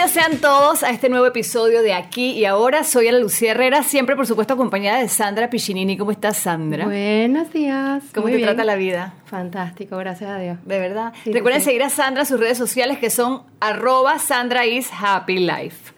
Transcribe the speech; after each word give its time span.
Bienvenidos 0.00 0.30
sean 0.30 0.40
todos 0.40 0.82
a 0.82 0.88
este 0.92 1.10
nuevo 1.10 1.26
episodio 1.26 1.82
de 1.82 1.92
Aquí 1.92 2.30
y 2.30 2.46
Ahora. 2.46 2.84
Soy 2.84 3.08
Ana 3.08 3.18
Lucía 3.18 3.50
Herrera, 3.50 3.82
siempre 3.82 4.16
por 4.16 4.26
supuesto 4.26 4.54
acompañada 4.54 4.98
de 4.98 5.08
Sandra 5.08 5.50
Piccinini. 5.50 5.98
¿Cómo 5.98 6.10
estás, 6.10 6.38
Sandra? 6.38 6.86
Buenos 6.86 7.52
días. 7.52 8.04
¿Cómo 8.14 8.28
te 8.28 8.38
trata 8.38 8.64
la 8.64 8.76
vida? 8.76 9.12
Fantástico, 9.26 9.98
gracias 9.98 10.30
a 10.30 10.38
Dios. 10.38 10.56
De 10.64 10.78
verdad. 10.78 11.12
Recuerden 11.26 11.60
seguir 11.60 11.82
a 11.82 11.90
Sandra 11.90 12.22
en 12.22 12.26
sus 12.26 12.40
redes 12.40 12.56
sociales 12.56 12.98
que 12.98 13.10
son 13.10 13.42
arroba 13.60 14.18
Sandra 14.18 14.64
is 14.64 14.88
happy 14.90 15.38
life. 15.38 15.92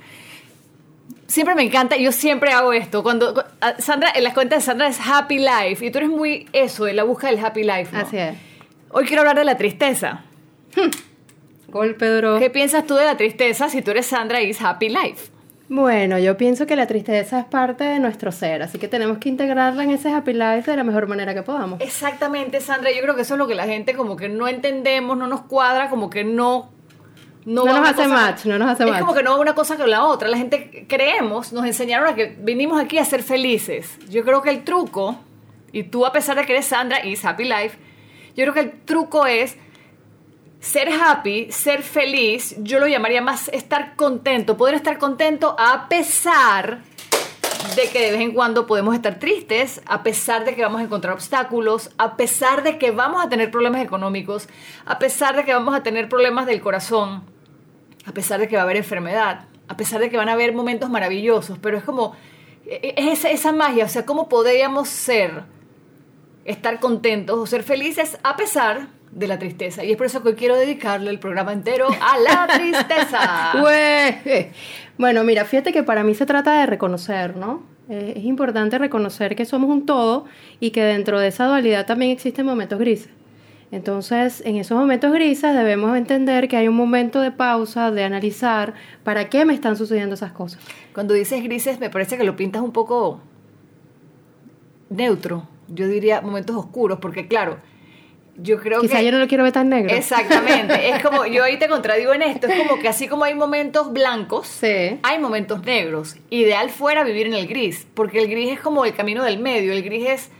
Siempre 1.28 1.54
me 1.54 1.62
encanta, 1.62 1.96
yo 1.96 2.10
siempre 2.10 2.50
hago 2.50 2.72
esto. 2.72 3.04
Cuando 3.04 3.44
Sandra, 3.78 4.10
en 4.16 4.24
las 4.24 4.34
cuentas 4.34 4.58
de 4.58 4.66
Sandra 4.66 4.88
es 4.88 4.98
happy 4.98 5.38
life 5.38 5.86
y 5.86 5.92
tú 5.92 5.98
eres 5.98 6.10
muy 6.10 6.48
eso, 6.52 6.88
en 6.88 6.96
la 6.96 7.04
busca 7.04 7.28
del 7.28 7.38
happy 7.38 7.62
life. 7.62 7.96
Así 7.96 8.16
es. 8.16 8.34
Hoy 8.90 9.04
quiero 9.04 9.20
hablar 9.20 9.36
de 9.36 9.44
la 9.44 9.56
tristeza. 9.56 10.24
Golpe 11.72 12.06
duro. 12.06 12.38
¿Qué 12.38 12.50
piensas 12.50 12.86
tú 12.86 12.94
de 12.94 13.06
la 13.06 13.16
tristeza 13.16 13.70
si 13.70 13.80
tú 13.80 13.92
eres 13.92 14.06
Sandra 14.06 14.42
is 14.42 14.60
Happy 14.60 14.90
Life? 14.90 15.30
Bueno, 15.70 16.18
yo 16.18 16.36
pienso 16.36 16.66
que 16.66 16.76
la 16.76 16.86
tristeza 16.86 17.38
es 17.38 17.44
parte 17.46 17.84
de 17.84 17.98
nuestro 17.98 18.30
ser, 18.30 18.62
así 18.62 18.78
que 18.78 18.88
tenemos 18.88 19.16
que 19.16 19.30
integrarla 19.30 19.82
en 19.84 19.90
ese 19.90 20.12
happy 20.12 20.34
life 20.34 20.70
de 20.70 20.76
la 20.76 20.84
mejor 20.84 21.06
manera 21.06 21.32
que 21.32 21.42
podamos. 21.42 21.80
Exactamente, 21.80 22.60
Sandra. 22.60 22.92
Yo 22.92 23.00
creo 23.00 23.16
que 23.16 23.22
eso 23.22 23.34
es 23.34 23.38
lo 23.38 23.46
que 23.46 23.54
la 23.54 23.64
gente 23.64 23.94
como 23.94 24.14
que 24.14 24.28
no 24.28 24.48
entendemos, 24.48 25.16
no 25.16 25.26
nos 25.26 25.40
cuadra, 25.42 25.88
como 25.88 26.10
que 26.10 26.24
no... 26.24 26.70
No, 27.46 27.64
nos 27.64 27.88
hace 27.88 28.06
match, 28.06 28.44
no 28.44 28.58
nos 28.58 28.68
hace 28.68 28.84
match. 28.84 28.96
Es 28.96 29.00
como 29.00 29.14
que 29.14 29.22
no 29.22 29.30
va 29.30 29.40
una 29.40 29.54
cosa 29.54 29.78
con 29.78 29.90
la 29.90 30.04
otra. 30.04 30.28
La 30.28 30.36
gente 30.36 30.84
creemos, 30.86 31.54
nos 31.54 31.64
enseñaron 31.64 32.06
a 32.06 32.14
que 32.14 32.36
vinimos 32.38 32.78
aquí 32.78 32.98
a 32.98 33.04
ser 33.06 33.22
felices. 33.22 33.98
Yo 34.10 34.24
creo 34.24 34.42
que 34.42 34.50
el 34.50 34.64
truco, 34.64 35.16
y 35.72 35.84
tú 35.84 36.04
a 36.04 36.12
pesar 36.12 36.36
de 36.36 36.44
que 36.44 36.52
eres 36.52 36.66
Sandra 36.66 37.02
is 37.02 37.24
Happy 37.24 37.44
Life, 37.44 37.78
yo 38.36 38.44
creo 38.44 38.52
que 38.52 38.60
el 38.60 38.72
truco 38.84 39.26
es 39.26 39.56
ser 40.62 40.88
happy, 40.90 41.50
ser 41.50 41.82
feliz, 41.82 42.54
yo 42.58 42.78
lo 42.78 42.86
llamaría 42.86 43.20
más 43.20 43.48
estar 43.48 43.96
contento, 43.96 44.56
poder 44.56 44.76
estar 44.76 44.96
contento 44.96 45.56
a 45.58 45.88
pesar 45.88 46.78
de 47.74 47.88
que 47.88 48.00
de 48.00 48.12
vez 48.12 48.20
en 48.20 48.32
cuando 48.32 48.64
podemos 48.64 48.94
estar 48.94 49.18
tristes, 49.18 49.82
a 49.86 50.04
pesar 50.04 50.44
de 50.44 50.54
que 50.54 50.62
vamos 50.62 50.80
a 50.80 50.84
encontrar 50.84 51.14
obstáculos, 51.14 51.90
a 51.98 52.16
pesar 52.16 52.62
de 52.62 52.78
que 52.78 52.92
vamos 52.92 53.24
a 53.24 53.28
tener 53.28 53.50
problemas 53.50 53.82
económicos, 53.82 54.48
a 54.86 55.00
pesar 55.00 55.34
de 55.34 55.44
que 55.44 55.52
vamos 55.52 55.74
a 55.74 55.82
tener 55.82 56.08
problemas 56.08 56.46
del 56.46 56.60
corazón, 56.60 57.24
a 58.06 58.12
pesar 58.12 58.38
de 58.38 58.46
que 58.46 58.54
va 58.54 58.62
a 58.62 58.64
haber 58.64 58.76
enfermedad, 58.76 59.46
a 59.66 59.76
pesar 59.76 60.00
de 60.00 60.10
que 60.10 60.16
van 60.16 60.28
a 60.28 60.34
haber 60.34 60.54
momentos 60.54 60.88
maravillosos, 60.88 61.58
pero 61.58 61.76
es 61.76 61.82
como, 61.82 62.14
e, 62.66 62.94
e, 62.96 63.10
es 63.10 63.18
esa, 63.18 63.30
esa 63.30 63.52
magia, 63.52 63.86
o 63.86 63.88
sea, 63.88 64.06
¿cómo 64.06 64.28
podríamos 64.28 64.88
ser, 64.88 65.42
estar 66.44 66.78
contentos 66.78 67.36
o 67.36 67.46
ser 67.46 67.64
felices 67.64 68.16
a 68.22 68.36
pesar 68.36 69.01
de 69.12 69.26
la 69.28 69.38
tristeza. 69.38 69.84
Y 69.84 69.92
es 69.92 69.96
por 69.96 70.06
eso 70.06 70.22
que 70.22 70.30
hoy 70.30 70.34
quiero 70.34 70.56
dedicarle 70.56 71.10
el 71.10 71.18
programa 71.18 71.52
entero 71.52 71.86
a 71.88 72.18
la 72.18 72.46
tristeza. 72.54 73.52
bueno, 74.98 75.22
mira, 75.24 75.44
fíjate 75.44 75.72
que 75.72 75.82
para 75.82 76.02
mí 76.02 76.14
se 76.14 76.26
trata 76.26 76.60
de 76.60 76.66
reconocer, 76.66 77.36
¿no? 77.36 77.62
Eh, 77.88 78.14
es 78.16 78.24
importante 78.24 78.78
reconocer 78.78 79.36
que 79.36 79.44
somos 79.44 79.68
un 79.68 79.86
todo 79.86 80.24
y 80.60 80.70
que 80.70 80.82
dentro 80.82 81.20
de 81.20 81.28
esa 81.28 81.46
dualidad 81.46 81.86
también 81.86 82.10
existen 82.10 82.46
momentos 82.46 82.78
grises. 82.78 83.10
Entonces, 83.70 84.42
en 84.44 84.56
esos 84.56 84.78
momentos 84.78 85.12
grises 85.12 85.54
debemos 85.54 85.96
entender 85.96 86.46
que 86.46 86.56
hay 86.58 86.68
un 86.68 86.76
momento 86.76 87.20
de 87.20 87.30
pausa, 87.30 87.90
de 87.90 88.04
analizar 88.04 88.74
para 89.02 89.30
qué 89.30 89.46
me 89.46 89.54
están 89.54 89.76
sucediendo 89.76 90.14
esas 90.14 90.32
cosas. 90.32 90.60
Cuando 90.92 91.14
dices 91.14 91.42
grises, 91.42 91.80
me 91.80 91.88
parece 91.88 92.18
que 92.18 92.24
lo 92.24 92.36
pintas 92.36 92.60
un 92.60 92.72
poco 92.72 93.20
neutro. 94.90 95.48
Yo 95.68 95.88
diría 95.88 96.20
momentos 96.20 96.54
oscuros, 96.54 96.98
porque 97.00 97.28
claro, 97.28 97.60
yo 98.36 98.58
creo 98.60 98.80
Quizá 98.80 98.98
que... 98.98 99.04
yo 99.04 99.12
no 99.12 99.18
lo 99.18 99.28
quiero 99.28 99.44
ver 99.44 99.52
tan 99.52 99.68
negro. 99.68 99.94
Exactamente. 99.94 100.90
es 100.90 101.02
como, 101.02 101.26
yo 101.26 101.44
ahí 101.44 101.58
te 101.58 101.68
contradigo 101.68 102.14
en 102.14 102.22
esto, 102.22 102.46
es 102.46 102.58
como 102.58 102.80
que 102.80 102.88
así 102.88 103.08
como 103.08 103.24
hay 103.24 103.34
momentos 103.34 103.92
blancos, 103.92 104.60
hay 104.62 105.18
momentos 105.18 105.62
negros. 105.64 106.16
Ideal 106.30 106.70
fuera 106.70 107.04
vivir 107.04 107.26
en 107.26 107.34
el 107.34 107.46
gris, 107.46 107.86
porque 107.94 108.18
el 108.18 108.28
gris 108.28 108.52
es 108.52 108.60
como 108.60 108.84
el 108.84 108.94
camino 108.94 109.22
del 109.22 109.38
medio, 109.38 109.72
el 109.72 109.82
gris 109.82 110.08
es 110.08 110.30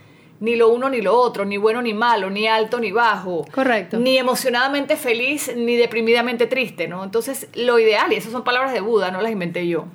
ni 0.41 0.57
lo 0.57 0.71
uno 0.71 0.91
ni 0.91 1.01
lo 1.01 1.17
otro, 1.17 1.45
ni 1.45 1.57
bueno 1.57 1.83
ni 1.83 1.95
malo, 1.95 2.29
ni 2.29 2.49
alto 2.49 2.81
ni 2.81 2.91
bajo. 2.91 3.45
Correcto. 3.53 3.99
Ni 3.99 4.19
emocionadamente 4.19 4.97
feliz, 4.97 5.53
ni 5.55 5.77
deprimidamente 5.77 6.49
triste, 6.49 6.89
¿no? 6.89 7.05
Entonces, 7.05 7.49
lo 7.55 7.79
ideal, 7.79 8.13
y 8.13 8.17
esas 8.17 8.33
son 8.33 8.43
palabras 8.43 8.73
de 8.73 8.81
Buda, 8.81 9.13
no 9.13 9.21
las 9.21 9.31
inventé 9.31 9.69
yo. 9.69 9.87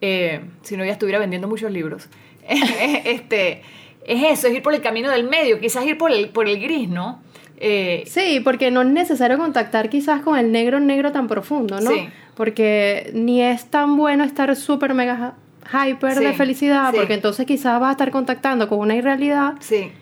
Eh, 0.00 0.40
si 0.62 0.76
no, 0.76 0.84
ya 0.84 0.90
estuviera 0.90 1.20
vendiendo 1.20 1.46
muchos 1.46 1.70
libros. 1.70 2.08
este 2.48 3.62
es 4.04 4.38
eso, 4.38 4.48
es 4.48 4.54
ir 4.54 4.62
por 4.62 4.74
el 4.74 4.80
camino 4.80 5.10
del 5.10 5.24
medio, 5.24 5.60
quizás 5.60 5.84
ir 5.86 5.98
por 5.98 6.12
el, 6.12 6.28
por 6.28 6.48
el 6.48 6.60
gris, 6.60 6.88
¿no? 6.88 7.20
Eh, 7.56 8.04
sí, 8.06 8.40
porque 8.42 8.70
no 8.70 8.82
es 8.82 8.88
necesario 8.88 9.38
contactar 9.38 9.88
quizás 9.88 10.22
con 10.22 10.38
el 10.38 10.52
negro 10.52 10.80
negro 10.80 11.12
tan 11.12 11.28
profundo, 11.28 11.80
¿no? 11.80 11.90
Sí. 11.90 12.08
Porque 12.34 13.10
ni 13.14 13.42
es 13.42 13.66
tan 13.66 13.96
bueno 13.96 14.24
estar 14.24 14.54
súper 14.56 14.92
mega 14.92 15.34
hyper 15.72 16.18
de 16.18 16.32
felicidad, 16.34 16.92
porque 16.94 17.14
entonces 17.14 17.46
quizás 17.46 17.80
vas 17.80 17.90
a 17.90 17.92
estar 17.92 18.10
contactando 18.10 18.68
con 18.68 18.80
una 18.80 18.96
irrealidad. 18.96 19.54
Sí 19.60 19.92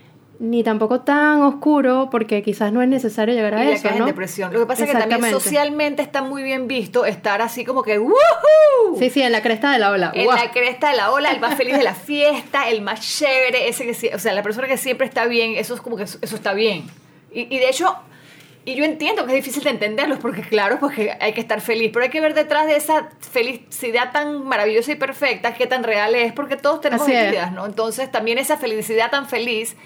ni 0.43 0.65
tampoco 0.65 1.03
tan 1.03 1.41
oscuro 1.43 2.09
porque 2.11 2.43
quizás 2.43 2.73
no 2.73 2.83
es 2.83 2.89
necesario 2.89 3.33
llegar 3.33 3.55
a 3.55 3.63
eso, 3.71 3.89
¿no? 3.97 4.07
depresión. 4.07 4.53
Lo 4.53 4.59
que 4.59 4.67
pasa 4.67 4.85
es 4.85 4.91
que 4.91 4.99
también 4.99 5.31
socialmente 5.31 6.03
está 6.03 6.21
muy 6.21 6.43
bien 6.43 6.67
visto 6.67 7.05
estar 7.05 7.41
así 7.41 7.65
como 7.65 7.85
que 7.85 8.01
¡Woohoo! 8.01 8.99
Sí, 8.99 9.09
sí, 9.09 9.23
en 9.23 9.31
la 9.31 9.41
cresta 9.41 9.71
de 9.71 9.79
la 9.79 9.93
ola. 9.93 10.11
En 10.13 10.27
la 10.27 10.51
cresta 10.51 10.91
de 10.91 10.97
la 10.97 11.13
ola, 11.13 11.31
el 11.31 11.39
más 11.39 11.55
feliz 11.55 11.77
de 11.77 11.85
la 11.85 11.95
fiesta, 11.95 12.69
el 12.69 12.83
más 12.83 13.01
chévere, 13.01 13.69
ese 13.69 13.87
que 13.87 14.17
o 14.17 14.19
sea, 14.19 14.33
la 14.33 14.43
persona 14.43 14.67
que 14.67 14.77
siempre 14.77 15.07
está 15.07 15.27
bien, 15.27 15.55
eso 15.55 15.75
es 15.75 15.81
como 15.81 15.97
que 15.97 16.03
eso, 16.03 16.19
está 16.21 16.55
bien. 16.55 16.87
Y, 17.33 17.43
y 17.43 17.61
de 17.61 17.69
hecho, 17.69 17.97
y 18.65 18.75
yo 18.75 18.85
entiendo 18.85 19.25
que 19.27 19.39
es 19.39 19.45
difícil 19.45 19.63
de 19.63 19.71
entenderlos 19.71 20.19
porque 20.19 20.43
claro, 20.43 20.79
porque 20.81 21.17
hay 21.21 21.35
que 21.35 21.41
estar 21.41 21.61
feliz, 21.61 21.91
pero 21.93 22.03
hay 22.03 22.11
que 22.11 22.21
ver 22.21 22.35
detrás 22.35 22.67
de 22.67 22.75
esa 22.75 23.11
felicidad 23.21 24.11
tan 24.11 24.45
maravillosa 24.45 24.91
y 24.91 24.97
perfecta 24.97 25.55
qué 25.55 25.69
tan 25.69 25.85
real 25.85 26.17
es, 26.17 26.33
porque 26.33 26.57
todos 26.57 26.81
tenemos 26.81 27.09
heridas, 27.09 27.53
¿no? 27.53 27.65
Entonces 27.65 28.11
también 28.11 28.39
esa 28.39 28.57
felicidad 28.57 29.09
tan 29.09 29.29
feliz 29.29 29.77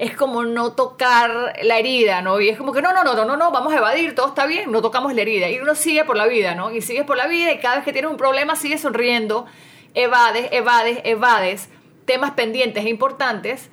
es 0.00 0.16
como 0.16 0.44
no 0.44 0.72
tocar 0.72 1.58
la 1.62 1.78
herida, 1.78 2.22
¿no? 2.22 2.40
Y 2.40 2.48
es 2.48 2.56
como 2.56 2.72
que 2.72 2.80
no, 2.80 2.94
no, 2.94 3.04
no, 3.04 3.14
no, 3.14 3.26
no, 3.26 3.36
no, 3.36 3.50
vamos 3.50 3.70
a 3.74 3.76
evadir, 3.76 4.14
todo 4.14 4.28
está 4.28 4.46
bien, 4.46 4.72
no 4.72 4.80
tocamos 4.80 5.12
la 5.12 5.20
herida. 5.20 5.50
Y 5.50 5.58
uno 5.58 5.74
sigue 5.74 6.04
por 6.04 6.16
la 6.16 6.26
vida, 6.26 6.54
¿no? 6.54 6.70
Y 6.70 6.80
sigues 6.80 7.04
por 7.04 7.18
la 7.18 7.26
vida 7.26 7.52
y 7.52 7.58
cada 7.58 7.76
vez 7.76 7.84
que 7.84 7.92
tienes 7.92 8.10
un 8.10 8.16
problema 8.16 8.56
sigues 8.56 8.80
sonriendo, 8.80 9.44
evades, 9.92 10.48
evades, 10.52 11.00
evades 11.04 11.68
temas 12.06 12.30
pendientes 12.30 12.82
e 12.82 12.88
importantes 12.88 13.68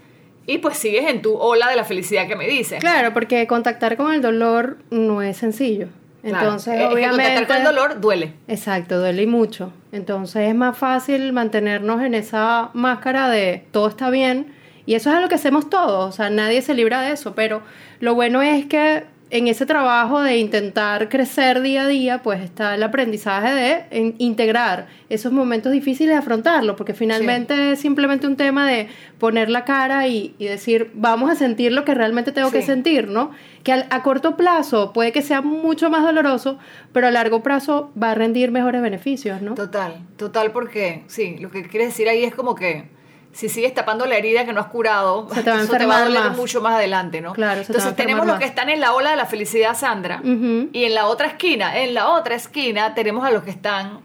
y 0.45 0.57
pues 0.57 0.77
sigues 0.77 1.09
en 1.09 1.21
tu 1.21 1.33
ola 1.33 1.69
de 1.69 1.77
la 1.77 1.85
felicidad 1.85 2.27
que 2.27 2.35
me 2.35 2.45
dices. 2.45 2.81
Claro, 2.81 3.13
porque 3.13 3.47
contactar 3.47 3.95
con 3.95 4.11
el 4.11 4.21
dolor 4.21 4.79
no 4.89 5.21
es 5.21 5.37
sencillo. 5.37 5.87
Entonces, 6.23 6.73
obviamente. 6.91 7.23
contactar 7.23 7.47
con 7.47 7.55
el 7.55 7.63
dolor 7.63 8.01
duele. 8.01 8.33
Exacto, 8.49 8.99
duele 8.99 9.23
y 9.23 9.27
mucho. 9.27 9.71
Entonces, 9.93 10.49
es 10.49 10.55
más 10.55 10.77
fácil 10.77 11.31
mantenernos 11.31 12.01
en 12.01 12.15
esa 12.15 12.69
máscara 12.73 13.29
de 13.29 13.63
todo 13.71 13.87
está 13.87 14.09
bien 14.09 14.56
y 14.87 14.95
eso 14.95 15.11
es 15.11 15.17
algo 15.17 15.29
que 15.29 15.35
hacemos 15.35 15.69
todos, 15.69 16.09
o 16.09 16.11
sea, 16.11 16.31
nadie 16.31 16.63
se 16.63 16.73
libra 16.73 17.01
de 17.01 17.11
eso, 17.11 17.35
pero 17.35 17.61
lo 17.99 18.15
bueno 18.15 18.41
es 18.41 18.65
que 18.65 19.03
en 19.29 19.47
ese 19.47 19.65
trabajo 19.65 20.21
de 20.21 20.37
intentar 20.37 21.09
crecer 21.09 21.61
día 21.61 21.83
a 21.83 21.87
día, 21.87 22.23
pues 22.23 22.41
está 22.41 22.75
el 22.75 22.83
aprendizaje 22.83 23.53
de 23.91 24.13
integrar 24.19 24.87
esos 25.09 25.33
momentos 25.33 25.73
difíciles 25.73 26.13
de 26.13 26.19
afrontarlo, 26.19 26.77
porque 26.77 26.93
finalmente 26.93 27.73
es 27.73 27.79
simplemente 27.79 28.25
un 28.27 28.37
tema 28.37 28.65
de 28.65 28.87
poner 29.19 29.49
la 29.49 29.65
cara 29.65 30.07
y, 30.07 30.33
decir, 30.39 30.91
vamos 30.93 31.29
a 31.29 31.35
sentir 31.35 31.73
lo 31.73 31.83
que 31.83 31.93
realmente 31.93 32.31
tengo 32.31 32.51
que 32.51 32.61
sentir, 32.61 33.09
¿no? 33.09 33.31
Que 33.63 33.73
a 33.73 34.03
corto 34.03 34.37
plazo 34.37 34.93
puede 34.93 35.11
que 35.11 35.21
sea 35.21 35.41
mucho 35.41 35.89
más 35.89 36.03
doloroso, 36.03 36.57
pero 36.93 37.07
a 37.07 37.11
largo 37.11 37.43
plazo 37.43 37.91
va 38.01 38.11
a 38.11 38.15
rendir 38.15 38.51
mejores 38.51 38.81
beneficios, 38.81 39.41
¿no? 39.41 39.55
Total, 39.55 40.05
total, 40.15 40.51
porque 40.51 41.03
sí, 41.07 41.37
lo 41.39 41.51
que 41.51 41.63
quiere 41.63 41.87
decir 41.87 42.07
ahí 42.07 42.23
es 42.23 42.33
como 42.33 42.55
que 42.55 42.95
si 43.37 43.49
sigues 43.49 43.71
tapando 43.71 44.07
la 44.07 44.17
herida 44.17 44.45
que 44.45 44.51
no 44.53 44.59
has 44.59 44.65
curado, 44.65 45.27
se 45.31 45.43
te 45.43 45.51
va, 45.51 45.61
eso 45.61 45.77
te 45.77 45.85
va 45.85 45.99
a 45.99 46.05
doler 46.05 46.31
mucho 46.31 46.59
más 46.59 46.73
adelante, 46.73 47.21
¿no? 47.21 47.33
Claro, 47.33 47.61
Entonces 47.61 47.95
tenemos 47.95 48.25
los 48.25 48.39
que 48.39 48.45
están 48.45 48.67
en 48.69 48.79
la 48.79 48.95
ola 48.95 49.11
de 49.11 49.15
la 49.15 49.27
felicidad, 49.27 49.77
Sandra, 49.77 50.21
y 50.23 50.83
en 50.85 50.95
la 50.95 51.05
otra 51.05 51.27
esquina, 51.27 51.77
en 51.77 51.93
la 51.93 52.09
otra 52.09 52.33
esquina 52.33 52.95
tenemos 52.95 53.23
a 53.23 53.29
los 53.29 53.43
que 53.43 53.51
están 53.51 53.99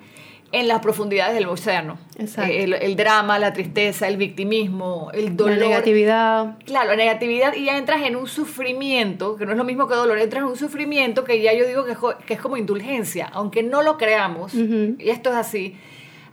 en 0.52 0.68
las 0.68 0.80
profundidades 0.80 1.34
del 1.34 1.48
océano. 1.48 1.96
Exacto. 2.18 2.52
El, 2.52 2.74
el, 2.74 2.94
drama, 2.94 3.38
la 3.38 3.54
tristeza, 3.54 4.06
el 4.06 4.18
victimismo, 4.18 5.10
el 5.14 5.34
dolor. 5.34 5.56
La 5.56 5.66
negatividad. 5.66 6.58
Claro, 6.66 6.90
la 6.90 6.96
negatividad 6.96 7.54
y 7.54 7.64
ya 7.64 7.78
entras 7.78 8.02
en 8.02 8.16
un 8.16 8.26
sufrimiento, 8.26 9.36
que 9.36 9.46
no 9.46 9.52
es 9.52 9.56
lo 9.56 9.64
mismo 9.64 9.88
que 9.88 9.94
dolor, 9.94 10.18
entras 10.18 10.42
en 10.42 10.50
un 10.50 10.58
sufrimiento 10.58 11.24
que 11.24 11.40
ya 11.40 11.54
yo 11.54 11.66
digo 11.66 11.86
que, 11.86 11.96
que 12.26 12.34
es 12.34 12.40
como 12.40 12.58
indulgencia, 12.58 13.30
aunque 13.32 13.62
no 13.62 13.80
lo 13.80 13.96
creamos, 13.96 14.52
y 14.52 15.08
esto 15.08 15.30
es 15.30 15.36
así 15.36 15.74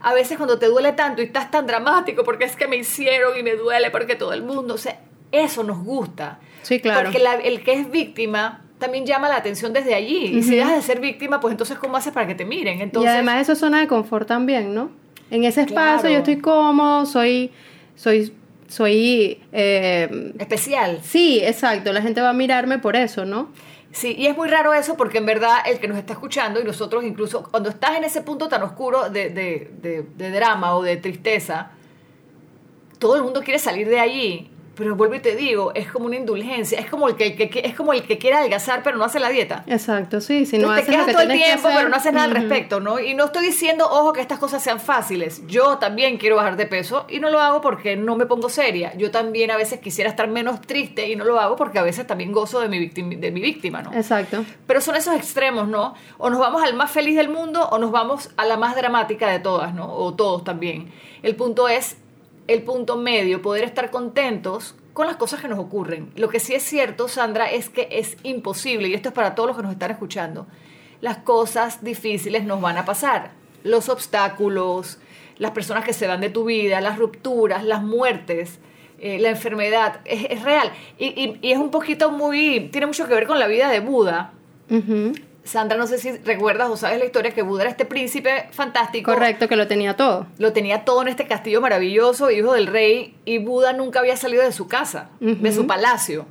a 0.02 0.14
veces 0.14 0.38
cuando 0.38 0.58
te 0.60 0.68
duele 0.68 0.94
tanto 0.94 1.22
y 1.22 1.26
estás 1.26 1.52
tan 1.52 1.68
dramático 1.68 2.24
porque 2.24 2.46
es 2.46 2.56
que 2.56 2.68
me 2.68 2.78
hicieron 2.78 3.38
y 3.38 3.44
me 3.44 3.56
duele 3.56 3.92
porque 3.92 4.16
todo 4.16 4.34
el 4.34 4.44
mundo, 4.44 4.76
o 4.76 4.78
sea, 4.78 5.00
Eso 5.32 5.64
nos 5.64 5.84
gusta. 5.84 6.40
Sí, 6.64 6.80
claro. 6.80 7.04
Porque 7.04 7.20
la- 7.20 7.36
el 7.36 7.64
que 7.64 7.74
es 7.74 7.92
víctima 7.92 8.62
también 8.80 9.06
llama 9.06 9.30
la 9.30 9.36
atención 9.36 9.74
desde 9.74 9.94
allí. 9.94 10.26
Y 10.38 10.42
si 10.42 10.56
dejas 10.56 10.76
de 10.78 10.82
ser 10.82 11.00
víctima, 11.02 11.40
pues 11.40 11.52
entonces, 11.52 11.78
¿cómo 11.78 11.98
haces 11.98 12.12
para 12.14 12.26
que 12.26 12.34
te 12.34 12.46
miren? 12.46 12.82
Entonces, 12.82 13.12
y 13.12 13.14
además 13.14 13.42
eso 13.44 13.52
es 13.54 13.60
zona 13.60 13.80
de 13.80 13.88
confort 13.88 14.28
también, 14.28 14.74
¿no? 14.74 14.90
En 15.30 15.44
ese 15.44 15.62
espacio 15.62 16.00
Claro. 16.00 16.10
yo 16.10 16.18
estoy 16.20 16.38
cómodo, 16.40 17.06
soy, 17.06 17.52
soy, 17.96 18.34
soy, 18.68 19.40
eh, 19.52 20.34
especial. 20.40 21.00
sí, 21.04 21.40
exacto, 21.44 21.92
la 21.94 22.02
gente 22.02 22.22
va 22.22 22.30
a 22.30 22.34
mirarme 22.34 22.80
por 22.80 22.96
eso, 22.96 23.26
¿no? 23.26 23.50
Sí, 23.92 24.16
y 24.18 24.28
es 24.28 24.38
muy 24.38 24.48
raro 24.48 24.74
eso 24.74 24.96
porque 24.96 25.18
en 25.18 25.26
verdad 25.26 25.58
el 25.66 25.80
que 25.80 25.88
nos 25.88 25.98
está 25.98 26.14
escuchando 26.14 26.60
y 26.60 26.64
nosotros 26.64 27.04
incluso 27.04 27.44
cuando 27.50 27.70
estás 27.70 27.98
en 27.98 28.04
ese 28.04 28.22
punto 28.22 28.48
tan 28.48 28.62
oscuro 28.62 29.10
de, 29.10 29.30
de, 29.30 29.72
de, 29.82 30.04
de 30.16 30.32
drama 30.32 30.76
o 30.76 30.84
de 30.84 30.98
tristeza, 30.98 31.72
todo 33.00 33.16
el 33.16 33.24
mundo 33.24 33.42
quiere 33.42 33.58
salir 33.58 33.90
de 33.90 34.00
allí. 34.00 34.52
Pero 34.80 34.96
vuelvo 34.96 35.14
y 35.16 35.20
te 35.20 35.36
digo, 35.36 35.72
es 35.76 35.92
como 35.92 36.06
una 36.06 36.16
indulgencia, 36.16 36.80
es 36.80 36.90
como 36.90 37.08
el 37.10 37.16
que, 37.18 37.28
el 37.28 37.36
que- 37.50 37.62
es 37.64 37.76
como 37.76 37.92
el 37.94 38.02
que 38.04 38.18
quiere 38.18 38.38
adelgazar 38.38 38.82
pero 38.82 38.98
no 38.98 39.04
hace 39.04 39.20
la 39.20 39.30
dieta. 39.30 39.64
Exacto, 39.68 40.22
sí, 40.22 40.46
si 40.46 40.58
no 40.58 40.72
haces 40.72 40.86
te 40.86 40.92
lo 40.92 40.96
quedas 40.98 41.06
que 41.08 41.12
todo 41.14 41.22
el 41.24 41.28
que 41.28 41.44
tiempo, 41.44 41.68
hacer, 41.68 41.78
pero 41.80 41.90
no 41.90 41.96
haces 41.98 42.14
nada 42.14 42.26
al 42.26 42.32
respecto, 42.32 42.80
¿no? 42.80 43.00
Y 43.00 43.14
no 43.14 43.26
estoy 43.26 43.46
diciendo, 43.46 43.86
ojo, 43.92 44.14
que 44.14 44.22
estas 44.22 44.40
cosas 44.40 44.64
sean 44.64 44.80
fáciles. 44.80 45.46
Yo 45.48 45.78
también 45.80 46.18
quiero 46.18 46.38
bajar 46.38 46.56
de 46.56 46.66
peso 46.66 47.06
y 47.10 47.20
no 47.20 47.30
lo 47.30 47.40
hago 47.42 47.62
porque 47.62 47.96
no 47.98 48.16
me 48.16 48.26
pongo 48.26 48.48
seria. 48.50 48.96
Yo 48.98 49.12
también 49.12 49.52
a 49.52 49.58
veces 49.58 49.80
quisiera 49.82 50.10
estar 50.10 50.28
menos 50.30 50.62
triste 50.62 51.10
y 51.10 51.16
no 51.18 51.26
lo 51.26 51.40
hago 51.40 51.58
porque 51.58 51.78
a 51.78 51.84
veces 51.84 52.08
también 52.08 52.32
gozo 52.32 52.62
de 52.62 52.70
mi, 52.70 52.80
victim- 52.80 53.20
de 53.20 53.32
mi 53.32 53.42
víctima, 53.42 53.82
¿no? 53.82 53.94
Exacto. 53.94 54.46
Pero 54.66 54.80
son 54.80 54.96
esos 54.96 55.14
extremos, 55.16 55.68
¿no? 55.68 55.94
O 56.18 56.30
nos 56.30 56.40
vamos 56.40 56.64
al 56.64 56.74
más 56.74 56.90
feliz 56.90 57.18
del 57.18 57.28
mundo 57.28 57.68
o 57.70 57.78
nos 57.80 57.92
vamos 57.92 58.30
a 58.38 58.46
la 58.46 58.56
más 58.56 58.78
dramática 58.78 59.30
de 59.30 59.40
todas, 59.40 59.74
¿no? 59.74 59.94
O 59.94 60.14
todos 60.14 60.46
también. 60.46 60.90
El 61.22 61.36
punto 61.36 61.68
es 61.68 61.98
el 62.54 62.64
punto 62.64 62.98
medio, 62.98 63.42
poder 63.42 63.64
estar 63.64 63.90
contentos 63.92 64.76
con 64.94 65.08
las 65.08 65.16
cosas 65.18 65.40
que 65.42 65.48
nos 65.48 65.60
ocurren. 65.60 66.12
Lo 66.16 66.30
que 66.30 66.40
sí 66.40 66.54
es 66.54 66.64
cierto, 66.64 67.08
Sandra, 67.08 67.50
es 67.52 67.70
que 67.70 67.88
es 67.92 68.18
imposible, 68.24 68.88
y 68.88 68.94
esto 68.94 69.10
es 69.10 69.16
para 69.16 69.36
todos 69.36 69.48
los 69.48 69.56
que 69.58 69.64
nos 69.64 69.72
están 69.72 69.92
escuchando, 69.92 70.48
las 71.02 71.18
cosas 71.18 71.84
difíciles 71.84 72.44
nos 72.44 72.60
van 72.60 72.78
a 72.78 72.86
pasar. 72.86 73.32
Los 73.64 73.88
obstáculos, 73.90 75.00
las 75.38 75.52
personas 75.52 75.86
que 75.86 75.94
se 75.94 76.08
van 76.08 76.22
de 76.22 76.30
tu 76.30 76.44
vida, 76.46 76.82
las 76.82 76.98
rupturas, 76.98 77.64
las 77.64 77.82
muertes, 77.84 78.60
eh, 79.00 79.20
la 79.20 79.30
enfermedad, 79.30 80.02
es, 80.06 80.26
es 80.30 80.44
real. 80.44 80.72
Y, 80.98 81.08
y- 81.42 81.52
es 81.52 81.58
un 81.58 81.72
poquito 81.72 82.12
muy, 82.12 82.70
tiene 82.72 82.88
mucho 82.88 83.08
que 83.08 83.14
ver 83.14 83.28
con 83.28 83.40
la 83.40 83.48
vida 83.48 83.70
de 83.70 83.80
Buda. 83.80 84.34
Sandra, 85.44 85.78
no 85.78 85.88
sé 85.88 85.98
si 85.98 86.12
recuerdas 86.18 86.70
o 86.70 86.78
sabes 86.78 87.00
la 87.00 87.06
historia 87.06 87.32
que 87.32 87.42
Buda 87.42 87.64
era 87.64 87.72
este 87.72 87.86
príncipe 87.86 88.50
fantástico. 88.52 89.12
Correcto, 89.12 89.48
que 89.48 89.56
lo 89.56 89.68
tenía 89.68 89.96
todo. 89.96 90.28
Lo 90.38 90.54
tenía 90.54 90.86
todo 90.86 91.02
en 91.02 91.08
este 91.08 91.28
castillo 91.28 91.62
maravilloso, 91.62 92.30
hijo 92.30 92.54
del 92.54 92.68
rey, 92.68 93.16
y 93.26 93.40
Buda 93.40 93.74
nunca 93.74 94.00
había 94.00 94.16
salido 94.18 94.44
de 94.44 94.52
su 94.52 94.68
casa, 94.68 95.10
de 95.20 95.52
su 95.52 95.66
palacio. 95.66 96.26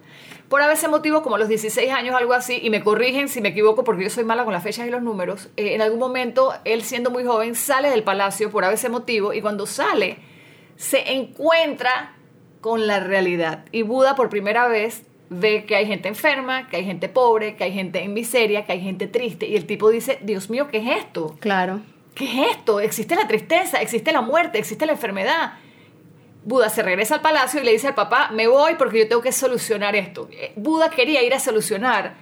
Por 0.49 0.63
a 0.63 0.67
veces 0.67 0.89
motivo, 0.89 1.23
como 1.23 1.37
a 1.37 1.39
los 1.39 1.49
16 1.49 1.91
años, 1.93 2.15
algo 2.15 2.33
así, 2.33 2.59
y 2.63 2.71
me 2.71 2.83
corrigen 2.83 3.29
si 3.29 3.41
me 3.41 3.51
equivoco 3.51 3.85
porque 3.85 4.05
yo 4.05 4.11
soy 4.11 4.25
mala 4.25 4.45
con 4.45 4.55
las 4.55 4.63
fechas 4.63 4.87
y 4.87 4.91
los 4.91 5.03
números, 5.03 5.49
eh, 5.57 5.75
en 5.75 5.83
algún 5.83 5.99
momento, 5.99 6.55
él 6.65 6.83
siendo 6.83 7.11
muy 7.11 7.25
joven, 7.25 7.55
sale 7.55 7.91
del 7.91 8.03
palacio 8.03 8.51
por 8.51 8.65
a 8.65 8.71
veces 8.71 8.91
motivo, 8.91 9.35
y 9.35 9.43
cuando 9.43 9.67
sale, 9.67 10.19
se 10.77 11.13
encuentra 11.13 12.15
con 12.61 12.87
la 12.87 13.01
realidad. 13.01 13.65
Y 13.73 13.83
Buda 13.83 14.17
por 14.17 14.31
primera 14.31 14.69
vez 14.69 15.03
ve 15.31 15.65
que 15.65 15.77
hay 15.77 15.87
gente 15.87 16.09
enferma, 16.09 16.69
que 16.69 16.77
hay 16.77 16.85
gente 16.85 17.09
pobre, 17.09 17.57
que 17.57 17.65
hay 17.65 17.73
gente 17.73 18.03
en 18.03 18.15
miseria, 18.15 18.65
que 18.65 18.73
hay 18.73 18.81
gente 18.81 19.07
triste, 19.07 19.47
y 19.47 19.57
el 19.57 19.67
tipo 19.67 19.91
dice, 19.91 20.19
Dios 20.23 20.51
mío, 20.51 20.69
¿qué 20.71 20.79
es 20.79 20.99
esto? 20.99 21.37
Claro. 21.41 21.81
¿Qué 22.15 22.25
es 22.25 22.51
esto? 22.57 22.81
Existe 22.81 23.15
la 23.15 23.29
tristeza, 23.29 23.81
existe 23.81 24.13
la 24.13 24.23
muerte, 24.23 24.59
existe 24.59 24.87
la 24.87 24.93
enfermedad. 24.93 25.53
Buda 26.45 26.71
se 26.71 26.83
regresa 26.83 27.17
al 27.17 27.21
palacio 27.21 27.61
y 27.61 27.65
le 27.65 27.73
dice 27.73 27.89
al 27.89 27.95
papá, 27.95 28.31
me 28.33 28.49
voy 28.49 28.75
porque 28.77 28.99
yo 28.99 29.09
tengo 29.09 29.23
que 29.23 29.33
solucionar 29.33 29.95
esto. 29.95 30.29
Eh, 30.33 30.53
Buda 30.57 30.89
quería 30.91 31.23
ir 31.23 31.35
a 31.35 31.39
solucionar 31.39 32.15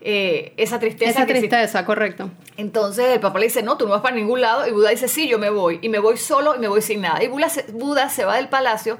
eh, 0.00 0.54
esa 0.56 0.78
tristeza. 0.78 1.10
Esa 1.10 1.26
que 1.26 1.32
existe. 1.32 1.56
tristeza, 1.56 1.84
correcto. 1.84 2.30
Entonces 2.56 3.06
el 3.12 3.20
papá 3.20 3.38
le 3.38 3.46
dice, 3.46 3.62
no, 3.62 3.76
tú 3.76 3.84
no 3.84 3.92
vas 3.92 4.00
para 4.00 4.16
ningún 4.16 4.40
lado. 4.40 4.66
Y 4.66 4.70
Buda 4.70 4.90
dice, 4.90 5.06
sí, 5.06 5.28
yo 5.28 5.38
me 5.38 5.50
voy. 5.50 5.78
Y 5.82 5.88
me 5.88 5.98
voy 5.98 6.16
solo 6.16 6.56
y 6.56 6.58
me 6.58 6.68
voy 6.68 6.82
sin 6.82 7.02
nada. 7.02 7.22
Y 7.22 7.28
Buda 7.28 7.48
se, 7.48 7.62
Buda 7.72 8.08
se 8.08 8.24
va 8.24 8.36
del 8.36 8.48
palacio 8.48 8.98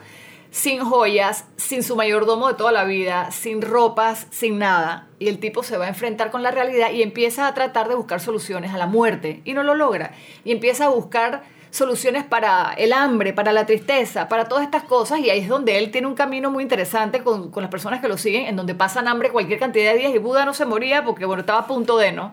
sin 0.55 0.85
joyas, 0.85 1.47
sin 1.57 1.83
su 1.83 1.97
mayordomo 1.97 2.47
de 2.47 2.55
toda 2.55 2.71
la 2.71 2.85
vida, 2.85 3.33
sin 3.33 3.61
ropas, 3.61 4.29
sin 4.31 4.61
nada. 4.61 5.09
Y 5.19 5.27
el 5.27 5.41
tipo 5.41 5.65
se 5.65 5.77
va 5.77 5.87
a 5.87 5.89
enfrentar 5.89 6.31
con 6.31 6.45
la 6.45 6.53
realidad 6.53 6.93
y 6.93 7.03
empieza 7.03 7.49
a 7.49 7.55
tratar 7.55 7.89
de 7.89 7.97
buscar 7.97 8.21
soluciones 8.21 8.73
a 8.73 8.79
la 8.79 8.87
muerte. 8.87 9.43
Y 9.45 9.53
no 9.53 9.65
lo 9.65 9.75
logra. 9.75 10.13
Y 10.45 10.53
empieza 10.53 10.85
a 10.85 10.91
buscar 10.91 11.43
soluciones 11.71 12.23
para 12.23 12.73
el 12.75 12.93
hambre, 12.93 13.33
para 13.33 13.53
la 13.53 13.67
tristeza, 13.67 14.29
para 14.29 14.45
todas 14.45 14.63
estas 14.63 14.85
cosas. 14.85 15.19
Y 15.19 15.29
ahí 15.29 15.41
es 15.41 15.49
donde 15.49 15.77
él 15.77 15.91
tiene 15.91 16.07
un 16.07 16.15
camino 16.15 16.53
muy 16.53 16.63
interesante 16.63 17.25
con, 17.25 17.51
con 17.51 17.65
las 17.65 17.71
personas 17.71 18.01
que 18.01 18.07
lo 18.07 18.17
siguen, 18.17 18.47
en 18.47 18.55
donde 18.55 18.77
pasan 18.77 19.09
hambre 19.09 19.31
cualquier 19.31 19.59
cantidad 19.59 19.93
de 19.93 19.99
días. 19.99 20.15
Y 20.15 20.19
Buda 20.19 20.45
no 20.45 20.55
se 20.55 20.67
moría 20.67 21.05
porque, 21.05 21.25
bueno, 21.25 21.41
estaba 21.41 21.59
a 21.59 21.67
punto 21.67 21.99
de, 21.99 22.13
¿no? 22.13 22.33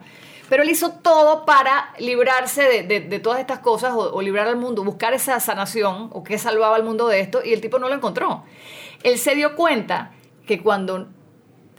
Pero 0.52 0.64
él 0.64 0.70
hizo 0.70 0.92
todo 0.92 1.46
para 1.46 1.94
librarse 1.98 2.64
de, 2.64 2.84
de- 2.84 3.00
de 3.00 3.20
todas 3.20 3.40
estas 3.40 3.60
cosas 3.60 3.94
o, 3.94 4.14
o 4.14 4.22
librar 4.22 4.50
al 4.50 4.58
mundo, 4.58 4.84
buscar 4.84 5.14
esa 5.14 5.40
sanación 5.40 6.10
o 6.12 6.26
que 6.26 6.38
salvaba 6.38 6.76
al 6.76 6.84
mundo 6.84 7.08
de 7.08 7.22
esto 7.22 7.40
y 7.42 7.54
el 7.54 7.62
tipo 7.62 7.80
no 7.80 7.88
lo 7.88 7.96
encontró. 7.96 8.44
Él 9.04 9.18
se 9.18 9.34
dio 9.34 9.56
cuenta 9.56 10.12
que 10.46 10.62
cuando 10.62 11.08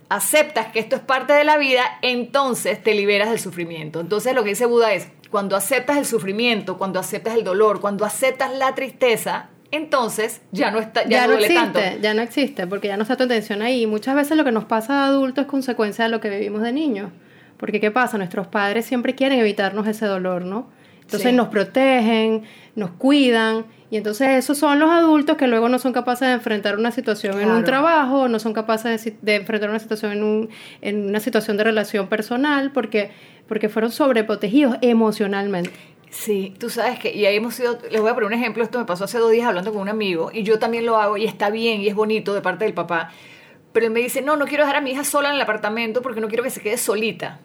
aceptas 0.09 0.69
que 0.73 0.79
esto 0.79 0.97
es 0.97 1.03
parte 1.03 1.33
de 1.35 1.45
la 1.45 1.59
vida, 1.59 1.83
entonces 2.03 2.83
te 2.83 2.95
liberas 2.95 3.29
del 3.31 3.39
sufrimiento. 3.41 4.01
Entonces 4.01 4.35
lo 4.35 4.43
que 4.43 4.51
dice 4.51 4.65
Buda 4.67 4.93
es, 4.95 5.09
cuando 5.31 5.55
aceptas 5.57 5.97
el 5.99 6.07
sufrimiento, 6.07 6.77
cuando 6.79 6.99
aceptas 6.99 7.35
el 7.35 7.45
dolor, 7.45 7.81
cuando 7.81 8.05
aceptas 8.05 8.53
la 8.55 8.75
tristeza, 8.75 9.49
entonces 9.71 10.43
ya 10.51 10.71
no 10.71 10.79
está, 10.81 11.05
ya, 11.05 11.09
Ya, 11.23 11.27
no 11.27 11.35
existe, 11.35 11.55
tanto. 11.55 11.81
ya 12.01 12.15
no 12.15 12.23
existe, 12.23 12.67
porque 12.67 12.89
ya 12.89 12.97
no 12.97 13.03
está 13.03 13.17
tu 13.17 13.25
atención 13.25 13.63
ahí. 13.63 13.87
Muchas 13.87 14.15
veces 14.15 14.37
lo 14.37 14.45
que 14.45 14.53
nos 14.53 14.65
pasa 14.65 14.95
de 14.95 15.01
adultos 15.09 15.45
es 15.45 15.51
consecuencia 15.51 16.05
de 16.05 16.11
lo 16.11 16.21
que 16.21 16.29
vivimos 16.29 16.61
de 16.63 16.73
niños. 16.73 17.11
Porque 17.63 17.79
¿qué 17.79 17.93
pasa? 17.93 18.19
Nuestros 18.19 18.49
padres 18.49 18.87
siempre 18.87 19.15
quieren 19.15 19.39
evitarnos 19.39 19.87
ese 19.87 20.05
dolor, 20.07 20.45
¿no? 20.45 20.67
Entonces 21.03 21.31
Sí. 21.31 21.37
nos 21.37 21.47
protegen, 21.47 22.43
nos 22.75 22.91
cuidan, 22.91 23.67
y 23.89 23.99
entonces 23.99 24.31
esos 24.31 24.59
son 24.59 24.81
los 24.81 24.91
adultos 24.91 25.37
que 25.37 25.47
luego 25.47 25.69
no 25.69 25.79
son 25.79 25.93
capaces 25.93 26.27
de 26.27 26.35
enfrentar 26.35 26.77
una 26.77 26.91
situación 26.91 27.41
en 27.41 27.53
un 27.53 27.63
trabajo, 27.63 28.27
no 28.27 28.41
son 28.41 28.53
capaces 28.53 29.05
de, 29.05 29.17
de 29.23 29.37
enfrentar 29.37 29.71
una 29.71 29.79
situación 29.79 30.11
en, 30.11 30.25
un, 30.25 30.49
en 30.81 31.07
una 31.09 31.21
situación 31.21 31.57
de 31.57 31.63
relación 31.63 32.09
personal, 32.09 32.73
porque, 32.73 33.13
porque 33.47 33.69
fueron 33.69 33.93
sobreprotegidos 33.93 34.79
emocionalmente. 34.81 35.71
Sí, 36.11 36.55
tú 36.59 36.69
sabes 36.69 36.99
que, 36.99 37.15
y 37.15 37.27
ahí 37.27 37.37
hemos 37.37 37.55
sido, 37.55 37.79
les 37.93 38.01
voy 38.01 38.11
a 38.11 38.15
poner 38.15 38.27
un 38.27 38.35
ejemplo, 38.35 38.65
esto 38.65 38.81
me 38.81 38.87
pasó 38.87 39.05
hace 39.05 39.19
dos 39.19 39.31
días 39.31 39.47
hablando 39.47 39.73
con 39.73 39.83
un 39.83 39.89
amigo, 39.89 40.31
y 40.35 40.43
yo 40.43 40.59
también 40.59 40.85
lo 40.85 40.97
hago, 40.97 41.17
y 41.17 41.27
está 41.27 41.49
bien, 41.51 41.81
y 41.81 41.87
es 41.87 41.95
bonito 41.95 42.35
de 42.35 42.41
parte 42.41 42.65
del 42.65 42.75
papá, 42.75 43.11
pero 43.73 43.87
él 43.87 43.93
me 43.93 44.01
dice, 44.01 44.23
no, 44.23 44.37
no 44.37 44.47
quiero 44.47 44.65
dejar 44.65 44.77
a 44.77 44.81
mi 44.81 44.91
hija 44.91 45.05
sola 45.05 45.29
en 45.31 45.37
el 45.37 45.41
apartamento 45.41 46.03
porque 46.03 46.21
no 46.21 46.29
quiero 46.29 46.43
que 46.43 46.51
se 46.51 46.61
quede 46.61 46.77
solita. 46.77 47.41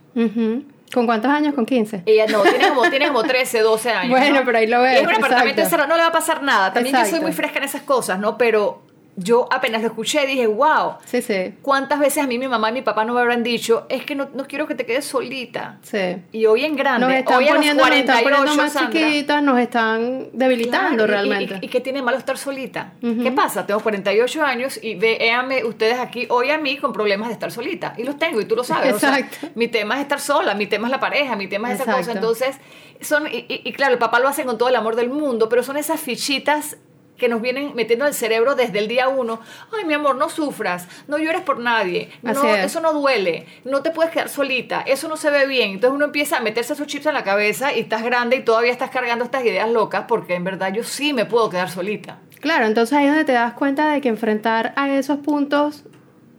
¿Con 0.94 1.06
cuántos 1.06 1.32
años? 1.32 1.54
¿Con 1.54 1.66
15? 1.66 2.04
Ella 2.06 2.28
no, 2.28 2.44
tiene 2.44 2.70
como, 2.70 2.90
tiene 2.90 3.08
como 3.08 3.24
13, 3.24 3.60
12 3.62 3.92
años. 3.92 4.12
Bueno, 4.18 4.40
¿no? 4.40 4.46
pero 4.46 4.58
ahí 4.58 4.68
lo 4.68 4.82
ves, 4.82 5.02
es 5.02 5.08
un 5.08 5.14
apartamento 5.14 5.62
exacto. 5.62 5.62
encerrado, 5.62 5.90
no 5.90 5.96
le 5.96 6.02
va 6.02 6.08
a 6.08 6.12
pasar 6.12 6.44
nada. 6.44 6.74
También 6.74 6.96
yo 6.96 7.06
soy 7.06 7.20
muy 7.20 7.34
fresca 7.34 7.60
en 7.60 7.66
esas 7.66 7.82
cosas, 7.82 8.20
¿no? 8.20 8.38
Pero 8.38 8.84
yo 9.20 9.48
apenas 9.52 9.82
lo 9.82 9.88
escuché 9.88 10.26
dije, 10.28 10.46
wow, 10.48 10.94
Sí, 11.06 11.22
sí, 11.24 11.56
¿cuántas 11.64 12.00
veces 12.00 12.24
a 12.24 12.28
mí 12.28 12.38
mi 12.38 12.48
mamá 12.48 12.70
y 12.70 12.74
mi 12.74 12.82
papá 12.84 13.04
no 13.04 13.14
me 13.16 13.20
habrán 13.22 13.42
dicho, 13.42 13.88
es 13.90 14.06
que 14.06 14.14
no, 14.14 14.30
no 14.36 14.46
quiero 14.46 14.68
que 14.68 14.76
te 14.76 14.86
quedes 14.86 15.06
solita? 15.06 15.80
sí. 15.82 15.98
Y 16.32 16.46
hoy 16.46 16.66
en 16.66 16.76
grande, 16.76 17.08
Nos 17.08 17.16
están 17.16 17.38
hoy 17.38 17.46
a 17.46 17.48
los 17.48 17.56
poniendo, 17.58 17.84
nos 17.86 17.96
están 17.96 18.22
48, 18.22 18.24
poniendo 18.38 18.64
más 18.64 18.74
Sandra, 18.74 19.00
chiquitas, 19.08 19.44
nos 19.44 19.60
están 19.60 20.30
debilitando 20.34 20.88
Claro, 20.90 21.04
y- 21.04 21.08
realmente. 21.08 21.60
¿Y, 21.62 21.66
y 21.66 21.70
qué 21.70 21.82
tiene 21.82 22.02
malo 22.04 22.18
estar 22.18 22.38
solita? 22.38 22.94
¿Qué 23.02 23.32
pasa? 23.32 23.66
Tengo 23.66 23.80
48 23.82 24.44
años 24.44 24.80
y 24.84 24.96
véanme 24.96 25.64
ustedes 25.66 25.98
aquí 26.00 26.28
hoy 26.30 26.52
a 26.52 26.58
mí 26.60 26.78
con 26.78 26.94
problemas 26.94 27.30
de 27.30 27.34
estar 27.34 27.52
solita. 27.52 27.96
Y 27.98 28.04
los 28.04 28.18
tengo, 28.20 28.40
y 28.40 28.46
tú 28.46 28.56
lo 28.56 28.64
sabes. 28.64 28.94
o 28.94 29.00
sea, 29.00 29.18
Exacto. 29.18 29.48
mi 29.56 29.68
tema 29.68 29.96
es 29.96 30.02
estar 30.02 30.20
sola, 30.20 30.54
mi 30.54 30.68
tema 30.68 30.88
es 30.88 30.92
la 30.92 31.00
pareja, 31.00 31.36
mi 31.36 31.48
tema 31.48 31.70
es 31.72 31.76
esa 31.82 31.86
cosa. 31.86 32.12
Exacto. 32.12 32.20
Entonces, 32.20 32.56
son, 33.02 33.28
y, 33.28 33.46
y- 33.50 33.62
y 33.66 33.74
claro, 33.74 33.94
el 33.94 34.00
papá 34.00 34.20
lo 34.20 34.28
hace 34.28 34.46
con 34.46 34.58
todo 34.60 34.70
el 34.70 34.76
amor 34.76 34.96
del 34.96 35.10
mundo, 35.10 35.50
pero 35.50 35.64
son 35.64 35.78
esas 35.78 36.00
fichitas 36.00 36.78
que 37.18 37.28
nos 37.30 37.42
vienen 37.42 37.74
metiendo 37.76 38.06
al 38.06 38.14
cerebro 38.14 38.56
desde 38.56 38.80
el 38.80 38.88
día 38.88 39.08
uno. 39.08 39.40
Ay, 39.76 39.86
mi 39.86 39.94
amor, 39.94 40.16
no 40.16 40.30
sufras, 40.30 40.88
no 41.08 41.18
llores 41.18 41.42
por 41.42 41.60
nadie, 41.60 42.12
no, 42.22 42.32
es. 42.54 42.66
eso 42.66 42.80
no 42.80 42.94
duele, 42.94 43.46
no 43.66 43.82
te 43.82 43.92
puedes 43.92 44.12
quedar 44.12 44.30
solita, 44.30 44.82
eso 44.82 45.08
no 45.08 45.18
se 45.18 45.30
ve 45.30 45.48
bien. 45.48 45.72
Entonces 45.72 45.96
uno 45.96 46.06
empieza 46.06 46.38
a 46.38 46.40
meterse 46.40 46.74
esos 46.74 46.88
chips 46.88 47.08
en 47.08 47.14
la 47.14 47.24
cabeza 47.24 47.74
y 47.74 47.80
estás 47.80 48.04
grande 48.04 48.38
y 48.38 48.44
todavía 48.44 48.72
estás 48.72 48.90
cargando 48.90 49.26
estas 49.26 49.44
ideas 49.44 49.70
locas 49.70 50.06
porque 50.08 50.36
en 50.36 50.44
verdad 50.44 50.72
yo 50.74 50.84
sí 50.84 51.14
me 51.14 51.26
puedo 51.26 51.50
quedar 51.50 51.70
solita. 51.70 52.20
Claro, 52.40 52.66
entonces 52.66 52.98
ahí 52.98 53.06
es 53.06 53.12
donde 53.12 53.26
te 53.26 53.34
das 53.34 53.54
cuenta 53.54 53.92
de 53.92 54.02
que 54.02 54.10
enfrentar 54.10 54.74
a 54.76 54.90
esos 54.90 55.18
puntos 55.20 55.84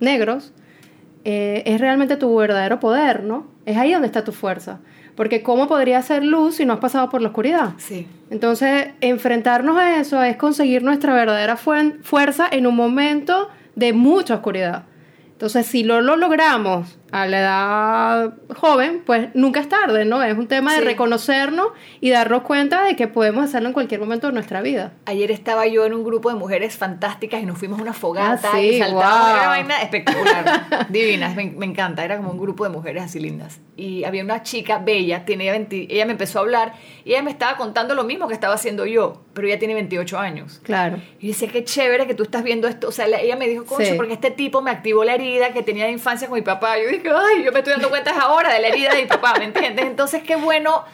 negros 0.00 0.52
eh, 1.30 1.62
es 1.66 1.78
realmente 1.78 2.16
tu 2.16 2.35
verdadero 2.35 2.80
poder, 2.80 3.23
¿no? 3.23 3.47
Es 3.66 3.76
ahí 3.76 3.92
donde 3.92 4.06
está 4.06 4.25
tu 4.25 4.32
fuerza. 4.32 4.80
Porque 5.14 5.42
¿cómo 5.42 5.68
podría 5.68 6.00
ser 6.00 6.25
luz 6.25 6.54
si 6.54 6.64
no 6.64 6.73
has 6.73 6.78
pasado 6.78 7.11
por 7.11 7.20
la 7.20 7.28
oscuridad? 7.28 7.75
Sí. 7.76 8.06
Entonces, 8.30 8.92
enfrentarnos 9.02 9.76
a 9.76 10.00
eso 10.00 10.23
es 10.23 10.38
conseguir 10.38 10.82
nuestra 10.82 11.12
verdadera 11.12 11.58
fuerza 11.58 12.49
en 12.50 12.66
un 12.66 12.75
momento 12.75 13.50
de 13.75 13.92
mucha 13.92 14.37
oscuridad. 14.37 14.85
Entonces, 15.32 15.66
si 15.66 15.85
lo, 15.85 16.00
lo 16.00 16.16
logramos 16.16 16.99
a 17.12 17.26
la 17.26 17.38
edad 17.40 18.34
joven, 18.56 19.02
pues 19.04 19.28
nunca 19.34 19.60
es 19.60 19.68
tarde, 19.68 20.04
¿no? 20.04 20.22
Es 20.22 20.36
un 20.36 20.46
tema 20.48 20.74
de 20.74 20.80
reconocernos 20.80 21.68
y 22.00 22.10
darnos 22.10 22.42
cuenta 22.42 22.84
de 22.84 22.96
que 22.96 23.08
podemos 23.08 23.44
hacerlo 23.44 23.68
en 23.68 23.72
cualquier 23.74 24.00
momento 24.00 24.26
de 24.26 24.32
nuestra 24.34 24.60
vida. 24.62 24.92
Ayer 25.06 25.30
estaba 25.30 25.66
yo 25.66 25.84
en 25.86 25.94
un 25.94 26.04
grupo 26.04 26.28
de 26.30 26.36
mujeres 26.36 26.76
fantásticas 26.76 27.42
y 27.42 27.46
nos 27.46 27.58
fuimos 27.58 27.78
a 27.78 27.82
una 27.82 27.92
fogata 27.92 28.48
Ah, 28.52 28.56
sí, 28.56 28.60
y. 28.68 28.76
Era 28.76 28.88
una 28.88 29.48
vaina 29.48 29.82
espectacular, 29.82 30.86
divina, 30.90 31.30
me, 31.34 31.46
me 31.50 31.66
encanta. 31.66 32.04
Era 32.04 32.16
como 32.18 32.30
un 32.32 32.38
grupo 32.38 32.64
de 32.64 32.70
mujeres 32.70 33.02
así 33.04 33.18
lindas. 33.20 33.60
Y 33.76 34.04
había 34.04 34.24
una 34.24 34.42
chica 34.42 34.78
bella, 34.78 35.24
tiene 35.24 35.44
ella, 35.44 35.52
20 35.52 35.86
ella 35.90 36.04
me 36.04 36.12
empezó 36.12 36.38
a 36.40 36.42
hablar 36.42 36.72
y 37.04 37.10
ella 37.12 37.22
me 37.22 37.30
estaba 37.30 37.56
contando 37.56 37.94
lo 37.94 38.02
mismo 38.04 38.26
que 38.26 38.34
estaba 38.34 38.54
haciendo 38.54 38.86
yo, 38.86 39.22
pero 39.34 39.46
ella 39.46 39.58
tiene 39.58 39.74
28 39.74 40.18
años. 40.18 40.60
Claro. 40.64 40.98
Y 41.20 41.28
decía, 41.28 41.48
qué 41.48 41.62
chévere 41.64 42.06
que 42.06 42.14
tú 42.14 42.24
estás 42.24 42.42
viendo 42.42 42.66
esto. 42.68 42.88
O 42.88 42.92
sea, 42.92 43.06
la- 43.06 43.20
ella 43.20 43.36
me 43.36 43.46
dijo, 43.48 43.64
concho, 43.64 43.84
Sí. 43.86 43.94
porque 43.96 44.14
este 44.14 44.30
tipo 44.32 44.60
me 44.62 44.70
activó 44.72 45.04
la 45.04 45.14
herida 45.14 45.52
que 45.52 45.62
tenía 45.62 45.84
de 45.86 45.92
infancia 45.92 46.26
con 46.28 46.34
mi 46.36 46.42
papá. 46.42 46.76
Yo 46.78 46.88
dije, 46.88 46.98
ay, 47.05 47.45
yo 47.45 47.52
me 47.52 47.59
estoy 47.59 47.73
dando 47.75 47.88
cuenta 47.88 48.19
ahora 48.21 48.52
de 48.52 48.61
la 48.61 48.69
herida 48.69 48.90
de 48.95 49.02
mi 49.02 49.09
papá, 49.09 49.35
¿me 49.38 49.45
entiendes? 49.45 49.87
Entonces, 49.87 50.23
qué 50.23 50.37
bueno, 50.37 50.85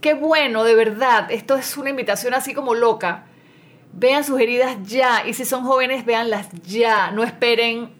qué 0.00 0.14
bueno, 0.14 0.64
de 0.64 0.74
verdad. 0.74 1.30
Esto 1.30 1.56
es 1.56 1.76
una 1.76 1.90
invitación 1.90 2.34
así 2.34 2.54
como 2.54 2.74
loca. 2.74 3.26
Vean 3.92 4.24
sus 4.24 4.40
heridas 4.40 4.76
ya. 4.84 5.26
Y 5.26 5.34
si 5.34 5.44
son 5.44 5.64
jóvenes, 5.64 6.04
véanlas 6.04 6.48
ya. 6.62 7.10
No 7.10 7.22
esperen 7.22 7.92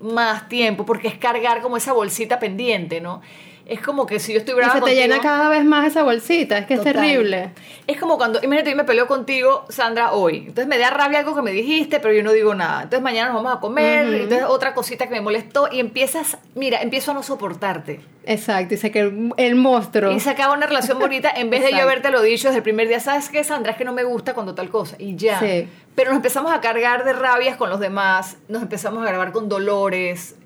más 0.00 0.48
tiempo, 0.48 0.86
porque 0.86 1.08
es 1.08 1.18
cargar 1.18 1.60
como 1.60 1.76
esa 1.76 1.92
bolsita 1.92 2.38
pendiente, 2.38 3.00
¿no? 3.00 3.20
Es 3.68 3.82
como 3.82 4.06
que 4.06 4.18
si 4.18 4.32
yo 4.32 4.38
estoy 4.38 4.54
Y 4.54 4.56
brava 4.56 4.72
se 4.72 4.78
te 4.78 4.86
contigo- 4.86 5.00
llena 5.02 5.20
cada 5.20 5.50
vez 5.50 5.62
más 5.62 5.86
esa 5.86 6.02
bolsita, 6.02 6.56
es 6.56 6.66
que 6.66 6.76
Total. 6.78 6.94
es 6.96 7.00
terrible. 7.02 7.50
Es 7.86 8.00
como 8.00 8.16
cuando, 8.16 8.38
imagínate, 8.42 8.70
yo 8.70 8.76
me 8.76 8.84
peleo 8.84 9.06
contigo, 9.06 9.66
Sandra, 9.68 10.12
hoy. 10.12 10.38
Entonces 10.38 10.66
me 10.66 10.78
da 10.78 10.88
rabia 10.88 11.18
algo 11.18 11.34
que 11.34 11.42
me 11.42 11.50
dijiste, 11.52 12.00
pero 12.00 12.14
yo 12.14 12.22
no 12.22 12.32
digo 12.32 12.54
nada. 12.54 12.84
Entonces 12.84 13.02
mañana 13.02 13.30
nos 13.30 13.42
vamos 13.42 13.58
a 13.58 13.60
comer, 13.60 14.06
entonces 14.14 14.46
otra 14.48 14.72
cosita 14.72 15.06
que 15.06 15.12
me 15.12 15.20
molestó 15.20 15.68
y 15.70 15.80
empiezas, 15.80 16.38
mira, 16.54 16.80
empiezo 16.80 17.10
a 17.10 17.14
no 17.14 17.22
soportarte. 17.22 18.00
Exacto, 18.24 18.72
y 18.72 18.78
sé 18.78 18.90
que 18.90 19.00
el, 19.00 19.34
el 19.36 19.54
monstruo. 19.54 20.12
Y 20.12 20.20
se 20.20 20.30
acaba 20.30 20.54
una 20.54 20.66
relación 20.66 20.98
bonita 20.98 21.30
en 21.30 21.50
vez 21.50 21.62
de 21.62 21.70
yo 21.72 21.82
haberte 21.82 22.10
lo 22.10 22.22
dicho 22.22 22.48
desde 22.48 22.58
el 22.58 22.62
primer 22.62 22.88
día, 22.88 23.00
¿sabes 23.00 23.28
qué, 23.28 23.44
Sandra? 23.44 23.72
Es 23.72 23.76
que 23.78 23.84
no 23.84 23.92
me 23.92 24.04
gusta 24.04 24.32
cuando 24.32 24.54
tal 24.54 24.70
cosa. 24.70 24.96
Y 24.98 25.16
ya. 25.16 25.40
Sí. 25.40 25.68
Pero 25.94 26.08
nos 26.10 26.16
empezamos 26.16 26.52
a 26.52 26.62
cargar 26.62 27.04
de 27.04 27.12
rabias 27.12 27.56
con 27.58 27.68
los 27.68 27.80
demás, 27.80 28.38
nos 28.48 28.62
empezamos 28.62 29.02
a 29.02 29.06
grabar 29.06 29.30
con 29.32 29.50
dolores. 29.50 30.36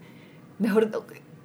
Mejor, 0.58 0.90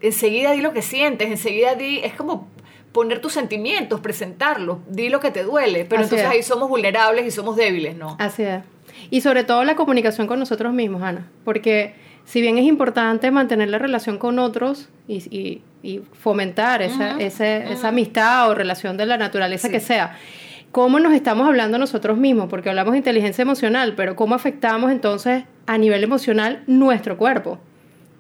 enseguida 0.02 0.52
di 0.52 0.62
lo 0.62 0.74
que 0.74 0.82
sientes, 0.82 1.30
enseguida 1.30 1.76
di, 1.76 2.00
es 2.00 2.14
como 2.14 2.48
poner 2.92 3.20
tus 3.20 3.34
sentimientos, 3.34 4.00
presentarlos, 4.00 4.80
di 4.90 5.10
lo 5.10 5.20
que 5.20 5.32
te 5.32 5.44
duele. 5.44 5.86
Pero 5.86 6.02
Así 6.02 6.06
entonces 6.16 6.28
es. 6.28 6.32
ahí 6.34 6.44
somos 6.44 6.70
vulnerables 6.70 7.26
y 7.26 7.32
somos 7.32 7.56
débiles, 7.56 7.96
¿no? 7.96 8.16
Así 8.20 8.44
es. 8.44 8.64
Y 9.12 9.22
sobre 9.22 9.44
todo 9.44 9.64
la 9.64 9.76
comunicación 9.76 10.26
con 10.28 10.40
nosotros 10.40 10.74
mismos, 10.74 11.04
Ana. 11.04 11.28
Porque 11.46 11.94
si 12.26 12.42
bien 12.42 12.58
es 12.58 12.66
importante 12.66 13.30
mantener 13.32 13.70
la 13.70 13.78
relación 13.78 14.18
con 14.18 14.40
otros 14.40 14.90
y, 15.08 15.18
y- 15.36 15.62
y 15.84 16.02
fomentar 16.20 16.82
esa, 16.82 17.18
ese- 17.20 17.72
esa 17.72 17.90
amistad 17.90 18.50
o 18.50 18.56
relación 18.56 18.98
de 18.98 19.06
la 19.06 19.18
naturaleza 19.18 19.68
Sí. 19.68 19.74
que 19.74 19.80
sea, 19.80 20.18
¿cómo 20.72 21.00
nos 21.00 21.14
estamos 21.14 21.48
hablando 21.48 21.78
nosotros 21.78 22.18
mismos? 22.18 22.48
Porque 22.50 22.70
hablamos 22.70 22.94
de 22.94 22.98
inteligencia 22.98 23.44
emocional, 23.44 23.94
pero 23.96 24.16
¿cómo 24.16 24.34
afectamos 24.36 24.92
entonces 24.92 25.44
a 25.68 25.78
nivel 25.78 26.04
emocional 26.04 26.64
nuestro 26.68 27.18
cuerpo? 27.18 27.60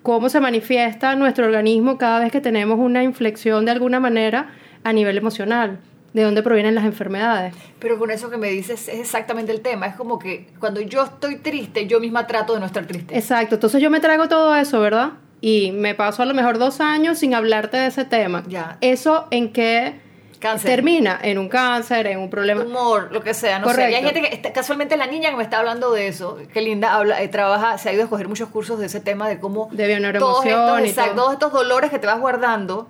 ¿Cómo 0.07 0.29
se 0.29 0.39
manifiesta 0.39 1.17
nuestro 1.17 1.47
organismo 1.47 1.97
cada 1.97 2.19
vez 2.19 2.31
que 2.31 2.39
tenemos 2.39 2.79
una 2.79 3.03
inflexión 3.03 3.65
de 3.65 3.71
alguna 3.71 3.99
manera 3.99 4.53
a 4.85 4.93
nivel 4.93 5.17
emocional? 5.17 5.79
¿De 6.13 6.23
dónde 6.23 6.41
provienen 6.43 6.75
las 6.75 6.85
enfermedades? 6.85 7.53
Pero 7.79 7.99
con 7.99 8.09
eso 8.09 8.29
que 8.29 8.37
me 8.37 8.47
dices 8.47 8.87
es 8.87 9.01
exactamente 9.01 9.51
el 9.51 9.59
tema. 9.59 9.85
Es 9.85 9.95
como 9.95 10.17
que 10.17 10.47
cuando 10.61 10.79
yo 10.79 11.03
estoy 11.03 11.39
triste, 11.39 11.87
yo 11.87 11.99
misma 11.99 12.25
trato 12.25 12.53
de 12.53 12.61
no 12.61 12.67
estar 12.67 12.85
triste. 12.85 13.17
Exacto, 13.17 13.55
entonces 13.55 13.81
yo 13.81 13.89
me 13.89 13.99
trago 13.99 14.29
todo 14.29 14.55
eso, 14.55 14.79
¿verdad? 14.79 15.11
Y 15.41 15.73
me 15.73 15.93
paso 15.93 16.23
a 16.23 16.25
lo 16.25 16.33
mejor 16.33 16.57
dos 16.57 16.79
años 16.79 17.19
sin 17.19 17.33
hablarte 17.33 17.75
de 17.75 17.87
ese 17.87 18.05
tema. 18.05 18.45
Ya. 18.47 18.77
¿Eso 18.79 19.27
en 19.29 19.51
qué 19.51 19.99
Cáncer. 20.39 20.69
termina? 20.71 21.19
En 21.21 21.37
un 21.37 21.49
cáncer, 21.49 22.07
en 22.07 22.19
un 22.19 22.29
problema. 22.29 22.63
humor, 22.63 23.09
lo 23.11 23.21
que 23.21 23.33
sea, 23.33 23.59
no 23.59 23.67
sé. 23.69 23.81
Y 23.81 23.83
hay 23.95 24.03
Correcto. 24.03 24.13
gente 24.21 24.29
que, 24.29 24.35
está- 24.35 24.53
casualmente 24.53 24.95
la 24.97 25.07
niña 25.07 25.29
que 25.31 25.35
me 25.37 25.43
está 25.43 25.59
hablando 25.59 25.91
de 25.91 26.07
eso, 26.07 26.37
qué 26.53 26.61
linda, 26.61 26.93
habla, 26.95 27.21
eh, 27.21 27.27
trabaja, 27.27 27.77
se 27.77 27.89
ha 27.89 27.93
ido 27.93 28.01
a 28.01 28.05
escoger 28.05 28.27
muchos 28.27 28.49
cursos 28.49 28.79
de 28.79 28.85
ese 28.87 28.99
tema 28.99 29.27
de 29.29 29.39
cómo 29.39 29.69
De 29.71 29.87
todos 30.19 30.45
estos, 30.45 30.79
exacto, 30.81 31.11
todo. 31.11 31.21
todos 31.23 31.33
estos 31.33 31.51
dolores 31.53 31.89
que 31.91 31.99
te 31.99 32.07
vas 32.07 32.19
guardando 32.19 32.89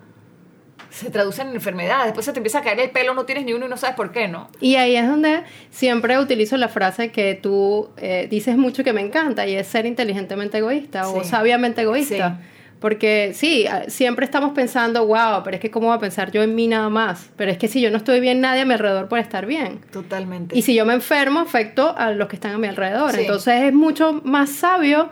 se 0.89 1.09
traducen 1.11 1.49
en 1.49 1.55
enfermedades. 1.55 2.05
Después 2.05 2.25
se 2.25 2.31
te 2.31 2.39
empieza 2.39 2.59
a 2.59 2.61
caer 2.63 2.79
el 2.79 2.89
pelo, 2.91 3.13
no 3.13 3.25
tienes 3.25 3.45
ni 3.45 3.53
uno 3.53 3.65
y 3.65 3.69
no 3.69 3.77
sabes 3.77 3.95
por 3.95 4.11
qué, 4.11 4.27
¿no? 4.27 4.47
Y 4.61 4.75
ahí 4.77 4.95
es 4.95 5.07
donde 5.07 5.43
siempre 5.69 6.17
utilizo 6.17 6.57
la 6.57 6.69
frase 6.69 7.11
que 7.11 7.35
tú 7.35 7.89
eh, 7.97 8.27
dices 8.31 8.57
mucho 8.57 8.83
que 8.83 8.93
me 8.93 9.01
encanta 9.01 9.45
y 9.45 9.55
es 9.55 9.67
ser 9.67 9.85
inteligentemente 9.85 10.57
egoísta 10.59 11.07
o 11.09 11.23
sabiamente 11.23 11.81
egoísta. 11.81 12.39
Sí. 12.41 12.56
Porque 12.79 13.31
sí, 13.33 13.65
siempre 13.87 14.25
estamos 14.25 14.51
pensando, 14.53 15.05
wow, 15.07 15.41
pero 15.43 15.55
es 15.55 15.61
que 15.61 15.71
cómo 15.71 15.87
voy 15.87 15.97
a 15.97 15.99
pensar 15.99 16.31
yo 16.31 16.43
en 16.43 16.53
mí 16.53 16.67
nada 16.67 16.89
más. 16.89 17.29
Pero 17.35 17.51
es 17.51 17.57
que 17.57 17.67
si 17.67 17.81
yo 17.81 17.89
no 17.89 17.97
estoy 17.97 18.19
bien, 18.19 18.39
nadie 18.39 18.61
a 18.61 18.65
mi 18.65 18.73
alrededor 18.73 19.07
puede 19.07 19.23
estar 19.23 19.45
bien. 19.45 19.79
Totalmente. 19.91 20.57
Y 20.57 20.61
si 20.61 20.75
yo 20.75 20.85
me 20.85 20.93
enfermo, 20.93 21.39
afecto 21.39 21.95
a 21.97 22.11
los 22.11 22.27
que 22.27 22.35
están 22.35 22.53
a 22.53 22.57
mi 22.57 22.67
alrededor. 22.67 23.13
Sí. 23.13 23.21
Entonces 23.21 23.63
es 23.63 23.73
mucho 23.73 24.21
más 24.23 24.49
sabio 24.51 25.09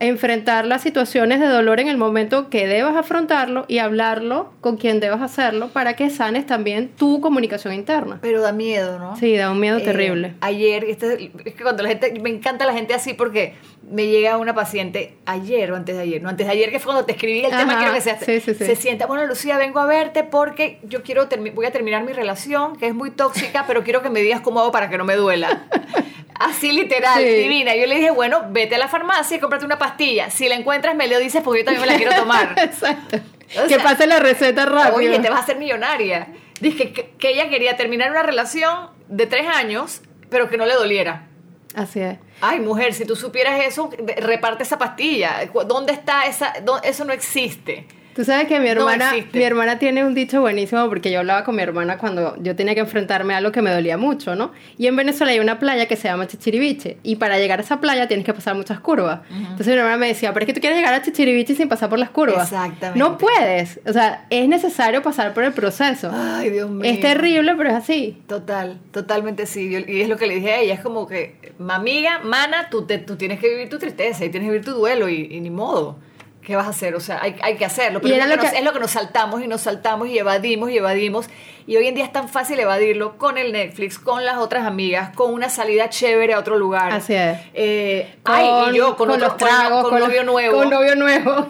enfrentar 0.00 0.66
las 0.66 0.82
situaciones 0.82 1.40
de 1.40 1.46
dolor 1.46 1.80
en 1.80 1.88
el 1.88 1.96
momento 1.96 2.50
que 2.50 2.66
debas 2.66 2.96
afrontarlo 2.96 3.64
y 3.68 3.78
hablarlo 3.78 4.52
con 4.60 4.76
quien 4.76 5.00
debas 5.00 5.22
hacerlo 5.22 5.68
para 5.68 5.94
que 5.96 6.10
sanes 6.10 6.46
también 6.46 6.88
tu 6.88 7.20
comunicación 7.20 7.72
interna. 7.72 8.18
Pero 8.22 8.40
da 8.42 8.52
miedo, 8.52 8.98
¿no? 8.98 9.16
Sí, 9.16 9.36
da 9.36 9.50
un 9.50 9.60
miedo 9.60 9.78
Eh, 9.78 9.82
terrible. 9.82 10.34
Ayer, 10.40 10.84
este, 10.84 11.30
es 11.44 11.54
que 11.54 11.62
cuando 11.62 11.82
la 11.82 11.88
gente, 11.90 12.18
me 12.20 12.30
encanta 12.30 12.66
la 12.66 12.72
gente 12.72 12.94
así 12.94 13.14
porque 13.14 13.54
me 13.90 14.06
llega 14.08 14.36
una 14.36 14.54
paciente 14.54 15.14
ayer 15.26 15.70
o 15.72 15.76
antes 15.76 15.96
de 15.96 16.02
ayer, 16.02 16.20
no 16.22 16.28
antes 16.28 16.46
de 16.46 16.52
ayer 16.52 16.70
que 16.70 16.78
fue 16.80 16.92
cuando 16.92 17.04
te 17.06 17.12
escribí 17.12 17.44
el 17.44 17.50
tema, 17.50 17.72
Ajá, 17.74 17.78
quiero 17.78 17.94
que 17.94 18.00
sea, 18.00 18.18
sí, 18.18 18.40
sí, 18.40 18.54
sí. 18.54 18.64
se 18.66 18.74
sienta, 18.74 19.06
bueno 19.06 19.26
Lucía, 19.26 19.58
vengo 19.58 19.78
a 19.78 19.86
verte 19.86 20.24
porque 20.24 20.80
yo 20.82 21.02
quiero, 21.04 21.28
voy 21.54 21.66
a 21.66 21.70
terminar 21.70 22.02
mi 22.02 22.12
relación, 22.12 22.76
que 22.76 22.88
es 22.88 22.94
muy 22.94 23.12
tóxica, 23.12 23.64
pero 23.66 23.84
quiero 23.84 24.02
que 24.02 24.10
me 24.10 24.20
digas 24.20 24.40
cómo 24.40 24.58
hago 24.60 24.72
para 24.72 24.90
que 24.90 24.98
no 24.98 25.04
me 25.04 25.14
duela. 25.14 25.66
Así 26.38 26.70
literal, 26.72 27.24
divina. 27.24 27.74
Yo 27.76 27.86
le 27.86 27.94
dije, 27.94 28.10
bueno, 28.10 28.44
vete 28.50 28.74
a 28.74 28.78
la 28.78 28.88
farmacia 28.88 29.36
y 29.38 29.40
cómprate 29.40 29.64
una 29.64 29.78
pastilla. 29.78 29.85
Si 30.30 30.48
la 30.48 30.54
encuentras, 30.54 30.94
me 30.96 31.08
lo 31.08 31.18
dices 31.18 31.42
porque 31.42 31.60
yo 31.60 31.64
también 31.66 31.86
me 31.86 31.92
la 31.92 31.96
quiero 31.96 32.14
tomar. 32.14 32.54
Exacto. 32.62 33.18
O 33.64 33.68
que 33.68 33.78
pase 33.78 34.06
la 34.06 34.18
receta 34.18 34.66
rápido. 34.66 34.96
Oye, 34.96 35.18
te 35.18 35.28
vas 35.30 35.40
a 35.40 35.42
hacer 35.42 35.56
millonaria. 35.58 36.28
Dije 36.60 36.92
que, 36.92 37.10
que 37.18 37.30
ella 37.30 37.48
quería 37.48 37.76
terminar 37.76 38.10
una 38.10 38.22
relación 38.22 38.90
de 39.08 39.26
tres 39.26 39.46
años, 39.46 40.02
pero 40.30 40.48
que 40.48 40.56
no 40.56 40.66
le 40.66 40.74
doliera. 40.74 41.28
Así 41.74 42.00
es. 42.00 42.18
Ay, 42.40 42.60
mujer, 42.60 42.94
si 42.94 43.04
tú 43.04 43.16
supieras 43.16 43.62
eso, 43.64 43.90
reparte 44.18 44.62
esa 44.62 44.78
pastilla. 44.78 45.48
¿Dónde 45.66 45.92
está 45.92 46.26
esa? 46.26 46.54
Eso 46.82 47.04
no 47.04 47.12
existe. 47.12 47.86
Tú 48.16 48.24
sabes 48.24 48.48
que 48.48 48.58
mi 48.58 48.64
No 48.64 48.70
hermana, 48.72 49.10
existe. 49.14 49.38
mi 49.38 49.44
hermana 49.44 49.78
tiene 49.78 50.02
un 50.02 50.14
dicho 50.14 50.40
buenísimo 50.40 50.88
porque 50.88 51.10
yo 51.12 51.18
hablaba 51.18 51.44
con 51.44 51.54
mi 51.54 51.60
hermana 51.62 51.98
cuando 51.98 52.34
yo 52.42 52.56
tenía 52.56 52.74
que 52.74 52.80
enfrentarme 52.80 53.34
a 53.34 53.36
algo 53.36 53.52
que 53.52 53.60
me 53.60 53.70
dolía 53.70 53.98
mucho, 53.98 54.34
¿no? 54.34 54.52
Y 54.78 54.86
en 54.86 54.96
Venezuela 54.96 55.32
hay 55.32 55.38
una 55.38 55.58
playa 55.58 55.84
que 55.86 55.96
se 55.96 56.08
llama 56.08 56.26
Chichiriviche 56.26 56.96
y 57.02 57.16
para 57.16 57.38
llegar 57.38 57.58
a 57.58 57.62
esa 57.62 57.78
playa 57.78 58.08
tienes 58.08 58.24
que 58.24 58.32
pasar 58.32 58.54
muchas 58.54 58.80
curvas. 58.80 59.20
Entonces 59.30 59.66
mi 59.66 59.74
hermana 59.74 59.98
me 59.98 60.06
decía, 60.08 60.32
pero 60.32 60.44
es 60.44 60.46
que 60.46 60.54
tú 60.54 60.60
quieres 60.60 60.78
llegar 60.78 60.94
a 60.94 61.02
Chichiriviche 61.02 61.54
sin 61.54 61.68
pasar 61.68 61.90
por 61.90 61.98
las 61.98 62.08
curvas. 62.08 62.44
Exactamente. 62.50 62.98
No 62.98 63.18
puedes, 63.18 63.80
o 63.86 63.92
sea, 63.92 64.24
es 64.30 64.48
necesario 64.48 65.02
pasar 65.02 65.34
por 65.34 65.44
el 65.44 65.52
proceso. 65.52 66.10
Ay, 66.10 66.48
Dios 66.48 66.70
mío. 66.70 66.90
es 66.90 67.00
terrible, 67.02 67.54
pero 67.54 67.68
es 67.68 67.74
así. 67.76 68.22
Total, 68.26 68.78
totalmente 68.92 69.44
sí. 69.44 69.76
Y 69.86 70.00
es 70.00 70.08
lo 70.08 70.16
que 70.16 70.26
le 70.26 70.36
dije 70.36 70.52
a 70.52 70.60
ella, 70.60 70.72
es 70.72 70.80
como 70.80 71.06
que, 71.06 71.36
amiga, 71.68 72.20
mana, 72.24 72.70
tú, 72.70 72.86
te, 72.86 72.96
tú 72.96 73.16
tienes 73.16 73.40
que 73.40 73.50
vivir 73.50 73.68
tu 73.68 73.78
tristeza 73.78 74.24
y 74.24 74.30
tienes 74.30 74.46
que 74.48 74.52
vivir 74.52 74.64
tu 74.64 74.72
duelo 74.72 75.10
y, 75.10 75.28
y 75.30 75.40
ni 75.40 75.50
modo. 75.50 75.98
¿Qué 76.46 76.54
vas 76.54 76.66
a 76.66 76.70
hacer? 76.70 76.94
O 76.94 77.00
sea, 77.00 77.18
hay, 77.20 77.34
hay 77.42 77.56
que 77.56 77.64
hacerlo. 77.64 78.00
Pero 78.00 78.14
Y 78.14 78.18
es 78.18 78.24
era 78.24 78.32
lo, 78.32 78.40
que 78.40 78.46
nos, 78.46 78.54
es 78.56 78.62
lo 78.64 78.72
que 78.72 78.78
nos 78.78 78.92
saltamos 78.92 79.42
y 79.42 79.48
nos 79.48 79.62
saltamos 79.62 80.06
y 80.08 80.16
evadimos 80.16 80.70
y 80.70 80.76
evadimos. 80.78 81.26
Y 81.66 81.76
hoy 81.76 81.88
en 81.88 81.96
día 81.96 82.04
es 82.04 82.12
tan 82.12 82.28
fácil 82.28 82.60
evadirlo 82.60 83.18
con 83.18 83.36
el 83.36 83.50
Netflix, 83.52 83.98
con 83.98 84.24
las 84.24 84.36
otras 84.36 84.64
amigas, 84.64 85.10
con 85.16 85.34
una 85.34 85.48
salida 85.50 85.88
chévere 85.90 86.34
a 86.34 86.38
otro 86.38 86.56
lugar. 86.56 86.92
Así 86.92 87.14
es. 87.14 87.38
Eh, 87.52 88.14
ay, 88.22 88.70
y 88.70 88.76
yo 88.76 88.96
con, 88.96 89.10
otro- 89.10 89.26
los 89.26 89.36
tragos, 89.36 89.88
con, 89.88 89.98
los- 89.98 90.08
novio 90.08 90.22
nuevo. 90.22 90.56
Con 90.58 90.70
novio 90.70 90.94
nuevo. 90.94 91.48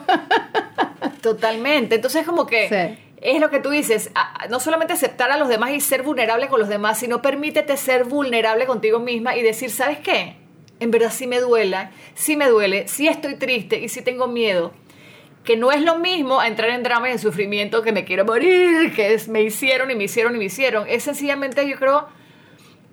Totalmente. 1.21 1.97
Entonces, 1.97 2.25
como 2.27 2.47
que 2.47 2.69
Sí. 2.69 2.99
es 3.21 3.41
lo 3.41 3.51
que 3.51 3.61
tú 3.61 3.71
dices, 3.71 4.11
no 4.49 4.61
solamente 4.61 4.95
aceptar 4.95 5.31
a 5.31 5.37
los 5.37 5.49
demás 5.49 5.71
y 5.73 5.81
ser 5.81 6.03
vulnerable 6.03 6.49
con 6.49 6.61
los 6.61 6.69
demás, 6.69 6.99
sino 6.99 7.21
permítete 7.23 7.77
ser 7.77 8.05
vulnerable 8.05 8.67
contigo 8.67 8.99
misma 8.99 9.37
y 9.37 9.43
decir, 9.43 9.71
¿sabes 9.71 9.99
qué? 9.99 10.37
En 10.81 10.91
verdad 10.91 11.11
sí 11.13 11.27
me 11.27 11.41
duela, 11.41 11.91
sí 12.15 12.37
me 12.37 12.49
duele, 12.49 12.87
sí 12.89 13.09
estoy 13.09 13.35
triste 13.37 13.79
y 13.81 13.89
sí 13.89 14.03
tengo 14.03 14.27
miedo. 14.29 14.73
Que 15.47 15.57
no 15.57 15.73
es 15.73 15.81
lo 15.81 15.97
mismo 15.99 16.43
entrar 16.43 16.69
en 16.71 16.83
drama 16.83 17.09
y 17.09 17.13
en 17.13 17.19
sufrimiento 17.19 17.81
que 17.83 17.93
me 17.93 18.05
quiero 18.05 18.25
morir, 18.27 18.93
que 18.95 19.15
es 19.15 19.29
me 19.29 19.43
hicieron 19.43 19.91
y 19.91 19.95
me 19.95 20.05
hicieron 20.05 20.35
y 20.35 20.39
me 20.39 20.45
hicieron. 20.45 20.87
Es 20.89 21.05
sencillamente, 21.05 21.67
yo 21.69 21.77
creo, 21.77 22.07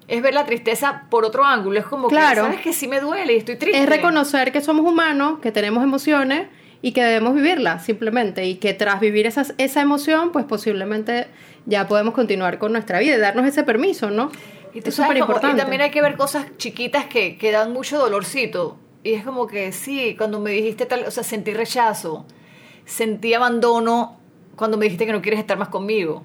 es 0.08 0.22
ver 0.22 0.34
la 0.34 0.46
tristeza 0.46 1.04
por 1.10 1.26
otro 1.26 1.44
ángulo. 1.44 1.80
Es 1.80 1.86
como 1.86 2.08
Claro. 2.10 2.44
que, 2.44 2.48
¿sabes 2.50 2.62
que 2.62 2.74
Sí 2.74 2.88
me 2.88 3.00
duele 3.02 3.34
y 3.34 3.38
estoy 3.38 3.56
triste. 3.58 3.82
Es 3.82 3.90
reconocer 3.90 4.52
que 4.52 4.62
somos 4.62 4.86
humanos, 4.86 5.40
que 5.42 5.52
tenemos 5.52 5.84
emociones 5.84 6.48
y 6.82 6.92
que 6.92 7.04
debemos 7.04 7.34
vivirlas 7.36 7.84
simplemente 7.86 8.46
y 8.46 8.56
que 8.56 8.74
tras 8.74 9.00
vivir 9.00 9.26
esas, 9.26 9.56
esa 9.58 9.82
emoción, 9.82 10.32
pues 10.32 10.46
posiblemente 10.46 11.28
ya 11.66 11.88
podemos 11.88 12.14
continuar 12.14 12.60
con 12.60 12.72
nuestra 12.74 13.00
vida 13.00 13.16
y 13.16 13.20
darnos 13.20 13.48
ese 13.48 13.64
permiso, 13.64 14.12
¿no? 14.12 14.32
Y, 14.74 14.82
tú 14.82 14.90
es 14.90 14.96
sabes 14.96 15.10
como- 15.14 15.18
y 15.18 15.22
importante. 15.22 15.62
también 15.62 15.82
hay 15.82 15.92
que 15.92 16.02
ver 16.02 16.16
cosas 16.18 16.46
chiquitas 16.58 17.06
que, 17.06 17.38
que 17.38 17.52
dan 17.52 17.72
mucho 17.74 17.98
dolorcito. 17.98 18.78
Y 19.04 19.14
es 19.14 19.24
como 19.24 19.48
que 19.48 19.72
sí, 19.72 20.16
cuando 20.18 20.40
me 20.40 20.52
dijiste 20.52 20.86
tal, 20.86 21.06
o 21.08 21.12
sea, 21.12 21.24
sentí 21.24 21.54
rechazo. 21.54 22.26
Sentí 22.86 23.34
abandono 23.34 24.18
cuando 24.56 24.78
me 24.78 24.86
dijiste 24.86 25.06
que 25.06 25.12
no 25.12 25.22
quieres 25.22 25.40
estar 25.40 25.58
más 25.58 25.70
conmigo. 25.70 26.24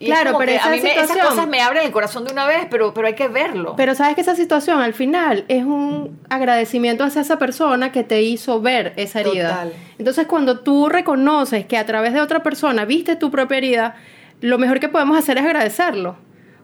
Y 0.00 0.06
Claro, 0.06 0.36
pero 0.38 0.52
esa 0.52 0.68
a 0.68 0.70
mí 0.70 0.80
me- 0.80 0.94
esas 0.98 1.16
cosas 1.18 1.46
me 1.46 1.60
abren 1.60 1.84
el 1.84 1.92
corazón 1.92 2.24
de 2.24 2.32
una 2.32 2.46
vez, 2.46 2.66
pero, 2.70 2.94
pero 2.94 3.06
hay 3.06 3.14
que 3.14 3.28
verlo. 3.28 3.74
Pero 3.76 3.94
sabes 3.94 4.14
que 4.14 4.22
esa 4.22 4.34
situación 4.34 4.80
al 4.80 4.94
final 4.94 5.44
es 5.48 5.62
un 5.64 6.18
agradecimiento 6.30 7.04
hacia 7.04 7.20
esa 7.20 7.38
persona 7.38 7.92
que 7.92 8.02
te 8.02 8.22
hizo 8.22 8.62
ver 8.62 8.94
esa 8.96 9.20
herida. 9.20 9.48
Total. 9.50 9.72
Entonces 9.98 10.26
cuando 10.26 10.60
tú 10.60 10.88
reconoces 10.88 11.66
que 11.66 11.76
a 11.76 11.84
través 11.84 12.14
de 12.14 12.22
otra 12.22 12.42
persona 12.42 12.86
viste 12.86 13.16
tu 13.16 13.30
propia 13.30 13.58
herida, 13.58 13.96
lo 14.40 14.56
mejor 14.58 14.80
que 14.80 14.88
podemos 14.88 15.18
hacer 15.18 15.36
es 15.36 15.44
agradecerlo. 15.44 16.16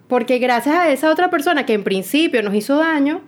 Porque 0.08 0.38
gracias 0.38 0.74
a 0.74 0.88
esa 0.90 1.10
otra 1.10 1.28
persona 1.30 1.66
que 1.66 1.74
en 1.74 1.84
principio 1.84 2.42
nos 2.42 2.54
hizo 2.54 2.78
daño, 2.78 3.20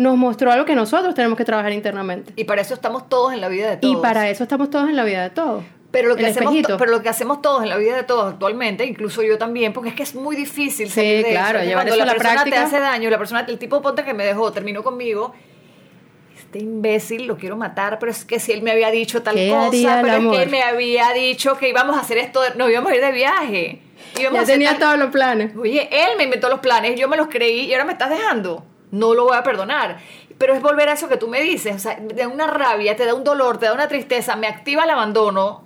nos 0.00 0.16
mostró 0.16 0.50
algo 0.50 0.64
que 0.64 0.74
nosotros 0.74 1.14
tenemos 1.14 1.36
que 1.36 1.44
trabajar 1.44 1.72
internamente. 1.72 2.32
Y 2.36 2.44
para 2.44 2.62
eso 2.62 2.74
estamos 2.74 3.08
todos 3.08 3.32
en 3.32 3.40
la 3.40 3.48
vida 3.48 3.70
de 3.70 3.76
todos. 3.76 3.94
Y 3.94 4.00
para 4.00 4.28
eso 4.30 4.42
estamos 4.44 4.70
todos 4.70 4.88
en 4.88 4.96
la 4.96 5.04
vida 5.04 5.22
de 5.22 5.30
todos. 5.30 5.62
Pero 5.90 6.08
lo, 6.08 6.14
que 6.16 6.22
El 6.24 6.30
hacemos, 6.30 6.52
espejito. 6.54 6.78
pero 6.78 6.92
lo 6.92 7.02
que 7.02 7.08
hacemos 7.08 7.42
todos 7.42 7.64
en 7.64 7.68
la 7.68 7.76
vida 7.76 7.96
de 7.96 8.04
todos 8.04 8.32
actualmente, 8.32 8.84
incluso 8.86 9.22
yo 9.24 9.38
también, 9.38 9.72
porque 9.72 9.88
es 9.88 9.94
que 9.96 10.04
es 10.04 10.14
muy 10.14 10.36
difícil 10.36 10.86
Sí, 10.88 10.94
salir 10.94 11.24
de 11.24 11.30
claro, 11.32 11.58
eso. 11.58 11.68
Llevar 11.68 11.84
Cuando 11.86 11.94
eso 11.94 12.02
a 12.02 12.06
la 12.06 12.12
la 12.12 12.18
persona 12.18 12.34
práctica. 12.42 12.56
te 12.56 12.62
hace 12.62 12.78
daño, 12.80 13.10
la 13.10 13.18
persona, 13.18 13.40
el 13.48 13.58
tipo 13.58 13.82
ponte 13.82 14.04
que 14.04 14.14
me 14.14 14.24
dejó, 14.24 14.52
terminó 14.52 14.84
conmigo, 14.84 15.34
este 16.38 16.60
imbécil 16.60 17.26
lo 17.26 17.36
quiero 17.36 17.56
matar, 17.56 17.98
pero 17.98 18.12
es 18.12 18.24
que 18.24 18.38
si 18.38 18.52
él 18.52 18.62
me 18.62 18.70
había 18.70 18.90
dicho 18.92 19.22
tal 19.22 19.34
¿Qué 19.34 19.48
cosa, 19.50 19.68
pero 19.70 19.82
es 19.86 20.02
que 20.04 20.10
amor? 20.12 20.40
él 20.40 20.48
me 20.48 20.62
había 20.62 21.10
dicho 21.12 21.56
que 21.58 21.68
íbamos 21.68 21.96
a 21.96 22.00
hacer 22.00 22.18
esto, 22.18 22.40
nos 22.56 22.70
íbamos 22.70 22.92
a 22.92 22.94
ir 22.94 23.00
de 23.02 23.12
viaje. 23.12 23.82
íbamos 24.18 24.32
a 24.32 24.36
Ya 24.38 24.42
hacer 24.42 24.54
tenía 24.54 24.70
tal- 24.70 24.78
todos 24.80 24.98
los 24.98 25.10
planes. 25.10 25.56
Oye, 25.56 25.88
él 25.90 26.16
me 26.16 26.22
inventó 26.24 26.48
los 26.48 26.60
planes, 26.60 26.98
yo 26.98 27.08
me 27.08 27.16
los 27.16 27.26
creí 27.28 27.62
y 27.66 27.72
ahora 27.72 27.84
me 27.84 27.92
estás 27.92 28.10
dejando. 28.10 28.64
No 28.90 29.14
lo 29.14 29.24
voy 29.24 29.36
a 29.36 29.42
perdonar. 29.42 29.98
Pero 30.38 30.54
es 30.54 30.62
volver 30.62 30.88
a 30.88 30.92
eso 30.92 31.08
que 31.08 31.16
tú 31.16 31.28
me 31.28 31.40
dices. 31.42 31.76
O 31.76 31.78
sea, 31.78 31.96
te 31.96 32.14
da 32.14 32.28
una 32.28 32.46
rabia, 32.46 32.96
te 32.96 33.04
da 33.06 33.14
un 33.14 33.24
dolor, 33.24 33.58
te 33.58 33.66
da 33.66 33.72
una 33.72 33.88
tristeza, 33.88 34.36
me 34.36 34.46
activa 34.46 34.84
el 34.84 34.90
abandono. 34.90 35.62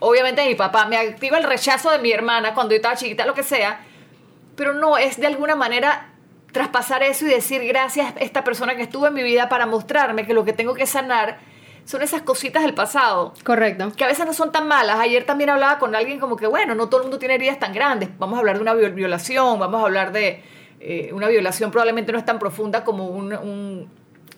Obviamente 0.00 0.42
de 0.42 0.48
mi 0.48 0.54
papá, 0.56 0.86
me 0.86 0.96
activa 0.98 1.38
el 1.38 1.44
rechazo 1.44 1.90
de 1.90 1.98
mi 1.98 2.12
hermana 2.12 2.52
cuando 2.54 2.72
yo 2.72 2.76
estaba 2.76 2.96
chiquita, 2.96 3.24
lo 3.24 3.34
que 3.34 3.42
sea. 3.42 3.80
Pero 4.56 4.74
no, 4.74 4.98
es 4.98 5.18
de 5.18 5.26
alguna 5.26 5.54
manera 5.56 6.10
traspasar 6.52 7.02
eso 7.02 7.24
y 7.26 7.28
decir 7.28 7.64
gracias 7.66 8.14
a 8.16 8.18
esta 8.20 8.42
persona 8.44 8.74
que 8.76 8.82
estuvo 8.82 9.06
en 9.06 9.14
mi 9.14 9.22
vida 9.22 9.48
para 9.48 9.66
mostrarme 9.66 10.26
que 10.26 10.32
lo 10.34 10.44
que 10.44 10.52
tengo 10.54 10.74
que 10.74 10.86
sanar 10.86 11.38
son 11.84 12.02
esas 12.02 12.22
cositas 12.22 12.62
del 12.62 12.74
pasado 12.74 13.32
Correcto. 13.44 13.92
que 13.96 14.04
a 14.04 14.06
veces 14.08 14.26
no 14.26 14.32
son 14.32 14.50
tan 14.52 14.66
malas. 14.66 14.98
Ayer 14.98 15.24
también 15.24 15.50
hablaba 15.50 15.78
con 15.78 15.94
alguien 15.94 16.18
como 16.18 16.36
que, 16.36 16.46
bueno, 16.46 16.74
no 16.74 16.88
todo 16.88 17.00
el 17.00 17.04
mundo 17.04 17.18
tiene 17.18 17.34
heridas 17.34 17.58
tan 17.58 17.72
grandes. 17.72 18.08
Vamos 18.18 18.36
a 18.36 18.40
hablar 18.40 18.56
de 18.56 18.62
una 18.62 18.74
viol- 18.74 18.94
violación, 18.94 19.58
vamos 19.60 19.80
a 19.80 19.84
hablar 19.84 20.12
de 20.12 20.42
eh, 20.88 21.10
una 21.12 21.26
violación 21.28 21.70
probablemente 21.72 22.12
no 22.12 22.18
es 22.18 22.24
tan 22.24 22.38
profunda 22.38 22.84
como 22.84 23.08
un, 23.08 23.32
un- 23.32 23.88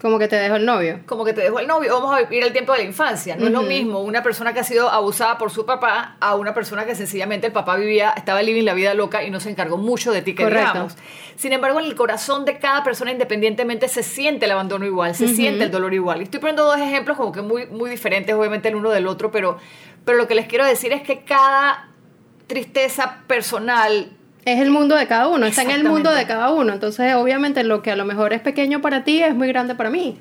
Como 0.00 0.18
que 0.18 0.28
te 0.28 0.36
dejó 0.36 0.56
el 0.56 0.64
novio. 0.64 1.00
como 1.06 1.24
que 1.24 1.32
te 1.34 1.40
dejó 1.42 1.58
el 1.58 1.66
novio. 1.66 1.92
Vamos 1.92 2.16
a 2.16 2.20
vivir 2.22 2.42
el 2.44 2.52
tiempo 2.52 2.72
de 2.72 2.78
la 2.78 2.84
infancia. 2.84 3.34
No 3.36 3.46
es 3.46 3.52
lo 3.52 3.62
mismo 3.62 3.98
una 4.00 4.22
persona 4.22 4.52
que 4.54 4.60
ha 4.60 4.64
sido 4.64 4.88
abusada 4.88 5.36
por 5.38 5.50
su 5.50 5.66
papá 5.66 6.16
a 6.20 6.36
una 6.36 6.54
persona 6.54 6.86
que 6.86 6.94
sencillamente 6.94 7.48
el 7.48 7.52
papá 7.52 7.76
vivía, 7.76 8.14
estaba 8.16 8.40
living 8.42 8.62
la 8.64 8.74
vida 8.74 8.94
loca 8.94 9.24
y 9.24 9.30
no 9.30 9.40
se 9.40 9.50
encargó 9.50 9.76
mucho 9.76 10.10
de 10.12 10.22
ti, 10.22 10.34
que 10.34 10.44
Correcto. 10.44 10.68
digamos. 10.72 10.96
Sin 11.36 11.52
embargo, 11.52 11.80
en 11.80 11.86
el 11.86 11.94
corazón 11.96 12.44
de 12.44 12.58
cada 12.58 12.82
persona 12.84 13.10
independientemente 13.12 13.88
se 13.88 14.02
siente 14.02 14.46
el 14.46 14.52
abandono 14.52 14.86
igual, 14.86 15.14
se 15.16 15.28
siente 15.28 15.64
el 15.64 15.70
dolor 15.70 15.92
igual. 15.92 16.20
Y 16.20 16.24
estoy 16.24 16.40
poniendo 16.40 16.64
dos 16.64 16.78
ejemplos 16.78 17.16
como 17.16 17.30
que 17.32 17.42
muy, 17.42 17.66
muy 17.66 17.90
diferentes, 17.90 18.34
obviamente, 18.34 18.68
el 18.68 18.76
uno 18.76 18.90
del 18.90 19.06
otro, 19.06 19.30
pero, 19.30 19.58
pero 20.04 20.16
lo 20.16 20.26
que 20.28 20.34
les 20.34 20.46
quiero 20.46 20.64
decir 20.64 20.92
es 20.92 21.02
que 21.02 21.24
cada 21.24 21.88
tristeza 22.46 23.18
personal 23.26 24.10
Es 24.52 24.60
el 24.60 24.70
mundo 24.70 24.94
de 24.96 25.06
cada 25.06 25.28
uno, 25.28 25.46
está 25.46 25.62
en 25.62 25.70
el 25.70 25.84
mundo 25.84 26.10
de 26.12 26.26
cada 26.26 26.50
uno. 26.52 26.72
Entonces, 26.72 27.14
obviamente, 27.14 27.62
lo 27.64 27.82
que 27.82 27.90
a 27.90 27.96
lo 27.96 28.04
mejor 28.04 28.32
es 28.32 28.40
pequeño 28.40 28.80
para 28.80 29.04
ti 29.04 29.22
es 29.22 29.34
muy 29.34 29.48
grande 29.48 29.74
para 29.74 29.90
mí. 29.90 30.18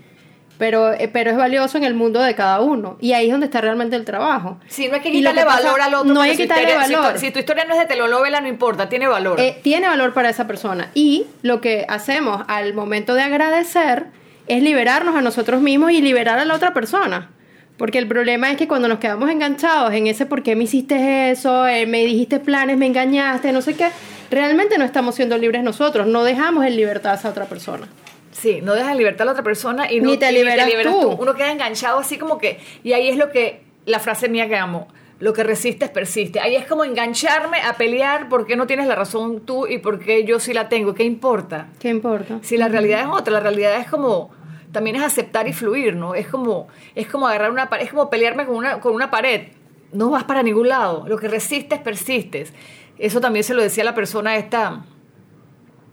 Pero, 0.58 0.92
eh, 0.92 1.08
pero 1.08 1.30
es 1.30 1.38
valioso 1.38 1.78
en 1.78 1.84
el 1.84 1.94
mundo 1.94 2.20
de 2.20 2.34
cada 2.34 2.62
uno. 2.62 2.98
Y 3.00 3.14
ahí 3.14 3.28
es 3.28 3.32
donde 3.32 3.46
está 3.46 3.62
realmente 3.62 3.96
el 3.96 4.06
trabajo. 4.06 4.58
Sí, 4.68 4.88
no 4.88 4.96
hay 4.96 5.02
que 5.02 5.12
quitarle 5.12 5.42
que 5.42 5.46
pasa- 5.46 5.62
valor 5.68 5.82
al 5.82 5.94
otro. 5.94 6.14
no 6.14 6.22
hay 6.22 6.32
que 6.36 6.44
quitarle 6.44 6.64
historia- 6.64 6.88
si 6.88 6.94
tu- 6.94 7.00
valor. 7.00 7.20
Si, 7.20 7.32
tu 7.32 7.40
historia 7.40 7.66
no 7.66 7.74
es 7.76 7.80
de 7.80 7.86
telenovela, 7.86 8.42
no 8.42 8.48
importa, 8.48 8.90
tiene 8.90 9.08
valor. 9.08 9.40
Eh, 9.40 9.60
tiene 9.62 9.88
valor 9.88 10.14
para 10.14 10.30
esa 10.32 10.48
persona. 10.48 10.90
Y 10.96 11.26
lo 11.44 11.62
que 11.62 11.86
hacemos 11.88 12.44
al 12.48 12.74
momento 12.74 13.14
de 13.14 13.22
agradecer 13.22 14.08
es 14.48 14.64
liberarnos 14.64 15.16
a 15.16 15.22
nosotros 15.22 15.62
mismos 15.62 15.92
y 15.92 16.02
liberar 16.02 16.40
a 16.40 16.46
la 16.46 16.56
otra 16.56 16.74
persona. 16.74 17.30
Porque 17.78 18.00
el 18.00 18.08
problema 18.08 18.50
es 18.50 18.58
que 18.58 18.68
cuando 18.68 18.88
nos 18.88 18.98
quedamos 18.98 19.30
enganchados 19.30 19.94
en 19.94 20.08
ese 20.08 20.26
por 20.26 20.42
qué 20.42 20.56
me 20.56 20.64
hiciste 20.64 21.30
eso, 21.30 21.68
eh, 21.68 21.86
me 21.86 22.04
dijiste 22.04 22.40
planes, 22.40 22.78
me 22.80 22.88
engañaste, 22.88 23.52
no 23.52 23.62
sé 23.62 23.76
qué, 23.76 23.90
realmente 24.30 24.78
no 24.78 24.86
estamos 24.86 25.16
siendo 25.16 25.38
libres 25.38 25.64
nosotros, 25.64 26.08
no 26.08 26.24
dejamos 26.24 26.66
en 26.66 26.76
libertad 26.76 27.14
a 27.14 27.16
esa 27.16 27.30
otra 27.30 27.46
persona. 27.46 27.88
Sí, 28.32 28.60
no 28.62 28.76
dejas 28.76 28.92
en 28.92 28.98
libertad 28.98 29.24
a 29.24 29.26
la 29.26 29.32
otra 29.32 29.44
persona 29.44 29.92
y 29.92 30.00
no 30.00 30.12
Ni 30.12 30.18
te 30.18 30.30
y 30.32 30.36
liberas 30.36 30.70
tú. 30.84 31.18
Uno 31.20 31.34
queda 31.34 31.52
enganchado 31.52 32.00
así 32.00 32.18
como 32.18 32.38
que. 32.38 32.60
Y 32.84 32.94
ahí 32.94 33.10
es 33.10 33.18
lo 33.18 33.32
que. 33.32 33.64
La 33.86 34.00
frase 34.00 34.30
mía 34.30 34.48
que 34.48 34.56
amo. 34.56 34.88
Lo 35.20 35.34
que 35.34 35.44
resistes 35.44 35.90
persiste. 35.90 36.40
Ahí 36.40 36.56
es 36.56 36.68
como 36.68 36.84
engancharme 36.84 37.60
a 37.62 37.74
pelear 37.74 38.30
porque 38.30 38.56
no 38.56 38.68
tienes 38.68 38.86
la 38.86 38.94
razón 38.94 39.42
tú 39.42 39.66
y 39.66 39.80
porque 39.80 40.24
yo 40.24 40.40
sí 40.40 40.54
la 40.54 40.70
tengo. 40.70 40.94
¿Qué 40.94 41.04
importa? 41.04 41.70
¿Qué 41.80 41.90
importa? 41.90 42.38
Si 42.44 42.58
la 42.58 42.68
realidad 42.68 43.02
es 43.02 43.08
otra, 43.08 43.34
la 43.34 43.40
realidad 43.40 43.78
es 43.78 43.88
como. 43.88 44.30
También 44.72 44.98
es 44.98 45.02
aceptar 45.02 45.48
y 45.48 45.54
fluir, 45.54 45.96
¿no? 45.96 46.14
Es 46.14 46.28
como, 46.28 46.68
es 46.94 47.08
como 47.08 47.28
agarrar 47.28 47.50
una 47.50 47.70
pared, 47.70 47.86
es 47.86 47.90
como 47.90 48.10
pelearme 48.10 48.46
con 48.46 48.56
una, 48.56 48.80
con 48.80 48.94
una 48.94 49.10
pared. 49.10 49.48
No 49.94 50.12
vas 50.12 50.26
para 50.26 50.44
ningún 50.44 50.68
lado. 50.68 51.06
Lo 51.08 51.18
que 51.18 51.28
resistes, 51.28 51.80
persistes. 51.80 52.54
Eso 53.00 53.22
también 53.22 53.44
se 53.44 53.54
lo 53.54 53.62
decía 53.62 53.84
la 53.84 53.94
persona 53.96 54.36
esta 54.38 54.86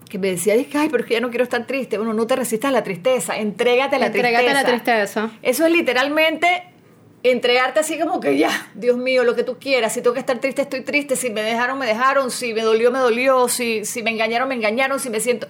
que 0.09 0.19
me 0.19 0.27
decía, 0.31 0.53
"Ay, 0.53 0.69
ay, 0.75 0.89
pero 0.89 1.03
es 1.03 1.07
que 1.07 1.15
ya 1.15 1.19
no 1.19 1.29
quiero 1.29 1.43
estar 1.43 1.65
triste. 1.67 1.97
Bueno, 1.97 2.13
no 2.13 2.27
te 2.27 2.35
resistas 2.35 2.69
a 2.69 2.71
la 2.71 2.83
tristeza, 2.83 3.37
entrégate 3.37 3.95
a 3.95 3.99
la 3.99 4.05
Entrégate 4.07 4.35
a 4.35 4.39
tristeza. 4.39 4.63
la 4.63 4.69
tristeza. 4.69 5.29
Eso 5.41 5.65
es 5.65 5.71
literalmente 5.71 6.47
entregarte 7.23 7.79
así 7.79 7.97
como 7.97 8.19
que 8.19 8.37
ya, 8.37 8.49
Dios 8.75 8.97
mío, 8.97 9.23
lo 9.23 9.35
que 9.35 9.43
tú 9.43 9.57
quieras. 9.59 9.93
Si 9.93 10.01
tengo 10.01 10.13
que 10.13 10.19
estar 10.19 10.37
triste, 10.39 10.61
estoy 10.61 10.81
triste. 10.81 11.15
Si 11.15 11.31
me 11.31 11.41
dejaron, 11.41 11.79
me 11.79 11.87
dejaron. 11.87 12.29
Si 12.29 12.53
me 12.53 12.61
dolió, 12.61 12.91
me 12.91 12.99
dolió. 12.99 13.47
Si, 13.47 13.83
si 13.83 14.03
me 14.03 14.11
engañaron, 14.11 14.47
me 14.47 14.55
engañaron. 14.55 14.99
Si 14.99 15.09
me 15.09 15.19
siento... 15.19 15.47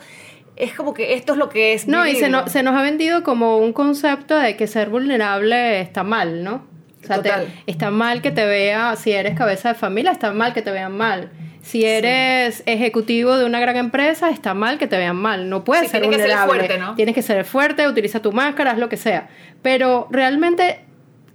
Es 0.56 0.74
como 0.74 0.94
que 0.94 1.16
esto 1.16 1.34
es 1.34 1.38
lo 1.38 1.50
que 1.50 1.74
es. 1.74 1.86
No, 1.86 2.08
y 2.08 2.16
se, 2.16 2.30
no- 2.30 2.48
se 2.48 2.64
nos 2.64 2.76
ha 2.76 2.82
vendido 2.82 3.24
como 3.24 3.58
un 3.58 3.74
concepto 3.74 4.38
de 4.38 4.56
que 4.56 4.68
ser 4.68 4.88
vulnerable 4.90 5.82
está 5.82 6.04
mal, 6.06 6.46
¿no? 6.46 6.66
O 7.06 7.22
sea, 7.22 7.22
te- 7.22 7.48
está 7.68 7.92
mal 7.92 8.22
que 8.22 8.32
te 8.32 8.46
vea, 8.46 8.96
si 8.96 9.12
eres 9.12 9.38
cabeza 9.38 9.70
de 9.70 9.76
familia, 9.76 10.12
está 10.12 10.32
mal 10.34 10.54
que 10.54 10.62
te 10.62 10.72
vean 10.72 10.92
mal. 10.96 11.30
Si 11.62 11.84
eres 11.86 12.62
ejecutivo 12.68 13.38
de 13.38 13.46
una 13.46 13.60
gran 13.60 13.76
empresa, 13.78 14.30
está 14.30 14.54
mal 14.54 14.78
que 14.78 14.86
te 14.88 14.98
vean 14.98 15.16
mal. 15.16 15.50
No 15.50 15.64
puedes 15.64 15.86
Sí, 15.86 15.90
ser 15.92 16.02
tienes 16.02 16.18
que 16.18 16.24
ser 16.24 16.32
vulnerable. 16.38 16.60
fuerte, 16.68 16.78
¿no? 16.78 16.96
Tienes 16.96 17.16
que 17.16 17.22
ser 17.24 17.44
fuerte, 17.46 17.88
utiliza 17.88 18.22
tu 18.22 18.32
máscara, 18.32 18.72
haz 18.72 18.78
lo 18.78 18.88
que 18.90 18.98
sea. 18.98 19.30
Pero 19.64 20.08
realmente, 20.12 20.82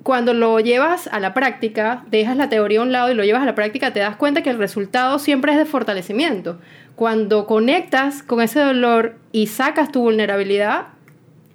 cuando 0.04 0.32
lo 0.32 0.60
llevas 0.60 1.08
a 1.08 1.18
la 1.18 1.34
práctica, 1.34 2.04
dejas 2.10 2.36
la 2.36 2.48
teoría 2.48 2.78
a 2.78 2.82
un 2.82 2.92
lado 2.92 3.10
y 3.10 3.14
lo 3.14 3.24
llevas 3.24 3.42
a 3.42 3.46
la 3.46 3.56
práctica, 3.56 3.92
te 3.92 3.98
das 4.00 4.14
cuenta 4.16 4.42
que 4.42 4.50
el 4.50 4.58
resultado 4.58 5.18
siempre 5.18 5.50
es 5.52 5.58
de 5.58 5.64
fortalecimiento. 5.64 6.60
Cuando 6.94 7.46
conectas 7.46 8.22
con 8.22 8.40
ese 8.40 8.60
dolor 8.60 9.16
y 9.32 9.48
sacas 9.48 9.90
tu 9.90 10.00
vulnerabilidad, 10.02 10.88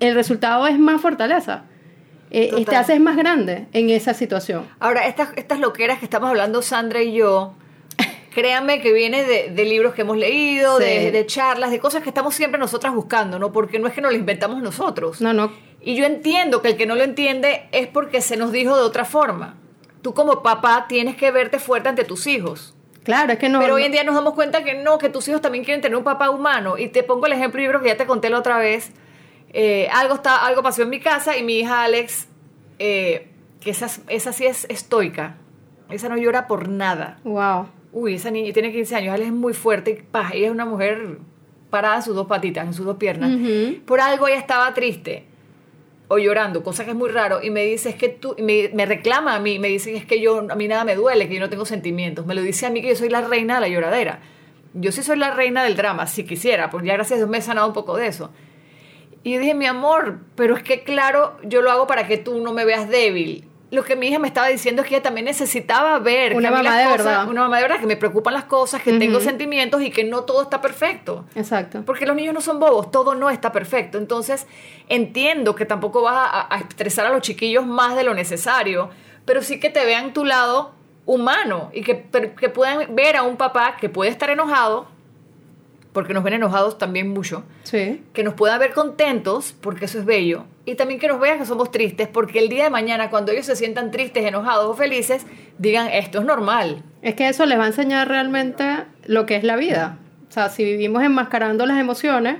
el 0.01 0.15
resultado 0.15 0.67
es 0.67 0.77
más 0.77 0.99
fortaleza. 0.99 1.63
Eh, 2.31 2.65
te 2.67 2.75
haces 2.75 2.99
más 2.99 3.15
grande 3.17 3.67
en 3.73 3.89
esa 3.89 4.13
situación. 4.13 4.65
Ahora, 4.79 5.07
estas, 5.07 5.29
estas 5.35 5.59
loqueras 5.59 5.99
que 5.99 6.05
estamos 6.05 6.29
hablando 6.29 6.61
Sandra 6.61 7.01
y 7.01 7.13
yo, 7.13 7.53
créanme 8.33 8.81
que 8.81 8.91
viene 8.91 9.23
de, 9.23 9.49
de 9.51 9.65
libros 9.65 9.93
que 9.93 10.01
hemos 10.01 10.17
leído, 10.17 10.77
Sí. 10.79 10.83
de, 10.85 11.11
de 11.11 11.25
charlas, 11.25 11.71
de 11.71 11.79
cosas 11.79 12.03
que 12.03 12.09
estamos 12.09 12.35
siempre 12.35 12.59
nosotras 12.59 12.93
buscando, 12.93 13.39
¿no? 13.39 13.51
Porque 13.51 13.79
no 13.79 13.87
es 13.87 13.93
que 13.93 14.01
nos 14.01 14.11
lo 14.11 14.17
inventamos 14.17 14.61
nosotros. 14.61 15.21
No, 15.21 15.33
no. 15.33 15.51
Y 15.81 15.95
yo 15.95 16.05
entiendo 16.05 16.61
que 16.61 16.69
el 16.69 16.77
que 16.77 16.85
no 16.87 16.95
lo 16.95 17.03
entiende 17.03 17.67
es 17.71 17.87
porque 17.87 18.21
se 18.21 18.37
nos 18.37 18.51
dijo 18.51 18.75
de 18.75 18.81
otra 18.81 19.05
forma. 19.05 19.55
Tú 20.01 20.13
como 20.13 20.41
papá 20.43 20.85
tienes 20.89 21.15
que 21.15 21.31
verte 21.31 21.59
fuerte 21.59 21.89
ante 21.89 22.03
tus 22.03 22.27
hijos. 22.27 22.73
Claro, 23.03 23.33
es 23.33 23.39
que 23.39 23.49
no. 23.49 23.59
Pero 23.59 23.75
hoy 23.75 23.83
en 23.83 23.91
día 23.91 24.03
nos 24.03 24.15
damos 24.15 24.33
cuenta 24.33 24.63
que 24.63 24.73
no, 24.73 24.97
que 24.97 25.09
tus 25.09 25.27
hijos 25.27 25.41
también 25.41 25.63
quieren 25.63 25.81
tener 25.81 25.95
un 25.95 26.03
papá 26.03 26.31
humano. 26.31 26.75
Y 26.77 26.87
te 26.87 27.03
pongo 27.03 27.27
el 27.27 27.33
ejemplo, 27.33 27.61
yo 27.61 27.69
creo 27.69 27.81
que 27.81 27.89
ya 27.89 27.97
te 27.97 28.07
conté 28.07 28.31
la 28.31 28.39
otra 28.39 28.57
vez. 28.57 28.91
Eh, 29.53 29.87
algo, 29.91 30.15
está, 30.15 30.45
algo 30.45 30.61
pasó 30.63 30.83
en 30.83 30.89
mi 30.89 30.99
casa 30.99 31.37
y 31.37 31.43
mi 31.43 31.59
hija 31.59 31.83
Alex, 31.83 32.27
eh, 32.79 33.29
que 33.61 33.71
esa, 33.71 33.87
esa 34.07 34.33
sí 34.33 34.45
es 34.45 34.65
estoica. 34.69 35.37
Esa 35.89 36.09
no 36.09 36.17
llora 36.17 36.47
por 36.47 36.67
nada. 36.67 37.19
Wow. 37.23 37.67
Uy, 37.91 38.15
esa 38.15 38.31
niña 38.31 38.51
tiene 38.51 38.71
15 38.71 38.95
años, 38.95 39.13
Alex 39.13 39.27
es 39.27 39.33
muy 39.33 39.53
fuerte 39.53 39.91
y 39.91 40.37
ella 40.37 40.47
es 40.47 40.51
una 40.51 40.65
mujer 40.65 41.19
parada 41.69 41.97
en 41.97 42.01
sus 42.01 42.15
dos 42.15 42.27
patitas, 42.27 42.65
en 42.67 42.73
sus 42.73 42.85
dos 42.85 42.97
piernas. 42.97 43.31
Por 43.85 44.01
algo 44.01 44.27
ella 44.27 44.39
estaba 44.39 44.73
triste 44.73 45.25
o 46.07 46.17
llorando, 46.17 46.63
cosa 46.63 46.85
que 46.85 46.91
es 46.91 46.95
muy 46.95 47.09
raro, 47.09 47.41
y 47.41 47.49
me 47.49 47.63
dice, 47.63 47.89
es 47.89 47.95
que 47.95 48.09
tú, 48.09 48.35
me, 48.39 48.69
me 48.73 48.85
reclama 48.85 49.35
a 49.35 49.39
mí, 49.39 49.59
me 49.59 49.67
dice, 49.69 49.95
es 49.95 50.05
que 50.05 50.21
yo, 50.21 50.45
a 50.49 50.55
mí 50.55 50.67
nada 50.67 50.83
me 50.83 50.95
duele, 50.95 51.27
que 51.27 51.35
yo 51.35 51.39
no 51.39 51.49
tengo 51.49 51.65
sentimientos. 51.65 52.25
Me 52.25 52.35
lo 52.35 52.41
dice 52.41 52.65
a 52.65 52.69
mí 52.69 52.81
que 52.81 52.89
yo 52.89 52.95
soy 52.95 53.09
la 53.09 53.21
reina 53.21 53.55
de 53.55 53.61
la 53.61 53.67
lloradera. 53.67 54.19
Yo 54.73 54.91
sí 54.91 55.03
soy 55.03 55.17
la 55.17 55.33
reina 55.33 55.63
del 55.63 55.75
drama, 55.75 56.05
si 56.05 56.23
quisiera, 56.23 56.69
pues 56.69 56.85
ya 56.85 56.93
gracias 56.93 57.17
a 57.17 57.17
Dios 57.17 57.29
me 57.29 57.39
he 57.39 57.41
sanado 57.41 57.67
un 57.67 57.73
poco 57.73 57.95
de 57.97 58.07
eso. 58.07 58.31
Y 59.25 59.33
yo 59.33 59.39
dije, 59.39 59.55
mi 59.55 59.65
amor, 59.65 60.19
pero 60.35 60.55
es 60.55 60.61
que 60.61 60.83
claro, 60.83 61.35
yo 61.41 61.63
lo 61.63 61.71
hago 61.71 61.87
para 61.87 62.05
que 62.07 62.17
tú 62.17 62.39
no 62.43 62.53
me 62.53 62.63
veas 62.63 62.87
débil. 62.87 63.49
Lo 63.71 63.83
que 63.83 63.95
mi 63.95 64.07
hija 64.07 64.19
me 64.19 64.27
estaba 64.27 64.47
diciendo 64.49 64.83
es 64.83 64.87
que 64.87 64.93
ella 64.93 65.01
también 65.03 65.25
necesitaba 65.25 65.97
ver 65.97 66.35
Una 66.35 66.51
mamá 66.51 66.77
de 66.77 66.83
cosas- 66.85 66.97
verdad. 67.05 67.27
una 67.27 67.41
mamá 67.41 67.55
de 67.57 67.63
verdad, 67.63 67.79
que 67.79 67.87
me 67.87 67.97
preocupan 67.97 68.35
las 68.35 68.43
cosas, 68.43 68.83
que 68.83 68.93
tengo 68.99 69.19
sentimientos 69.19 69.81
y 69.81 69.89
que 69.89 70.03
no 70.03 70.25
todo 70.25 70.43
está 70.43 70.61
perfecto. 70.61 71.25
Exacto. 71.33 71.81
Porque 71.87 72.05
los 72.05 72.15
niños 72.15 72.35
no 72.35 72.41
son 72.41 72.59
bobos, 72.59 72.91
todo 72.91 73.15
no 73.15 73.31
está 73.31 73.51
perfecto. 73.51 73.97
Entonces, 73.97 74.45
entiendo 74.89 75.55
que 75.55 75.65
tampoco 75.65 76.03
vas 76.03 76.29
a, 76.31 76.55
a 76.55 76.59
estresar 76.59 77.07
a 77.07 77.09
los 77.09 77.21
chiquillos 77.21 77.65
más 77.65 77.95
de 77.95 78.03
lo 78.03 78.13
necesario, 78.13 78.91
pero 79.25 79.41
sí 79.41 79.59
que 79.59 79.71
te 79.71 79.83
vean 79.83 80.13
tu 80.13 80.23
lado 80.23 80.71
humano 81.07 81.71
y 81.73 81.81
que, 81.81 82.05
que 82.39 82.49
puedan 82.49 82.95
ver 82.95 83.15
a 83.17 83.23
un 83.23 83.37
papá 83.37 83.77
que 83.81 83.89
puede 83.89 84.11
estar 84.11 84.29
enojado, 84.29 84.87
porque 85.95 86.13
nos 86.13 86.23
ven 86.23 86.33
enojados 86.33 86.77
también 86.77 87.09
mucho, 87.09 87.43
Sí. 87.63 88.03
que 88.13 88.23
nos 88.23 88.35
puedan 88.35 88.59
ver 88.59 88.73
contentos, 88.73 89.55
porque 89.61 89.85
eso 89.85 89.97
es 89.97 90.05
bello, 90.05 90.43
y 90.65 90.75
también 90.75 90.99
que 90.99 91.07
nos 91.07 91.19
vean 91.19 91.39
que 91.39 91.45
somos 91.45 91.71
tristes, 91.71 92.07
porque 92.07 92.37
el 92.37 92.49
día 92.49 92.65
de 92.65 92.69
mañana, 92.69 93.09
cuando 93.09 93.31
ellos 93.31 93.45
se 93.47 93.55
sientan 93.55 93.89
tristes, 93.91 94.25
enojados 94.25 94.65
o 94.65 94.73
felices, 94.75 95.25
digan, 95.57 95.87
esto 95.87 96.19
es 96.19 96.25
normal. 96.25 96.83
Es 97.01 97.15
que 97.15 97.27
eso 97.29 97.45
les 97.47 97.57
va 97.57 97.63
a 97.63 97.67
enseñar 97.67 98.07
realmente 98.09 98.83
lo 99.05 99.25
que 99.25 99.37
es 99.37 99.43
la 99.43 99.55
vida. 99.55 99.97
O 100.29 100.31
sea, 100.31 100.49
si 100.49 100.63
vivimos 100.65 101.01
enmascarando 101.01 101.65
las 101.65 101.79
emociones, 101.79 102.37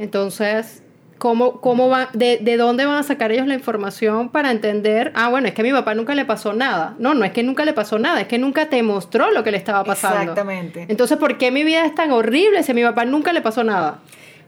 entonces, 0.00 0.82
¿cómo, 1.20 1.60
cómo 1.60 1.88
va, 1.88 2.08
de, 2.14 2.38
de 2.40 2.56
dónde 2.56 2.84
van 2.86 2.96
a 2.96 3.02
sacar 3.04 3.30
ellos 3.30 3.46
la 3.46 3.54
información 3.54 4.30
para 4.30 4.50
entender, 4.50 5.12
ah, 5.14 5.28
bueno, 5.28 5.46
es 5.46 5.54
que 5.54 5.60
a 5.60 5.64
mi 5.64 5.70
papá 5.70 5.94
nunca 5.94 6.16
le 6.16 6.24
pasó 6.24 6.52
nada? 6.52 6.96
No, 6.98 7.14
no 7.14 7.24
es 7.24 7.30
que 7.30 7.44
nunca 7.44 7.64
le 7.64 7.72
pasó 7.72 7.98
nada, 8.00 8.20
es 8.22 8.26
que 8.26 8.38
nunca 8.38 8.68
te 8.68 8.82
mostró 8.82 9.30
lo 9.30 9.44
que 9.44 9.52
le 9.52 9.58
estaba 9.58 9.84
pasando. 9.84 10.20
Exactamente. 10.22 10.86
Entonces, 10.88 11.16
¿por 11.18 11.38
qué 11.38 11.52
mi 11.52 11.62
vida 11.62 11.84
es 11.84 11.94
tan 11.94 12.10
horrible 12.10 12.64
si 12.64 12.72
a 12.72 12.74
mi 12.74 12.82
papá 12.82 13.04
nunca 13.04 13.32
le 13.32 13.40
pasó 13.42 13.62
nada? 13.62 14.00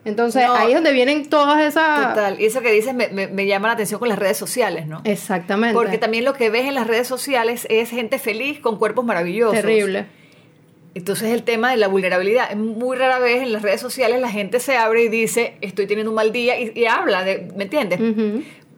Entonces, 0.05 0.45
No. 0.49 0.55
ahí 0.57 0.71
es 0.71 0.75
donde 0.75 0.93
vienen 0.93 1.29
todas 1.31 1.61
esas... 1.63 2.09
Total. 2.09 2.41
Y 2.41 2.47
eso 2.47 2.61
que 2.61 2.73
dices 2.73 2.93
me, 2.93 3.07
me- 3.09 3.29
me 3.29 3.47
llama 3.47 3.69
la 3.69 3.75
atención 3.75 4.01
con 4.01 4.09
las 4.09 4.19
redes 4.19 4.37
sociales, 4.37 4.87
¿no? 4.89 5.01
Exactamente. 5.05 5.75
Porque 5.75 5.97
también 5.99 6.25
lo 6.25 6.33
que 6.33 6.51
ves 6.51 6.67
en 6.67 6.75
las 6.75 6.89
redes 6.89 7.07
sociales 7.07 7.69
es 7.71 7.91
gente 7.91 8.19
feliz 8.19 8.59
con 8.59 8.79
cuerpos 8.79 9.05
maravillosos. 9.05 9.55
Terrible. 9.61 10.07
Entonces 10.95 11.31
el 11.31 11.43
tema 11.43 11.71
de 11.71 11.79
la 11.79 11.89
vulnerabilidad. 11.89 12.51
Es 12.51 12.57
muy 12.57 12.97
rara 12.97 13.19
vez 13.19 13.43
en 13.43 13.53
las 13.53 13.63
redes 13.63 13.81
sociales 13.81 14.21
la 14.21 14.29
gente 14.29 14.61
se 14.61 14.77
abre 14.77 15.05
y 15.05 15.09
dice, 15.09 15.57
estoy 15.63 15.87
teniendo 15.87 16.11
un 16.11 16.17
mal 16.17 16.33
día 16.33 16.61
y, 16.61 16.73
y 16.75 16.85
habla, 16.87 17.25
de, 17.25 17.49
¿me 17.57 17.65
entiendes? 17.65 17.99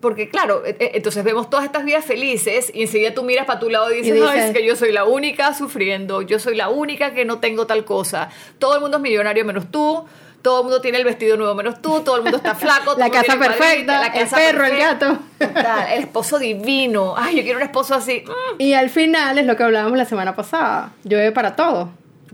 Porque 0.00 0.28
claro, 0.28 0.64
e- 0.66 0.76
e- 0.78 0.90
entonces 0.94 1.24
vemos 1.24 1.48
todas 1.48 1.64
estas 1.64 1.84
vidas 1.84 2.04
felices 2.04 2.70
y 2.74 2.82
enseguida 2.82 3.14
tú 3.14 3.22
miras 3.24 3.46
para 3.46 3.58
tu 3.58 3.70
lado 3.70 3.90
y 3.92 3.96
dices, 3.96 4.10
Y 4.10 4.12
dices- 4.20 4.28
"Ay, 4.30 4.38
es 4.40 4.50
que 4.52 4.64
yo 4.64 4.76
soy 4.76 4.92
la 4.92 5.04
única 5.04 5.54
sufriendo, 5.54 6.20
yo 6.22 6.38
soy 6.38 6.54
la 6.56 6.68
única 6.68 7.14
que 7.14 7.24
no 7.24 7.38
tengo 7.38 7.66
tal 7.66 7.84
cosa. 7.86 8.28
Todo 8.58 8.74
el 8.74 8.80
mundo 8.82 8.98
es 8.98 9.02
millonario 9.02 9.44
menos 9.46 9.70
tú, 9.70 10.04
todo 10.42 10.58
el 10.58 10.64
mundo 10.64 10.82
tiene 10.82 10.98
el 10.98 11.04
vestido 11.04 11.38
nuevo 11.38 11.54
menos 11.54 11.80
tú, 11.80 12.02
todo 12.02 12.16
el 12.16 12.22
mundo 12.22 12.36
está 12.36 12.54
flaco. 12.54 12.92
todo 12.96 12.98
La 12.98 13.06
el 13.06 13.12
mundo 13.12 13.26
casa 13.26 13.38
tiene 13.38 13.46
perfecta, 13.56 14.06
el 14.06 14.28
perro, 14.28 14.64
el 14.66 14.76
gato. 14.76 15.18
Total, 15.38 15.92
el 15.94 16.00
esposo 16.02 16.38
divino. 16.38 17.14
Ay, 17.16 17.36
yo 17.36 17.42
quiero 17.42 17.56
un 17.58 17.64
esposo 17.64 17.94
así. 17.94 18.22
Mm. 18.26 18.60
Y 18.60 18.74
al 18.74 18.90
final 18.90 19.38
es 19.38 19.46
lo 19.46 19.56
que 19.56 19.62
hablábamos 19.62 19.96
la 19.96 20.04
semana 20.04 20.36
pasada. 20.36 20.92
Llueve 21.04 21.32
para 21.32 21.56
todo. 21.56 21.88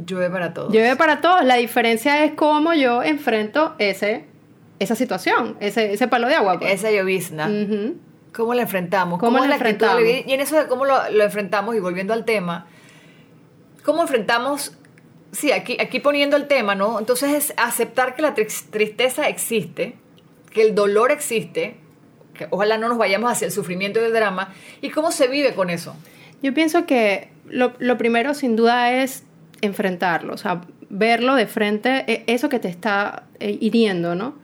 Llueve 0.06 0.30
para 0.30 0.54
todos. 0.54 0.72
Llueve 0.72 0.96
para 0.96 1.20
todos. 1.20 1.44
La 1.44 1.56
diferencia 1.56 2.24
es 2.24 2.32
cómo 2.34 2.74
yo 2.74 3.02
enfrento 3.02 3.74
ese, 3.78 4.24
esa 4.78 4.94
situación, 4.94 5.56
ese, 5.60 5.92
ese 5.92 6.08
palo 6.08 6.28
de 6.28 6.34
agua. 6.36 6.58
pues. 6.58 6.72
Esa 6.72 6.90
llovizna. 6.90 7.48
¿Cómo 8.32 8.54
la 8.54 8.62
enfrentamos? 8.62 9.18
¿Cómo 9.18 9.44
la 9.44 9.54
enfrentamos? 9.54 10.02
Y 10.04 10.32
en 10.32 10.40
eso 10.40 10.56
de 10.56 10.66
cómo 10.68 10.84
lo, 10.84 11.10
lo 11.10 11.24
enfrentamos, 11.24 11.74
y 11.74 11.80
volviendo 11.80 12.12
al 12.12 12.24
tema, 12.24 12.66
¿cómo 13.84 14.02
enfrentamos? 14.02 14.76
Sí, 15.32 15.52
aquí, 15.52 15.76
aquí 15.80 16.00
poniendo 16.00 16.36
el 16.36 16.46
tema, 16.46 16.74
¿no? 16.74 16.98
Entonces 16.98 17.30
es 17.32 17.54
aceptar 17.56 18.14
que 18.16 18.22
la 18.22 18.34
tris- 18.34 18.66
tristeza 18.70 19.28
existe, 19.28 19.96
que 20.52 20.62
el 20.62 20.74
dolor 20.74 21.10
existe, 21.12 21.76
que 22.34 22.46
ojalá 22.50 22.78
no 22.78 22.88
nos 22.88 22.98
vayamos 22.98 23.30
hacia 23.30 23.46
el 23.46 23.52
sufrimiento 23.52 24.00
y 24.00 24.04
el 24.04 24.12
drama, 24.12 24.52
y 24.80 24.90
cómo 24.90 25.12
se 25.12 25.28
vive 25.28 25.54
con 25.54 25.70
eso. 25.70 25.94
Yo 26.42 26.54
pienso 26.54 26.86
que 26.86 27.30
lo, 27.48 27.72
lo 27.78 27.98
primero 27.98 28.34
sin 28.34 28.56
duda 28.56 28.92
es 29.02 29.24
enfrentarlo, 29.62 30.34
o 30.34 30.36
sea, 30.36 30.62
verlo 30.88 31.34
de 31.34 31.46
frente, 31.46 32.04
e- 32.06 32.24
eso 32.26 32.48
que 32.48 32.58
te 32.58 32.68
está 32.68 33.24
eh, 33.38 33.56
hiriendo, 33.60 34.14
¿no? 34.14 34.34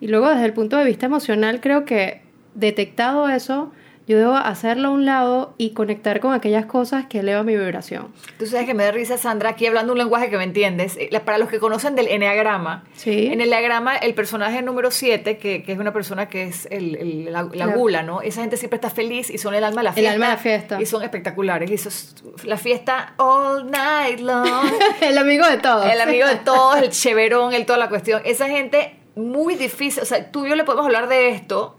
Y 0.00 0.08
luego 0.08 0.28
desde 0.28 0.44
el 0.44 0.52
punto 0.52 0.76
de 0.76 0.84
vista 0.84 1.06
emocional 1.06 1.60
creo 1.60 1.84
que 1.84 2.22
detectado 2.54 3.28
eso, 3.28 3.72
yo 4.08 4.18
debo 4.18 4.34
hacerlo 4.34 4.88
a 4.88 4.90
un 4.90 5.04
lado 5.04 5.54
y 5.58 5.70
conectar 5.74 6.18
con 6.18 6.32
aquellas 6.32 6.66
cosas 6.66 7.06
que 7.06 7.20
elevan 7.20 7.46
mi 7.46 7.54
vibración. 7.56 8.08
Tú 8.38 8.46
sabes 8.46 8.66
que 8.66 8.74
me 8.74 8.82
da 8.82 8.90
risa, 8.90 9.18
Sandra, 9.18 9.50
aquí 9.50 9.66
hablando 9.66 9.92
un 9.92 9.98
lenguaje 9.98 10.30
que 10.30 10.36
me 10.38 10.44
entiendes. 10.44 10.96
Eh, 10.98 11.10
Para 11.24 11.38
los 11.38 11.48
que 11.48 11.58
conocen 11.58 11.94
del 11.94 12.08
Enneagrama, 12.08 12.84
Sí. 12.94 13.26
en 13.26 13.34
el 13.40 13.48
Enneagrama, 13.52 13.96
el 13.96 14.14
personaje 14.14 14.62
número 14.62 14.90
7, 14.90 15.36
que, 15.38 15.62
que 15.62 15.72
es 15.72 15.78
una 15.78 15.92
persona 15.92 16.28
que 16.28 16.44
es 16.44 16.66
el, 16.70 16.96
el- 16.96 17.24
la, 17.32 17.42
la 17.52 17.66
La- 17.66 17.76
gula, 17.76 18.02
¿no? 18.02 18.22
Esa 18.22 18.40
gente 18.40 18.56
siempre 18.56 18.76
está 18.76 18.90
feliz 18.90 19.30
y 19.30 19.38
son 19.38 19.54
el 19.54 19.62
alma 19.62 19.82
de 19.82 19.84
la 19.84 19.90
El 19.90 19.94
fiesta. 19.94 20.12
alma 20.14 20.26
de 20.26 20.32
la 20.32 20.38
fiesta. 20.38 20.80
Y 20.82 20.86
son 20.86 21.02
espectaculares. 21.02 21.70
Y 21.70 21.74
eso 21.74 21.88
es 21.90 22.14
la 22.44 22.56
fiesta 22.56 23.14
all 23.18 23.70
night 23.70 24.20
long. 24.20 24.48
el 25.00 25.18
amigo 25.18 25.46
de 25.46 25.58
todos. 25.58 25.86
el 25.92 26.00
amigo 26.00 26.26
de 26.26 26.36
todos, 26.36 26.78
el 26.78 26.90
cheverón, 26.90 27.52
el 27.52 27.66
toda 27.66 27.78
la 27.78 27.88
cuestión. 27.88 28.22
Esa 28.24 28.48
gente 28.48 28.94
muy 29.16 29.54
difícil. 29.54 30.02
O 30.02 30.06
sea, 30.06 30.30
tú 30.30 30.46
y 30.46 30.50
yo 30.50 30.56
le 30.56 30.64
podemos 30.64 30.86
hablar 30.86 31.08
de 31.08 31.30
esto 31.30 31.77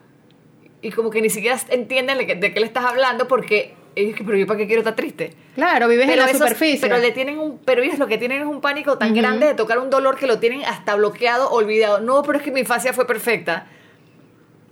y 0.81 0.91
como 0.91 1.09
que 1.09 1.21
ni 1.21 1.29
siquiera 1.29 1.57
entienden 1.69 2.17
de 2.17 2.25
qué, 2.27 2.35
de 2.35 2.53
qué 2.53 2.59
le 2.59 2.65
estás 2.65 2.85
hablando 2.85 3.27
porque 3.27 3.73
ellos 3.95 4.15
que, 4.15 4.23
pero 4.23 4.37
yo 4.37 4.47
para 4.47 4.57
qué 4.59 4.65
quiero 4.67 4.81
estar 4.81 4.95
triste. 4.95 5.33
Claro, 5.55 5.87
vives 5.89 6.07
en 6.09 6.17
la 6.17 6.25
esos- 6.25 6.37
superficie. 6.37 6.79
Pero 6.79 6.97
le 6.99 7.11
tienen 7.11 7.37
un, 7.39 7.57
pero 7.59 7.81
ellos 7.81 7.99
lo 7.99 8.07
que 8.07 8.17
tienen 8.17 8.41
es 8.41 8.47
un 8.47 8.61
pánico 8.61 8.97
tan 8.97 9.11
Ujú. 9.11 9.19
grande 9.21 9.47
de 9.47 9.53
tocar 9.55 9.79
un 9.79 9.89
dolor 9.89 10.15
que 10.17 10.25
lo 10.27 10.39
tienen 10.39 10.63
hasta 10.63 10.95
bloqueado, 10.95 11.49
olvidado. 11.51 11.99
No, 11.99 12.21
pero 12.23 12.37
es 12.37 12.43
que 12.43 12.51
mi 12.51 12.61
infancia 12.61 12.93
fue 12.93 13.05
perfecta. 13.05 13.67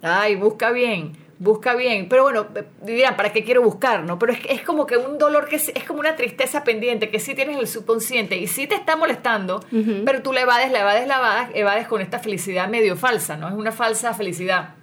Ay, 0.01 0.35
busca 0.35 0.71
bien, 0.71 1.13
busca 1.39 1.73
bien. 1.75 2.07
Pero 2.07 2.23
bueno, 2.23 2.47
dirán, 2.83 3.17
¿para 3.17 3.33
qué 3.33 3.43
quiero 3.43 3.61
buscar? 3.63 4.03
no 4.03 4.17
Pero 4.19 4.31
es, 4.33 4.39
es 4.47 4.61
como 4.61 4.85
que 4.85 4.95
un 4.97 5.17
dolor 5.17 5.47
que 5.49 5.55
es, 5.57 5.69
es 5.69 5.83
como 5.83 5.99
una 5.99 6.15
tristeza 6.15 6.63
pendiente 6.63 7.09
que 7.09 7.19
sí 7.19 7.33
tienes 7.35 7.55
en 7.55 7.61
el 7.61 7.67
subconsciente 7.67 8.37
y 8.37 8.47
sí 8.47 8.67
te 8.67 8.75
está 8.75 8.95
molestando, 8.95 9.57
Ujú. 9.71 10.03
pero 10.05 10.21
tú 10.21 10.31
la 10.31 10.41
evades, 10.41 10.71
la 10.71 10.81
evades, 10.81 11.07
la 11.07 11.17
evades, 11.17 11.49
evades 11.55 11.87
con 11.87 12.01
esta 12.01 12.19
felicidad 12.19 12.69
medio 12.69 12.95
falsa, 12.95 13.35
¿no? 13.35 13.47
Es 13.49 13.55
una 13.55 13.71
falsa 13.71 14.13
felicidad. 14.13 14.75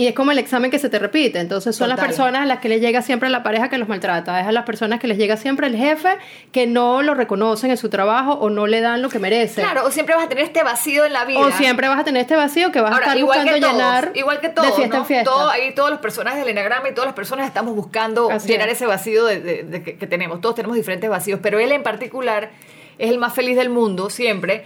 Y 0.00 0.06
es 0.06 0.14
como 0.14 0.30
el 0.30 0.38
examen 0.38 0.70
que 0.70 0.78
se 0.78 0.88
te 0.88 1.00
repite. 1.00 1.40
Entonces 1.40 1.74
son 1.74 1.88
las 1.88 1.98
personas 1.98 2.42
a 2.42 2.46
las 2.46 2.60
que 2.60 2.68
les 2.68 2.80
llega 2.80 3.02
siempre 3.02 3.28
la 3.30 3.42
pareja 3.42 3.68
que 3.68 3.78
los 3.78 3.88
maltrata. 3.88 4.40
Es 4.40 4.46
a 4.46 4.52
las 4.52 4.64
personas 4.64 5.00
que 5.00 5.08
les 5.08 5.18
llega 5.18 5.36
siempre 5.36 5.66
el 5.66 5.74
jefe 5.76 6.16
que 6.52 6.68
no 6.68 7.02
lo 7.02 7.14
reconocen 7.14 7.72
en 7.72 7.76
su 7.76 7.88
trabajo 7.90 8.34
o 8.34 8.48
no 8.48 8.68
le 8.68 8.80
dan 8.80 9.02
lo 9.02 9.08
que 9.08 9.18
merece. 9.18 9.60
Claro, 9.60 9.84
o 9.84 9.90
siempre 9.90 10.14
vas 10.14 10.26
a 10.26 10.28
tener 10.28 10.44
este 10.44 10.62
vacío 10.62 11.04
en 11.04 11.12
la 11.12 11.24
vida. 11.24 11.40
O 11.40 11.50
siempre 11.50 11.88
vas 11.88 11.98
a 11.98 12.04
tener 12.04 12.22
este 12.22 12.36
vacío 12.36 12.70
que 12.70 12.80
vas 12.80 12.92
a 12.94 12.98
estar 13.00 13.18
igual 13.18 13.40
buscando 13.40 13.60
todos, 13.66 13.72
llenar 13.82 14.10
igual 14.14 14.38
que 14.40 14.48
todos, 14.50 14.68
de 14.68 14.74
fiesta 14.74 14.96
¿no? 14.98 15.02
en 15.02 15.06
fiesta. 15.08 15.30
Todo- 15.32 15.50
ahí 15.50 15.74
todos 15.74 15.90
los 15.90 15.98
personajes 15.98 16.38
del 16.40 16.48
enagrama 16.50 16.88
y 16.88 16.94
todas 16.94 17.08
las 17.08 17.16
personas 17.16 17.48
estamos 17.48 17.74
buscando 17.74 18.30
Así 18.30 18.46
llenar 18.46 18.68
es. 18.68 18.76
ese 18.76 18.86
vacío 18.86 19.24
de, 19.24 19.40
de- 19.40 19.62
de 19.64 19.82
que, 19.82 19.96
que 19.98 20.06
tenemos. 20.06 20.40
Todos 20.40 20.54
tenemos 20.54 20.76
diferentes 20.76 21.10
vacíos, 21.10 21.40
pero 21.42 21.58
él 21.58 21.72
en 21.72 21.82
particular 21.82 22.50
es 22.98 23.10
el 23.10 23.18
más 23.18 23.34
feliz 23.34 23.56
del 23.56 23.68
mundo 23.70 24.10
siempre. 24.10 24.64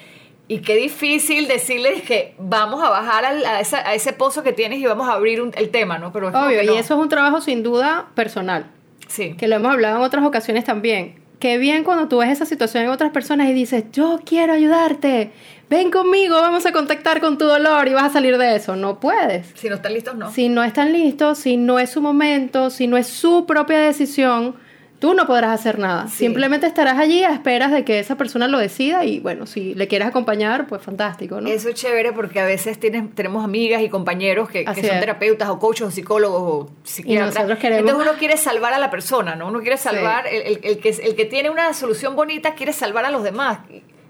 Y 0.52 0.58
qué 0.60 0.76
difícil 0.76 1.48
decirles 1.48 2.02
que 2.02 2.34
vamos 2.38 2.82
a 2.82 2.90
bajar 2.90 3.24
al- 3.24 3.44
a, 3.44 3.60
esa- 3.60 3.86
a 3.88 3.94
ese 3.94 4.12
pozo 4.12 4.42
que 4.42 4.52
tienes 4.52 4.78
y 4.80 4.84
vamos 4.86 5.08
a 5.08 5.12
abrir 5.12 5.40
un- 5.40 5.52
el 5.56 5.70
tema, 5.70 5.98
¿no? 5.98 6.12
Pero 6.12 6.28
Obvio, 6.28 6.62
no. 6.64 6.74
y 6.74 6.76
eso 6.78 6.94
es 6.94 7.00
un 7.00 7.08
trabajo 7.08 7.40
sin 7.40 7.62
duda 7.62 8.08
personal. 8.14 8.66
Sí. 9.08 9.34
que 9.36 9.46
lo 9.46 9.56
hemos 9.56 9.72
hablado 9.72 9.96
en 9.98 10.02
otras 10.02 10.24
ocasiones 10.24 10.64
también. 10.64 11.16
Qué 11.38 11.58
bien 11.58 11.84
cuando 11.84 12.08
tú 12.08 12.18
ves 12.18 12.30
esa 12.30 12.46
situación 12.46 12.84
en 12.84 12.88
otras 12.90 13.10
personas 13.10 13.48
y 13.50 13.52
dices, 13.52 13.84
yo 13.92 14.20
quiero 14.24 14.52
ayudarte, 14.54 15.32
ven 15.68 15.90
conmigo, 15.90 16.40
vamos 16.40 16.64
a 16.66 16.72
contactar 16.72 17.20
con 17.20 17.36
tu 17.36 17.44
dolor 17.44 17.88
y 17.88 17.92
vas 17.92 18.04
a 18.04 18.10
salir 18.10 18.38
de 18.38 18.56
eso. 18.56 18.74
No 18.76 19.00
puedes. 19.00 19.48
Si 19.54 19.68
no 19.68 19.74
están 19.74 19.92
listos, 19.92 20.14
no. 20.16 20.30
Si 20.30 20.48
no 20.48 20.62
están 20.64 20.92
listos, 20.92 21.38
si 21.38 21.56
no 21.58 21.78
es 21.78 21.90
su 21.90 22.00
momento, 22.00 22.70
si 22.70 22.86
no 22.86 22.96
es 22.96 23.06
su 23.08 23.44
propia 23.44 23.80
decisión, 23.80 24.54
tú 25.02 25.14
no 25.14 25.26
podrás 25.26 25.58
hacer 25.58 25.80
nada. 25.80 26.06
Sí. 26.06 26.18
Simplemente 26.18 26.64
estarás 26.68 26.96
allí 26.96 27.24
a 27.24 27.32
esperas 27.32 27.72
de 27.72 27.84
que 27.84 27.98
esa 27.98 28.14
persona 28.16 28.46
lo 28.46 28.58
decida 28.58 29.04
y 29.04 29.18
bueno, 29.18 29.46
si 29.46 29.74
le 29.74 29.88
quieres 29.88 30.06
acompañar, 30.06 30.68
pues 30.68 30.80
fantástico, 30.80 31.40
¿no? 31.40 31.48
Eso 31.48 31.70
es 31.70 31.74
chévere 31.74 32.12
porque 32.12 32.38
a 32.38 32.44
veces 32.46 32.78
tienes, 32.78 33.12
tenemos 33.12 33.44
amigas 33.44 33.82
y 33.82 33.88
compañeros 33.88 34.48
que, 34.48 34.64
son 34.64 34.76
es. 34.78 35.00
terapeutas 35.00 35.48
o 35.48 35.58
coaches 35.58 35.88
o 35.88 35.90
psicólogos 35.90 36.40
o 36.42 36.70
psiquiatras. 36.84 37.34
nosotros 37.34 37.58
queremos- 37.58 37.80
Entonces 37.90 38.08
uno 38.10 38.16
quiere 38.16 38.36
salvar 38.36 38.74
a 38.74 38.78
la 38.78 38.90
persona, 38.92 39.34
¿no? 39.34 39.48
Uno 39.48 39.58
quiere 39.60 39.76
salvar, 39.76 40.28
el, 40.28 40.42
el- 40.42 40.60
el 40.62 40.78
que, 40.78 40.90
el 40.90 41.16
que 41.16 41.24
tiene 41.24 41.50
una 41.50 41.74
solución 41.74 42.14
bonita 42.14 42.54
quiere 42.54 42.72
salvar 42.72 43.04
a 43.04 43.10
los 43.10 43.24
demás. 43.24 43.58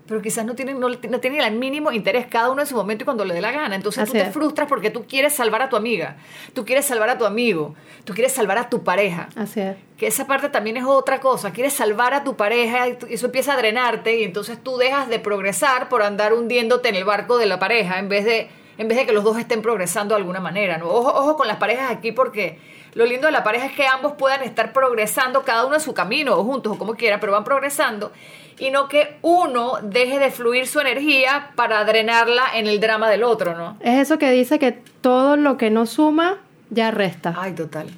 Pero 0.07 0.21
quizás 0.21 0.45
no 0.45 0.55
tienen, 0.57 0.81
no, 0.81 0.89
no 0.89 1.21
tienen 1.21 1.41
el 1.43 1.55
mínimo 1.55 1.93
interés 1.93 2.27
cada 2.27 2.51
uno 2.51 2.61
en 2.61 2.67
su 2.67 2.75
momento 2.75 3.03
y 3.03 3.05
cuando 3.05 3.25
le 3.25 3.35
dé 3.35 3.41
la 3.41 3.53
gana. 3.53 3.77
Entonces 3.77 4.03
Así 4.03 4.13
tú 4.13 4.19
te 4.19 4.25
es. 4.27 4.33
frustras 4.33 4.69
porque 4.69 4.91
tú 4.91 5.05
quieres 5.07 5.33
salvar 5.33 5.63
a 5.63 5.69
tu 5.69 5.77
amiga, 5.77 6.17
tú 6.55 6.65
quieres 6.65 6.85
salvar 6.87 7.09
a 7.09 7.19
tu 7.19 7.25
amigo, 7.25 7.75
tú 8.05 8.13
quieres 8.13 8.33
salvar 8.33 8.59
a 8.59 8.69
tu 8.69 8.83
pareja. 8.83 9.29
Así 9.37 9.61
es. 9.61 9.77
Que 9.97 10.09
esa 10.09 10.27
parte 10.27 10.49
también 10.49 10.77
es 10.77 10.85
otra 10.85 11.21
cosa. 11.21 11.53
Quieres 11.53 11.73
salvar 11.73 12.15
a 12.15 12.25
tu 12.25 12.35
pareja 12.37 12.89
y 12.89 12.95
tú- 12.97 13.07
y 13.09 13.15
eso 13.15 13.27
empieza 13.27 13.55
a 13.55 13.57
drenarte 13.57 14.19
y 14.19 14.25
entonces 14.25 14.59
tú 14.63 14.77
dejas 14.77 15.09
de 15.09 15.21
progresar 15.21 15.89
por 15.89 16.03
andar 16.03 16.33
hundiéndote 16.33 16.89
en 16.89 16.97
el 16.97 17.05
barco 17.05 17.39
de 17.39 17.47
la 17.47 17.61
pareja 17.61 18.01
en 18.01 18.09
vez 18.09 18.25
de, 18.25 18.49
en 18.79 18.89
vez 18.89 18.99
de 18.99 19.07
que 19.07 19.13
los 19.13 19.23
dos 19.23 19.39
estén 19.39 19.63
progresando 19.63 20.17
de 20.17 20.21
alguna 20.21 20.41
manera. 20.41 20.79
¿no? 20.79 20.89
Ojo, 20.89 21.11
ojo 21.15 21.37
con 21.37 21.47
las 21.47 21.59
parejas 21.59 21.93
aquí 21.93 22.11
porque 22.11 22.59
lo 22.95 23.07
lindo 23.07 23.27
de 23.27 23.33
la 23.33 23.43
pareja 23.43 23.67
es 23.67 23.73
que 23.73 23.87
ambos 23.87 24.13
puedan 24.13 24.43
estar 24.43 24.73
progresando 24.73 25.43
cada 25.43 25.65
uno 25.65 25.77
en 25.77 25.81
su 25.81 25.95
camino 25.95 26.37
o 26.37 26.45
juntos 26.45 26.73
o 26.73 26.79
como 26.79 26.95
quiera, 26.95 27.21
pero 27.21 27.33
van 27.33 27.45
progresando 27.45 28.13
y 28.59 28.71
no 28.71 28.89
que 28.89 29.17
uno 29.23 29.79
deje 29.83 30.19
de 30.19 30.31
fluir 30.31 30.67
su 30.67 30.81
energía 30.81 31.51
para 31.57 31.85
drenarla 31.85 32.43
en 32.55 32.67
el 32.67 32.81
drama 32.81 33.09
del 33.09 33.25
otro, 33.25 33.57
¿no? 33.57 33.77
Es 33.81 33.99
eso 33.99 34.19
que 34.19 34.31
dice 34.31 34.59
que 34.59 34.73
todo 34.73 35.37
lo 35.37 35.57
que 35.57 35.71
no 35.71 35.87
suma, 35.87 36.39
ya 36.71 36.91
resta. 36.91 37.35
Ay, 37.37 37.55
total. 37.55 37.89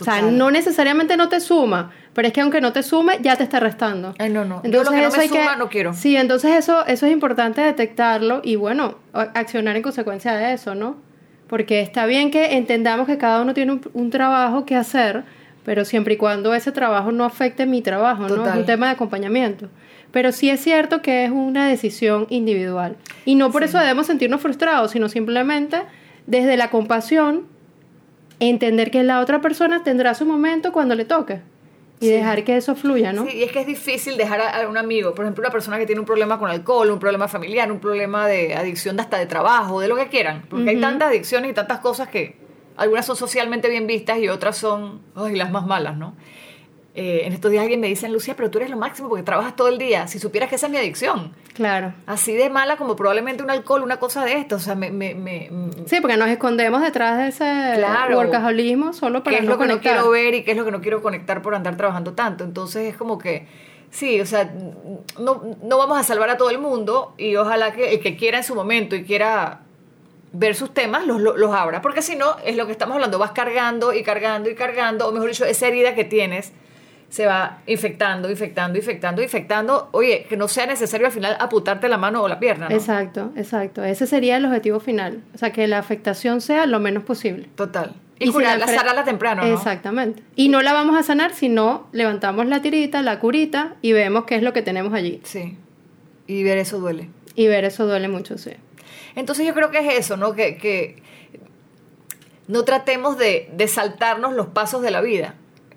O 0.00 0.04
sea, 0.04 0.22
no 0.22 0.50
necesariamente 0.50 1.16
no 1.16 1.28
te 1.28 1.40
suma, 1.40 1.92
pero 2.14 2.26
es 2.26 2.34
que 2.34 2.40
aunque 2.40 2.60
no 2.60 2.72
te 2.72 2.82
sume, 2.82 3.18
ya 3.22 3.36
te 3.36 3.44
está 3.44 3.60
restando. 3.60 4.14
Ay, 4.18 4.28
no, 4.28 4.44
no. 4.44 4.60
Yo 4.64 4.82
lo 4.82 4.90
que 4.90 5.00
no 5.00 5.08
eso 5.08 5.16
me 5.18 5.28
suma, 5.28 5.56
no 5.56 5.68
quiero. 5.68 5.94
Sí, 5.94 6.16
entonces 6.16 6.52
eso, 6.52 6.84
eso 6.86 7.06
es 7.06 7.12
importante 7.12 7.60
detectarlo 7.60 8.40
y 8.42 8.56
bueno, 8.56 8.98
accionar 9.12 9.76
en 9.76 9.82
consecuencia 9.82 10.34
de 10.34 10.52
eso, 10.52 10.74
¿no? 10.74 10.96
Porque 11.46 11.80
está 11.80 12.06
bien 12.06 12.30
que 12.30 12.56
entendamos 12.56 13.06
que 13.06 13.18
cada 13.18 13.42
uno 13.42 13.54
tiene 13.54 13.72
un, 13.72 13.80
un 13.92 14.10
trabajo 14.10 14.64
que 14.64 14.76
hacer, 14.76 15.24
pero 15.64 15.84
siempre 15.84 16.14
y 16.14 16.16
cuando 16.16 16.54
ese 16.54 16.72
trabajo 16.72 17.12
no 17.12 17.24
afecte 17.24 17.66
mi 17.66 17.82
trabajo, 17.82 18.28
¿no? 18.28 18.46
Es 18.46 18.54
un 18.54 18.66
tema 18.66 18.86
de 18.86 18.92
acompañamiento. 18.92 19.68
Pero 20.10 20.30
sí 20.30 20.48
es 20.48 20.60
cierto 20.60 21.02
que 21.02 21.24
es 21.24 21.30
una 21.30 21.66
decisión 21.66 22.26
individual. 22.30 22.96
Y 23.24 23.34
no 23.34 23.50
por 23.50 23.64
eso 23.64 23.78
debemos 23.78 24.06
sentirnos 24.06 24.40
frustrados, 24.40 24.92
sino 24.92 25.08
simplemente 25.08 25.82
desde 26.26 26.56
la 26.56 26.70
compasión, 26.70 27.46
entender 28.40 28.90
que 28.90 29.02
la 29.02 29.20
otra 29.20 29.40
persona 29.40 29.82
tendrá 29.82 30.14
su 30.14 30.24
momento 30.24 30.72
cuando 30.72 30.94
le 30.94 31.04
toque. 31.04 31.40
Y 32.04 32.08
Sí. 32.08 32.12
dejar 32.12 32.44
que 32.44 32.56
eso 32.56 32.74
fluya, 32.74 33.12
¿no? 33.12 33.24
Sí, 33.26 33.38
y 33.38 33.42
es 33.42 33.52
que 33.52 33.60
es 33.60 33.66
difícil 33.66 34.16
dejar 34.16 34.40
a, 34.40 34.62
a 34.62 34.68
un 34.68 34.76
amigo, 34.76 35.14
por 35.14 35.24
ejemplo, 35.24 35.42
una 35.42 35.50
persona 35.50 35.78
que 35.78 35.86
tiene 35.86 36.00
un 36.00 36.06
problema 36.06 36.38
con 36.38 36.50
alcohol, 36.50 36.90
un 36.90 36.98
problema 36.98 37.28
familiar, 37.28 37.70
un 37.72 37.80
problema 37.80 38.26
de 38.26 38.54
adicción 38.54 38.96
de 38.96 39.02
hasta 39.02 39.18
de 39.18 39.26
trabajo, 39.26 39.80
de 39.80 39.88
lo 39.88 39.96
que 39.96 40.08
quieran, 40.08 40.44
porque 40.48 40.70
hay 40.70 40.80
tantas 40.80 41.08
adicciones 41.08 41.50
y 41.50 41.54
tantas 41.54 41.78
cosas 41.80 42.08
que 42.08 42.36
algunas 42.76 43.06
son 43.06 43.16
socialmente 43.16 43.68
bien 43.68 43.86
vistas 43.86 44.18
y 44.18 44.28
otras 44.28 44.56
son 44.56 45.00
ay, 45.14 45.36
las 45.36 45.50
más 45.50 45.66
malas, 45.66 45.96
¿no? 45.96 46.14
Eh, 46.96 47.22
en 47.24 47.32
estos 47.32 47.50
días 47.50 47.62
alguien 47.62 47.80
me 47.80 47.88
dice, 47.88 48.08
Lucía, 48.08 48.34
pero 48.36 48.50
tú 48.50 48.58
eres 48.58 48.70
lo 48.70 48.76
máximo 48.76 49.08
porque 49.08 49.24
trabajas 49.24 49.56
todo 49.56 49.66
el 49.68 49.78
día. 49.78 50.06
Si 50.06 50.20
supieras 50.20 50.48
que 50.48 50.54
esa 50.54 50.66
es 50.66 50.72
mi 50.72 50.78
adicción. 50.78 51.32
Claro. 51.52 51.92
Así 52.06 52.34
de 52.34 52.48
mala 52.50 52.76
como 52.76 52.94
probablemente 52.94 53.42
un 53.42 53.50
alcohol, 53.50 53.82
una 53.82 53.96
cosa 53.96 54.24
de 54.24 54.34
esto. 54.34 54.56
O 54.56 54.58
sea, 54.60 54.76
me, 54.76 54.90
me, 54.92 55.14
me- 55.16 55.50
Sí, 55.86 56.00
porque 56.00 56.16
nos 56.16 56.28
escondemos 56.28 56.80
detrás 56.82 57.18
de 57.18 57.28
ese 57.28 57.78
Claro. 57.78 58.16
workaholismo 58.16 58.92
solo 58.92 59.24
para 59.24 59.36
qué 59.38 59.42
es 59.42 59.48
no 59.48 59.56
lo 59.56 59.58
que 59.58 59.66
no 59.66 59.80
quiero 59.80 60.08
ver 60.10 60.34
y 60.34 60.44
qué 60.44 60.52
es 60.52 60.56
lo 60.56 60.64
que 60.64 60.70
no 60.70 60.80
quiero 60.80 61.02
conectar 61.02 61.42
por 61.42 61.56
andar 61.56 61.76
trabajando 61.76 62.12
tanto. 62.12 62.44
Entonces 62.44 62.86
es 62.92 62.96
como 62.96 63.18
que, 63.18 63.48
sí, 63.90 64.20
o 64.20 64.26
sea, 64.26 64.52
no, 65.18 65.42
no 65.64 65.78
vamos 65.78 65.98
a 65.98 66.04
salvar 66.04 66.30
a 66.30 66.36
todo 66.36 66.50
el 66.50 66.58
mundo 66.58 67.14
y 67.18 67.34
ojalá 67.34 67.72
que 67.72 67.92
el 67.94 68.00
que 68.00 68.16
quiera 68.16 68.38
en 68.38 68.44
su 68.44 68.54
momento 68.54 68.94
y 68.94 69.02
quiera 69.02 69.62
ver 70.32 70.54
sus 70.54 70.72
temas 70.72 71.06
los, 71.06 71.20
los, 71.20 71.36
los 71.36 71.52
abra, 71.54 71.80
porque 71.82 72.02
si 72.02 72.14
no, 72.14 72.36
es 72.44 72.56
lo 72.56 72.66
que 72.66 72.72
estamos 72.72 72.94
hablando, 72.94 73.18
vas 73.18 73.32
cargando 73.32 73.92
y 73.92 74.02
cargando 74.04 74.48
y 74.50 74.54
cargando, 74.54 75.08
o 75.08 75.12
mejor 75.12 75.28
dicho, 75.28 75.44
esa 75.44 75.66
herida 75.68 75.94
que 75.96 76.04
tienes 76.04 76.52
se 77.08 77.26
va 77.26 77.58
infectando, 77.66 78.30
infectando, 78.30 78.78
infectando, 78.78 79.22
infectando. 79.22 79.88
Oye, 79.92 80.26
que 80.28 80.36
no 80.36 80.48
sea 80.48 80.66
necesario 80.66 81.06
al 81.06 81.12
final 81.12 81.36
aputarte 81.38 81.88
la 81.88 81.98
mano 81.98 82.22
o 82.22 82.28
la 82.28 82.40
pierna, 82.40 82.68
¿no? 82.68 82.74
Exacto, 82.74 83.32
exacto. 83.36 83.84
Ese 83.84 84.06
sería 84.06 84.36
el 84.36 84.44
objetivo 84.44 84.80
final. 84.80 85.22
O 85.34 85.38
sea, 85.38 85.52
que 85.52 85.66
la 85.68 85.78
afectación 85.78 86.40
sea 86.40 86.66
lo 86.66 86.80
menos 86.80 87.04
posible. 87.04 87.48
Total. 87.54 87.94
Y, 88.18 88.26
la 88.26 88.32
curarla, 88.32 88.66
sanarla 88.66 89.04
temprano, 89.04 89.44
¿no? 89.44 89.54
Exactamente. 89.54 90.22
Y 90.36 90.48
no 90.48 90.62
la 90.62 90.72
vamos 90.72 90.96
a 90.96 91.02
sanar 91.02 91.34
si 91.34 91.48
no 91.48 91.88
levantamos 91.92 92.46
la 92.46 92.62
tirita, 92.62 93.02
la 93.02 93.18
curita 93.18 93.74
y 93.82 93.92
vemos 93.92 94.24
qué 94.24 94.36
es 94.36 94.42
lo 94.42 94.52
que 94.52 94.62
tenemos 94.62 94.92
allí. 94.92 95.20
Sí. 95.24 95.56
Y 96.26 96.42
ver 96.42 96.58
eso 96.58 96.78
duele. 96.78 97.10
Y 97.34 97.48
ver 97.48 97.64
eso 97.64 97.86
duele 97.86 98.08
mucho, 98.08 98.38
sí. 98.38 98.52
Entonces 99.16 99.46
yo 99.46 99.54
creo 99.54 99.70
que 99.70 99.78
es 99.78 99.98
eso, 99.98 100.16
¿no? 100.16 100.34
Que, 100.34 100.56
que 100.56 101.02
no 102.48 102.64
tratemos 102.64 103.18
de, 103.18 103.48
de 103.52 103.68
saltarnos 103.68 104.32
los 104.32 104.48
pasos 104.48 104.82
de 104.82 104.90
la 104.90 105.00
vida, 105.00 105.34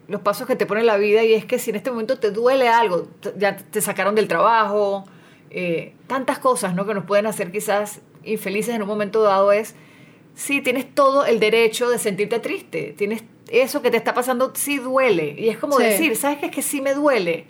los 0.07 0.21
pasos 0.21 0.47
que 0.47 0.55
te 0.55 0.65
pone 0.65 0.83
la 0.83 0.97
vida 0.97 1.23
y 1.23 1.33
es 1.33 1.45
que 1.45 1.59
si 1.59 1.69
en 1.71 1.75
este 1.75 1.91
momento 1.91 2.17
te 2.19 2.31
duele 2.31 2.67
algo, 2.69 3.07
ya 3.37 3.57
te 3.57 3.81
sacaron 3.81 4.15
del 4.15 4.27
trabajo, 4.27 5.03
eh, 5.49 5.93
tantas 6.07 6.39
cosas, 6.39 6.73
¿no? 6.75 6.85
Que 6.85 6.93
nos 6.93 7.05
pueden 7.05 7.25
hacer 7.25 7.51
quizás 7.51 7.99
infelices 8.23 8.75
en 8.75 8.81
un 8.81 8.87
momento 8.87 9.21
dado 9.21 9.51
es, 9.51 9.75
sí, 10.35 10.61
tienes 10.61 10.93
todo 10.93 11.25
el 11.25 11.39
derecho 11.39 11.89
de 11.89 11.97
sentirte 11.97 12.39
triste, 12.39 12.93
tienes 12.97 13.23
eso 13.49 13.81
que 13.81 13.91
te 13.91 13.97
está 13.97 14.13
pasando, 14.13 14.51
sí 14.55 14.77
duele. 14.77 15.35
Y 15.37 15.49
es 15.49 15.57
como 15.57 15.77
Sí. 15.77 15.83
decir, 15.83 16.15
¿sabes 16.15 16.37
qué? 16.39 16.47
Es 16.47 16.51
que 16.51 16.61
sí 16.61 16.81
me 16.81 16.93
duele. 16.93 17.45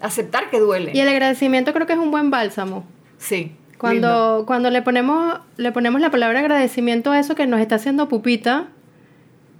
Aceptar 0.00 0.50
que 0.50 0.58
duele. 0.60 0.90
Y 0.94 1.00
el 1.00 1.08
agradecimiento 1.08 1.72
creo 1.72 1.86
que 1.86 1.92
es 1.94 1.98
un 1.98 2.10
buen 2.10 2.30
bálsamo. 2.30 2.84
Sí. 3.18 3.36
lindo. 3.36 3.56
Cuando, 3.78 4.44
cuando 4.46 4.70
le 4.70 4.80
ponemos, 4.82 5.40
le 5.56 5.72
ponemos 5.72 6.00
la 6.00 6.10
palabra 6.10 6.38
agradecimiento 6.40 7.10
a 7.10 7.18
eso 7.18 7.34
que 7.34 7.46
nos 7.48 7.60
está 7.60 7.76
haciendo 7.76 8.08
pupita, 8.08 8.68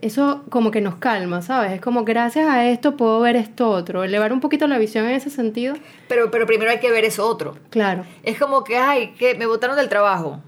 eso 0.02 0.42
como 0.50 0.70
que 0.70 0.80
nos 0.80 0.96
calma, 0.96 1.40
¿sabes? 1.42 1.72
Es 1.72 1.80
como 1.80 2.04
gracias 2.04 2.48
a 2.48 2.66
esto 2.68 2.96
puedo 2.96 3.20
ver 3.20 3.36
esto 3.36 3.70
otro, 3.70 4.04
elevar 4.04 4.32
un 4.32 4.40
poquito 4.40 4.66
la 4.66 4.76
visión 4.78 5.06
en 5.06 5.12
ese 5.12 5.30
sentido. 5.30 5.74
Pero, 6.08 6.30
pero 6.30 6.44
primero 6.46 6.70
hay 6.70 6.80
que 6.80 6.90
ver 6.90 7.04
eso 7.04 7.26
otro. 7.26 7.56
Claro. 7.70 8.04
Es 8.24 8.38
como 8.38 8.64
que, 8.64 8.76
ay, 8.76 9.14
que 9.18 9.34
me 9.36 9.46
botaron 9.46 9.76
del 9.76 9.88
trabajo. 9.88 10.40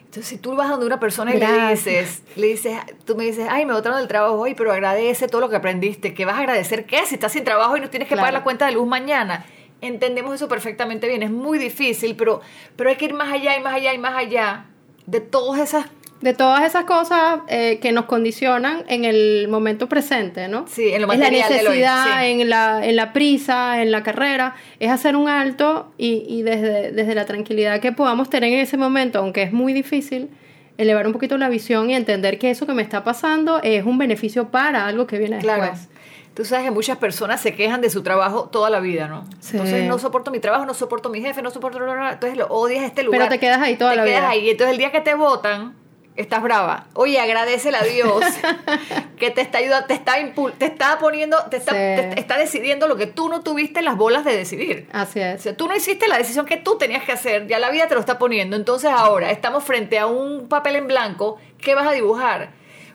Entonces, 0.00 0.26
si 0.26 0.38
tú 0.38 0.56
vas 0.56 0.70
donde 0.70 0.86
una 0.86 0.98
persona 0.98 1.34
y 1.34 1.38
le 1.38 1.70
dices, 1.70 2.22
le 2.34 2.46
dices, 2.48 2.78
tú 3.04 3.14
me 3.14 3.24
dices, 3.24 3.46
ay, 3.50 3.66
me 3.66 3.74
botaron 3.74 3.98
del 3.98 4.08
trabajo 4.08 4.34
hoy, 4.36 4.54
pero 4.54 4.72
agradece 4.72 5.28
todo 5.28 5.40
lo 5.42 5.50
que 5.50 5.56
aprendiste. 5.56 6.14
¿Qué 6.14 6.24
vas 6.24 6.36
a 6.36 6.38
agradecer? 6.38 6.86
¿Qué? 6.86 7.04
Si 7.06 7.14
estás 7.14 7.32
sin 7.32 7.44
trabajo 7.44 7.76
y 7.76 7.80
no 7.80 7.90
tienes 7.90 8.08
que 8.08 8.14
Claro. 8.14 8.22
pagar 8.26 8.32
la 8.40 8.42
cuenta 8.42 8.66
de 8.66 8.72
luz 8.72 8.88
mañana. 8.88 9.44
Entendemos 9.82 10.34
eso 10.34 10.48
perfectamente 10.48 11.06
bien. 11.08 11.22
Es 11.22 11.30
muy 11.30 11.58
difícil, 11.58 12.16
pero, 12.16 12.40
pero 12.74 12.90
hay 12.90 12.96
que 12.96 13.04
ir 13.04 13.14
más 13.14 13.30
allá 13.32 13.56
y 13.56 13.62
más 13.62 13.74
allá 13.74 13.94
y 13.94 13.98
más 13.98 14.16
allá 14.16 14.64
de 15.06 15.20
todas 15.20 15.60
esas. 15.60 15.86
De 16.20 16.34
todas 16.34 16.64
esas 16.64 16.84
cosas 16.84 17.40
eh, 17.46 17.78
que 17.80 17.92
nos 17.92 18.06
condicionan 18.06 18.82
en 18.88 19.04
el 19.04 19.46
momento 19.48 19.88
presente, 19.88 20.48
¿no? 20.48 20.64
Sí, 20.66 20.88
en 20.92 21.02
lo 21.02 21.12
Es 21.12 21.18
la 21.18 21.24
material 21.26 21.48
del 21.48 21.58
hoy, 21.68 21.78
necesidad, 21.78 22.04
sí. 22.20 22.26
en, 22.40 22.48
la, 22.50 22.84
en 22.84 22.96
la 22.96 23.12
prisa, 23.12 23.80
en 23.82 23.92
la 23.92 24.02
carrera, 24.02 24.56
es 24.80 24.90
hacer 24.90 25.14
un 25.14 25.28
alto 25.28 25.92
y, 25.96 26.24
y 26.28 26.42
desde, 26.42 26.90
desde 26.90 27.14
la 27.14 27.24
tranquilidad 27.24 27.78
que 27.80 27.92
podamos 27.92 28.28
tener 28.30 28.52
en 28.52 28.58
ese 28.58 28.76
momento, 28.76 29.20
aunque 29.20 29.42
es 29.44 29.52
muy 29.52 29.72
difícil, 29.72 30.28
elevar 30.76 31.06
un 31.06 31.12
poquito 31.12 31.38
la 31.38 31.48
visión 31.48 31.88
y 31.90 31.94
entender 31.94 32.38
que 32.38 32.50
eso 32.50 32.66
que 32.66 32.72
me 32.72 32.82
está 32.82 33.04
pasando 33.04 33.60
es 33.62 33.84
un 33.84 33.96
beneficio 33.98 34.48
para 34.48 34.86
algo 34.86 35.06
que 35.06 35.18
viene 35.18 35.38
Claro. 35.38 35.62
después. 35.62 35.88
Tú 36.34 36.44
sabes 36.44 36.64
que 36.64 36.70
muchas 36.70 36.98
personas 36.98 37.40
se 37.40 37.54
quejan 37.54 37.80
de 37.80 37.90
su 37.90 38.02
trabajo 38.02 38.44
toda 38.50 38.70
la 38.70 38.78
vida, 38.80 39.08
¿no? 39.08 39.24
Sí. 39.40 39.52
Entonces 39.56 39.84
no 39.84 39.98
soporto 39.98 40.30
mi 40.30 40.38
trabajo, 40.38 40.66
no 40.66 40.74
soporto 40.74 41.08
mi 41.10 41.20
jefe, 41.20 41.42
no 41.42 41.50
soporto... 41.50 41.78
Entonces 41.78 42.36
lo 42.38 42.46
odias 42.46 42.84
este 42.84 43.02
lugar. 43.02 43.20
Pero 43.22 43.30
te 43.30 43.38
quedas 43.40 43.60
ahí 43.60 43.74
toda 43.76 43.90
te 43.92 43.96
la 43.98 44.04
quedas 44.04 44.20
vida. 44.20 44.30
ahí. 44.30 44.46
Y 44.46 44.50
entonces 44.50 44.72
el 44.72 44.78
día 44.78 44.92
que 44.92 45.00
te 45.00 45.14
votan, 45.14 45.74
estás 46.20 46.42
brava. 46.42 46.86
Oye, 46.94 47.18
agradecele 47.20 47.76
a 47.76 47.82
Dios 47.82 48.22
que 49.18 49.30
te 49.30 49.40
está 49.40 49.58
ayudando, 49.58 49.86
te 49.86 49.94
está, 49.94 50.14
te 50.58 50.64
está 50.66 50.98
poniendo, 50.98 51.36
te 51.50 51.56
está, 51.56 51.72
Sí. 51.72 52.14
te 52.14 52.20
está 52.20 52.36
decidiendo 52.38 52.86
lo 52.88 52.96
que 52.96 53.06
tú 53.06 53.28
no 53.28 53.40
tuviste 53.42 53.82
las 53.82 53.96
bolas 53.96 54.24
de 54.24 54.36
decidir. 54.36 54.88
Así 54.92 55.20
O 55.20 55.24
es. 55.24 55.42
sea, 55.42 55.56
tú 55.56 55.66
no 55.68 55.76
hiciste 55.76 56.08
la 56.08 56.18
decisión 56.18 56.46
que 56.46 56.56
tú 56.56 56.76
tenías 56.78 57.04
que 57.04 57.12
hacer, 57.12 57.46
ya 57.46 57.58
la 57.58 57.70
vida 57.70 57.86
te 57.88 57.94
lo 57.94 58.00
está 58.00 58.18
poniendo. 58.18 58.56
Entonces 58.56 58.90
ahora 58.90 59.30
estamos 59.30 59.64
frente 59.64 59.98
a 59.98 60.06
un 60.06 60.48
papel 60.48 60.76
en 60.76 60.86
blanco, 60.88 61.38
¿qué 61.60 61.74
vas 61.74 61.86
a 61.86 61.92
dibujar? 61.92 62.50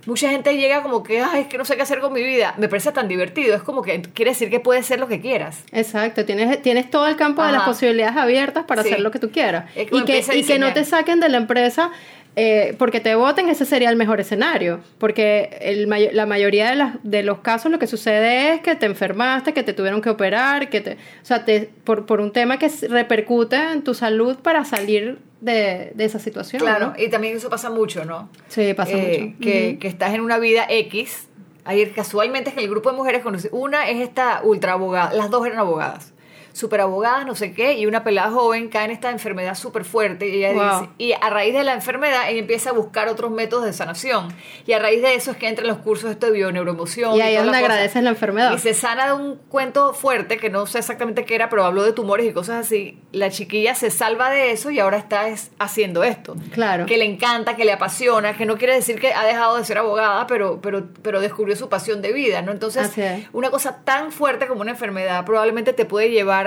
Mucha 0.06 0.30
gente 0.30 0.58
llega 0.58 0.84
como 0.84 1.02
que, 1.02 1.22
ay, 1.22 1.44
es 1.44 1.48
que 1.48 1.58
no 1.58 1.64
sé 1.64 1.78
qué 1.78 1.84
hacer 1.84 2.02
con 2.02 2.12
mi 2.12 2.22
vida. 2.22 2.56
Me 2.58 2.68
parece 2.68 2.92
tan 2.92 3.08
divertido. 3.08 3.56
Es 3.56 3.64
como 3.64 3.82
que 3.82 4.02
quiere 4.02 4.32
decir 4.32 4.50
que 4.50 4.60
puedes 4.60 4.86
ser 4.86 5.00
lo 5.00 5.08
que 5.08 5.22
quieras. 5.22 5.64
Exacto, 5.72 6.26
tienes, 6.26 6.62
tienes 6.62 6.90
todo 6.90 7.08
el 7.08 7.16
campo 7.16 7.42
de 7.42 7.54
las 7.54 7.62
posibilidades 7.64 8.18
abiertas 8.18 8.66
para 8.66 8.84
Sí. 8.84 8.90
hacer 8.90 9.00
lo 9.00 9.12
que 9.12 9.20
tú 9.20 9.32
quieras. 9.32 9.64
Es 9.76 9.88
Y 9.90 10.04
que, 10.04 10.22
y 10.36 10.44
que 10.44 10.60
no 10.60 10.74
te 10.74 10.84
saquen 10.84 11.22
de 11.22 11.30
la 11.30 11.38
empresa 11.38 11.90
eh, 12.36 12.76
porque 12.80 13.00
te 13.00 13.14
voten, 13.16 13.48
ese 13.50 13.66
sería 13.66 13.90
el 13.90 13.96
mejor 13.96 14.20
escenario. 14.20 14.80
Porque 14.98 15.58
el 15.62 15.88
may- 15.88 16.10
la 16.12 16.26
mayoría 16.26 16.70
de, 16.70 16.76
las, 16.76 16.96
de 17.04 17.22
los 17.24 17.40
casos 17.40 17.72
lo 17.72 17.80
que 17.80 17.88
sucede 17.88 18.54
es 18.54 18.62
que 18.62 18.76
te 18.76 18.86
enfermaste, 18.88 19.54
que 19.54 19.64
te 19.64 19.74
tuvieron 19.74 20.02
que 20.02 20.10
operar, 20.10 20.70
que 20.70 20.82
te, 20.82 20.94
o 20.94 21.26
sea, 21.26 21.46
te, 21.46 21.70
por, 21.84 22.06
por 22.06 22.22
un 22.22 22.32
tema 22.32 22.58
que 22.58 22.70
repercute 22.90 23.56
en 23.56 23.84
tu 23.84 23.94
salud 23.94 24.38
para 24.38 24.66
salir 24.66 25.20
de, 25.42 25.92
de 25.96 26.06
esa 26.06 26.20
situación. 26.20 26.62
Claro, 26.62 26.88
¿no? 26.88 26.94
y 27.04 27.10
también 27.10 27.36
eso 27.38 27.50
pasa 27.50 27.70
mucho, 27.70 28.06
¿no? 28.06 28.30
Sí, 28.48 28.74
pasa 28.74 28.94
Eh, 28.94 29.20
mucho. 29.26 29.38
Que, 29.42 29.78
que 29.80 29.88
estás 29.88 30.14
en 30.14 30.22
una 30.22 30.40
vida 30.40 30.66
X. 30.70 31.28
Ayer 31.66 31.92
casualmente 31.94 32.50
es 32.50 32.56
que 32.56 32.62
el 32.64 32.70
grupo 32.70 32.92
de 32.92 32.98
mujeres 32.98 33.22
conocí. 33.24 33.48
Una 33.52 33.88
es 33.90 34.02
esta 34.02 34.42
ultra 34.44 34.74
abogada. 34.74 35.14
Las 35.14 35.30
dos 35.30 35.46
eran 35.46 35.60
abogadas. 35.60 36.13
Súper 36.54 36.82
abogadas, 36.82 37.26
no 37.26 37.36
sé 37.36 37.52
qué. 37.54 37.74
Y 37.74 37.86
una 37.88 38.04
pelada 38.04 38.32
joven 38.32 38.70
cae 38.70 38.86
en 38.86 38.92
esta 38.92 39.10
enfermedad 39.10 39.56
súper 39.56 39.84
fuerte. 39.84 40.28
Y, 40.30 40.46
ella 40.46 40.54
Wow. 40.54 40.82
dice- 40.82 40.92
y 41.00 41.14
a 41.14 41.30
raíz 41.30 41.54
de 41.54 41.64
la 41.64 41.74
enfermedad, 41.74 42.30
ella 42.30 42.40
empieza 42.40 42.70
a 42.70 42.74
buscar 42.74 43.08
otros 43.10 43.32
métodos 43.32 43.66
de 43.66 43.74
sanación. 43.74 44.28
Y 44.66 44.74
a 44.74 44.80
raíz 44.80 45.02
de 45.02 45.16
eso 45.16 45.32
es 45.32 45.38
que 45.38 45.48
entra 45.48 45.64
en 45.64 45.70
los 45.70 45.80
cursos 45.80 46.18
de 46.20 46.32
bioneuroemoción. 46.32 47.16
Y 47.16 47.22
ahí 47.22 47.34
es 47.34 47.40
toda 47.42 47.52
la 47.52 47.58
donde 47.58 47.66
agradeces 47.74 48.04
la 48.04 48.10
enfermedad. 48.12 48.54
Y 48.54 48.60
se 48.60 48.74
sana 48.74 49.08
de 49.08 49.14
un 49.14 49.38
cuento 49.50 49.94
fuerte 49.94 50.38
que 50.38 50.50
no 50.50 50.66
sé 50.68 50.80
exactamente 50.80 51.26
qué 51.26 51.36
era, 51.36 51.50
pero 51.50 51.66
habló 51.66 51.84
de 51.84 51.92
tumores 51.94 52.26
y 52.28 52.34
cosas 52.34 52.66
así. 52.66 53.00
La 53.12 53.30
chiquilla 53.32 53.74
se 53.76 53.90
salva 53.90 54.30
de 54.30 54.52
eso 54.52 54.70
y 54.70 54.80
ahora 54.80 54.98
está 54.98 55.28
es- 55.30 55.52
haciendo 55.60 56.04
esto. 56.04 56.36
Claro. 56.52 56.86
Que 56.86 56.98
le 56.98 57.06
encanta, 57.06 57.56
que 57.56 57.66
le 57.66 57.72
apasiona, 57.74 58.38
que 58.38 58.46
no 58.46 58.58
quiere 58.58 58.76
decir 58.76 59.00
que 59.00 59.12
ha 59.14 59.26
dejado 59.26 59.58
de 59.58 59.66
ser 59.66 59.80
abogada, 59.80 60.28
pero, 60.28 60.62
pero, 60.62 60.84
pero 61.02 61.20
descubrió 61.20 61.56
su 61.56 61.68
pasión 61.68 62.02
de 62.04 62.14
vida, 62.14 62.42
¿no? 62.44 62.52
Entonces, 62.52 62.96
es. 62.98 63.26
una 63.34 63.50
cosa 63.50 63.80
tan 63.84 64.12
fuerte 64.12 64.48
como 64.48 64.62
una 64.62 64.72
enfermedad 64.72 65.26
probablemente 65.26 65.74
te 65.74 65.86
puede 65.86 66.12
llevar 66.12 66.43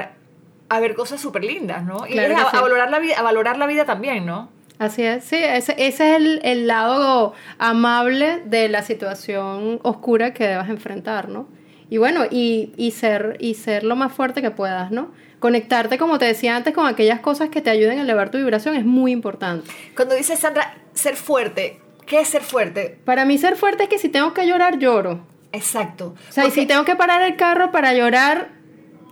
a 0.68 0.80
ver 0.80 0.94
cosas 0.94 1.20
súper 1.20 1.44
lindas, 1.44 1.84
¿no? 1.84 2.06
Y 2.06 2.18
es 2.18 2.30
a, 2.34 2.50
sí. 2.50 2.56
a 2.56 2.60
valorar 2.60 2.90
la 2.90 2.98
vida, 2.98 3.14
a 3.18 3.22
valorar 3.22 3.58
la 3.58 3.66
vida 3.66 3.84
también, 3.84 4.26
¿no? 4.26 4.50
Así 4.78 5.02
es, 5.02 5.24
sí, 5.24 5.36
ese, 5.36 5.74
ese 5.78 6.10
es 6.10 6.16
el, 6.16 6.40
el 6.42 6.66
lado 6.66 7.32
amable 7.58 8.42
de 8.44 8.68
la 8.68 8.82
situación 8.82 9.80
oscura 9.82 10.34
que 10.34 10.46
debas 10.46 10.68
enfrentar, 10.68 11.30
¿no? 11.30 11.48
Y 11.88 11.98
bueno, 11.98 12.24
y, 12.30 12.72
y, 12.76 12.90
ser, 12.90 13.36
y 13.40 13.54
ser 13.54 13.84
lo 13.84 13.96
más 13.96 14.12
fuerte 14.12 14.42
que 14.42 14.50
puedas, 14.50 14.90
¿no? 14.90 15.12
Conectarte, 15.38 15.98
como 15.98 16.18
te 16.18 16.24
decía 16.24 16.56
antes, 16.56 16.74
con 16.74 16.86
aquellas 16.86 17.20
cosas 17.20 17.48
que 17.48 17.62
te 17.62 17.70
ayuden 17.70 17.98
a 17.98 18.02
elevar 18.02 18.30
tu 18.30 18.38
vibración 18.38 18.74
es 18.74 18.84
muy 18.84 19.12
importante. 19.12 19.70
Cuando 19.94 20.14
dice 20.14 20.36
Sandra, 20.36 20.74
ser 20.92 21.16
fuerte, 21.16 21.80
¿qué 22.04 22.20
es 22.20 22.28
ser 22.28 22.42
fuerte? 22.42 22.98
Para 23.04 23.24
mí 23.24 23.38
ser 23.38 23.56
fuerte 23.56 23.84
es 23.84 23.88
que 23.88 23.98
si 23.98 24.08
tengo 24.08 24.34
que 24.34 24.46
llorar, 24.46 24.78
lloro. 24.78 25.20
Exacto. 25.52 26.14
O 26.28 26.32
sea, 26.32 26.46
y 26.46 26.50
si 26.50 26.66
tengo 26.66 26.84
que 26.84 26.96
parar 26.96 27.22
el 27.22 27.36
carro 27.36 27.70
para 27.70 27.94
llorar, 27.94 28.48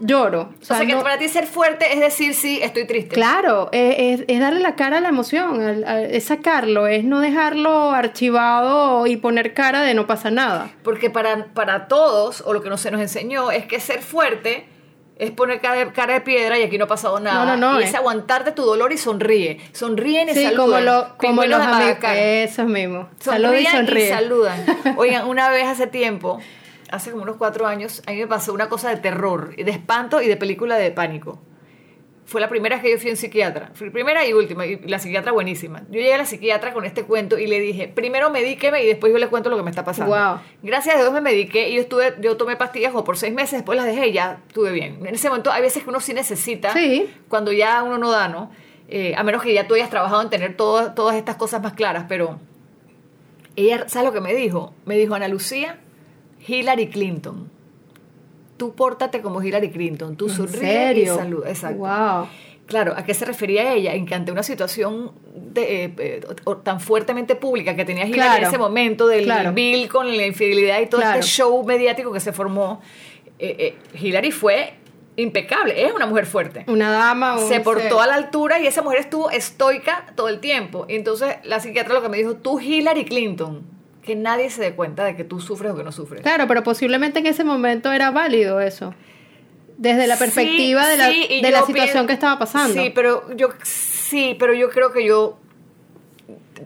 lloro. 0.01 0.51
O 0.61 0.65
sea, 0.65 0.81
que 0.81 0.95
no- 0.95 1.03
para 1.03 1.19
ti 1.19 1.29
ser 1.29 1.47
fuerte 1.47 1.93
es 1.93 2.01
decir, 2.01 2.35
sí, 2.35 2.61
estoy 2.63 2.87
triste. 2.87 3.15
Claro, 3.15 3.69
es, 3.73 4.21
es- 4.21 4.25
es 4.29 4.41
darle 4.41 4.61
la 4.61 4.75
cara 4.75 4.99
a 4.99 5.01
la 5.01 5.09
emoción, 5.09 5.61
al- 5.63 5.85
al- 5.85 6.05
es 6.15 6.25
sacarlo, 6.25 6.87
es 6.87 7.05
no 7.05 7.21
dejarlo 7.21 7.91
archivado 7.91 9.07
y 9.07 9.17
poner 9.17 9.55
cara 9.55 9.83
de 9.83 9.95
no 9.95 10.07
pasa 10.07 10.31
nada. 10.31 10.71
Porque 10.83 11.11
para, 11.11 11.47
para 11.55 11.89
todos, 11.89 12.43
o 12.47 12.53
lo 12.53 12.63
que 12.63 12.69
no 12.71 12.77
se 12.77 12.91
nos 12.91 13.01
enseñó, 13.01 13.51
es 13.51 13.67
que 13.67 13.81
ser 13.81 14.01
fuerte 14.03 14.67
es 15.17 15.31
poner 15.31 15.61
cara 15.61 15.77
de, 15.77 15.93
cara 15.93 16.15
de 16.15 16.21
piedra 16.23 16.59
y 16.59 16.63
aquí 16.65 16.77
no 16.77 16.87
ha 16.87 16.89
pasado 16.89 17.21
nada. 17.21 17.45
No, 17.45 17.57
no, 17.57 17.73
no, 17.75 17.81
y 17.81 17.85
es 17.85 17.95
eh. 17.95 17.97
aguantarte 17.97 18.51
tu 18.51 18.63
dolor 18.65 18.93
y 18.93 18.99
sonríe. 18.99 19.61
Sonríen 19.73 20.29
y 20.29 20.35
Sí, 20.35 20.43
saludan. 20.43 20.57
como, 20.67 20.81
lo, 20.81 21.17
como 21.19 21.45
los 21.45 21.61
amigos. 21.61 21.99
Esos 22.17 22.67
mismos. 22.67 23.07
Saluda 23.21 23.61
y 23.61 23.65
Sonrían 23.65 23.87
sonríe. 23.87 24.09
saludan. 24.11 24.65
Oigan, 24.97 25.29
una 25.29 25.51
vez 25.51 25.67
hace 25.69 25.87
tiempo, 25.87 26.41
hace 26.95 27.11
como 27.11 27.23
unos 27.23 27.37
cuatro 27.37 27.67
años, 27.67 28.03
a 28.07 28.13
mí 28.13 28.19
me 28.19 28.27
pasó 28.27 28.53
una 28.53 28.69
cosa 28.69 28.91
de 28.91 28.97
terror, 28.97 29.55
de 29.57 29.71
espanto 29.71 30.23
y 30.23 30.29
de 30.29 30.37
película 30.37 30.77
de 30.77 30.91
pánico. 30.91 31.41
Fue 32.27 32.41
la 32.41 32.49
primera 32.49 32.81
que 32.81 32.91
yo 32.91 32.99
fui 32.99 33.11
a 33.11 33.13
un 33.13 33.17
psiquiatra. 33.19 33.71
La 33.79 33.91
primera 33.93 34.27
y 34.27 34.33
última, 34.33 34.65
y 34.65 34.79
la 34.89 34.99
psiquiatra 34.99 35.31
buenísima. 35.33 35.83
Yo 35.91 36.01
llegué 36.01 36.15
a 36.15 36.19
la 36.19 36.25
psiquiatra 36.25 36.73
con 36.73 36.87
este 36.87 37.05
cuento 37.05 37.39
y 37.39 37.47
le 37.47 37.61
dije, 37.61 37.87
primero 37.87 38.31
medíqueme 38.31 38.83
y 38.83 38.87
después 38.87 39.13
yo 39.13 39.19
le 39.19 39.29
cuento 39.29 39.51
lo 39.51 39.59
que 39.59 39.63
me 39.63 39.69
está 39.69 39.85
pasando. 39.85 40.15
Wow. 40.17 40.41
Gracias 40.63 40.97
a 40.97 40.99
Dios 41.01 41.13
me 41.13 41.21
mediqué 41.21 41.69
y 41.69 41.75
yo 41.75 41.83
estuve, 41.83 42.15
yo 42.23 42.39
tomé 42.39 42.57
pastillas 42.57 42.93
como 42.93 43.05
por 43.05 43.19
seis 43.19 43.35
meses, 43.35 43.53
después 43.59 43.77
las 43.77 43.85
dejé 43.85 44.09
y 44.09 44.13
ya 44.13 44.39
estuve 44.49 44.73
bien. 44.73 45.05
En 45.07 45.15
ese 45.15 45.29
momento 45.29 45.53
hay 45.53 45.61
veces 45.61 45.83
que 45.85 45.91
uno 45.91 46.01
sí 46.01 46.15
necesita, 46.15 46.73
Sí. 46.73 47.11
cuando 47.29 47.53
ya 47.53 47.83
uno 47.83 47.99
no 47.99 48.11
da, 48.11 48.29
¿no? 48.29 48.51
Eh, 48.89 49.15
a 49.19 49.23
menos 49.23 49.43
que 49.43 49.53
ya 49.53 49.67
tú 49.69 49.75
hayas 49.75 49.91
trabajado 49.91 50.23
en 50.23 50.31
tener 50.31 50.57
todo- 50.57 50.93
todas 50.95 51.17
estas 51.17 51.37
cosas 51.37 51.63
más 51.63 51.75
claras, 51.75 52.07
pero 52.09 52.39
ella, 53.57 53.87
¿sabes 53.89 54.07
lo 54.07 54.13
que 54.15 54.21
me 54.21 54.35
dijo? 54.35 54.75
Me 54.87 54.97
dijo, 54.97 55.15
Ana 55.15 55.29
Lucía, 55.29 55.79
Hillary 56.47 56.89
Clinton. 56.89 57.51
Tú 58.57 58.75
pórtate 58.75 59.21
como 59.21 59.43
Hillary 59.43 59.71
Clinton, 59.71 60.17
tú 60.17 60.29
¿En 60.29 60.35
sonríe 60.35 60.93
y 61.03 61.07
saluda. 61.07 61.49
Exacto. 61.49 61.79
Wow. 61.79 62.29
Claro, 62.67 62.95
¿a 62.97 63.05
qué 63.05 63.13
se 63.13 63.25
refería 63.27 63.75
ella? 63.75 63.93
En 63.95 64.07
que 64.07 64.15
ante 64.15 64.33
una 64.33 64.43
situación 64.43 65.13
de, 65.35 65.85
eh, 65.85 65.95
eh, 65.99 66.21
o- 66.45 66.57
tan 66.57 66.81
fuertemente 66.81 67.35
pública 67.35 67.77
que 67.77 67.85
tenía 67.85 68.07
Hillary 68.07 68.39
en 68.43 68.49
ese 68.49 68.57
momento 68.59 69.07
del 69.07 69.25
Claro. 69.25 69.53
Bill 69.53 69.89
con 69.89 70.17
la 70.17 70.25
infidelidad 70.25 70.81
y 70.81 70.87
todo 70.87 71.01
Claro. 71.03 71.19
este 71.21 71.31
show 71.31 71.63
mediático 71.65 72.11
que 72.13 72.21
se 72.21 72.33
formó, 72.33 72.81
eh, 73.39 73.75
eh, 73.93 73.99
Hillary 74.01 74.31
fue 74.31 74.75
impecable, 75.17 75.85
es 75.85 75.93
una 75.93 76.07
mujer 76.07 76.25
fuerte. 76.27 76.65
Una 76.67 76.91
dama. 76.91 77.39
un 77.39 77.49
Se 77.49 77.61
portó 77.61 77.83
ser. 77.83 77.99
a 77.99 78.07
la 78.07 78.15
altura 78.15 78.59
y 78.61 78.67
esa 78.67 78.81
mujer 78.83 79.01
estuvo 79.01 79.31
estoica 79.31 80.07
todo 80.15 80.29
el 80.29 80.41
tiempo. 80.41 80.87
Entonces 80.89 81.37
la 81.45 81.61
psiquiatra 81.61 81.93
lo 81.93 82.03
que 82.03 82.09
me 82.09 82.17
dijo, 82.17 82.35
tú 82.37 82.59
Hillary 82.61 83.05
Clinton, 83.05 83.63
que 84.05 84.15
nadie 84.17 84.51
se 84.51 84.61
dé 84.63 84.75
cuenta 84.75 85.05
de 85.05 85.17
que 85.17 85.25
tú 85.25 85.41
sufres 85.41 85.73
o 85.73 85.77
que 85.77 85.83
no 85.85 85.93
sufres. 85.93 86.23
Claro, 86.23 86.47
pero 86.47 86.63
posiblemente 86.63 87.19
en 87.21 87.27
ese 87.27 87.43
momento 87.45 87.91
era 87.93 88.11
válido 88.11 88.61
eso. 88.61 88.95
Desde 89.79 90.07
la 90.07 90.15
Sí, 90.17 90.21
perspectiva 90.25 90.89
de 90.89 90.97
la, 90.97 91.11
sí, 91.11 91.41
de 91.43 91.51
la 91.51 91.63
situación 91.63 91.75
pienso- 91.93 92.07
que 92.07 92.13
estaba 92.13 92.39
pasando. 92.39 92.81
Sí, 92.81 92.93
pero 92.95 93.35
yo 93.35 93.49
sí, 93.63 94.37
pero 94.39 94.53
yo 94.55 94.71
creo 94.71 94.93
que 94.93 95.05
yo 95.05 95.39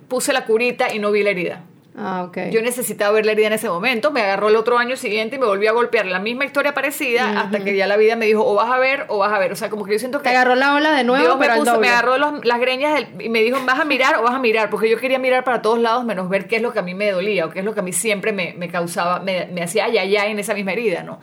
puse 0.08 0.32
la 0.32 0.44
curita 0.44 0.92
y 0.94 0.98
no 0.98 1.10
vi 1.10 1.22
la 1.22 1.30
herida. 1.30 1.64
Ah. 2.00 2.30
Yo 2.50 2.62
necesitaba 2.62 3.10
ver 3.12 3.26
la 3.26 3.32
herida 3.32 3.48
en 3.48 3.52
ese 3.54 3.68
momento, 3.68 4.12
me 4.12 4.20
agarró 4.22 4.48
el 4.48 4.56
otro 4.56 4.78
año 4.78 4.96
siguiente 4.96 5.34
y 5.36 5.38
me 5.40 5.46
volvió 5.46 5.70
a 5.70 5.72
golpear 5.72 6.06
la 6.06 6.20
misma 6.20 6.44
historia 6.44 6.72
parecida 6.72 7.40
hasta 7.40 7.58
que 7.64 7.74
ya 7.76 7.86
la 7.88 7.96
vida 7.96 8.14
me 8.14 8.26
dijo 8.26 8.46
o 8.46 8.54
vas 8.54 8.70
a 8.70 8.78
ver 8.78 9.06
o 9.08 9.18
vas 9.18 9.32
a 9.32 9.38
ver. 9.38 9.50
O 9.52 9.56
sea, 9.56 9.68
como 9.68 9.84
que 9.84 9.92
yo 9.94 9.98
siento 9.98 10.18
Te 10.18 10.24
que 10.24 10.28
agarró 10.36 10.54
la 10.54 10.74
ola 10.74 10.92
de 10.92 11.02
nuevo, 11.02 11.24
Dios 11.24 11.36
me, 11.36 11.40
pero 11.40 11.52
al 11.54 11.58
puso- 11.60 11.72
doble. 11.72 11.88
me 11.88 11.92
agarró 11.92 12.16
los- 12.18 12.44
las 12.44 12.60
greñas 12.60 12.94
del- 12.94 13.20
y 13.20 13.28
me 13.28 13.42
dijo, 13.42 13.58
¿vas 13.66 13.80
a 13.80 13.84
mirar 13.84 14.16
o 14.16 14.22
vas 14.22 14.34
a 14.34 14.38
mirar? 14.38 14.70
Porque 14.70 14.88
yo 14.88 14.98
quería 14.98 15.18
mirar 15.18 15.42
para 15.42 15.60
todos 15.60 15.80
lados 15.80 16.04
menos 16.04 16.28
ver 16.28 16.46
qué 16.46 16.56
es 16.56 16.62
lo 16.62 16.72
que 16.72 16.78
a 16.78 16.82
mí 16.82 16.94
me 16.94 17.10
dolía 17.10 17.46
o 17.46 17.50
qué 17.50 17.58
es 17.58 17.64
lo 17.64 17.74
que 17.74 17.80
a 17.80 17.82
mí 17.82 17.92
siempre 17.92 18.32
me, 18.32 18.54
me 18.56 18.68
causaba, 18.68 19.18
me, 19.18 19.46
me 19.46 19.62
hacía 19.62 19.86
allá, 19.86 20.02
allá 20.02 20.26
en 20.26 20.38
esa 20.38 20.54
misma 20.54 20.72
herida, 20.72 21.02
¿no? 21.02 21.18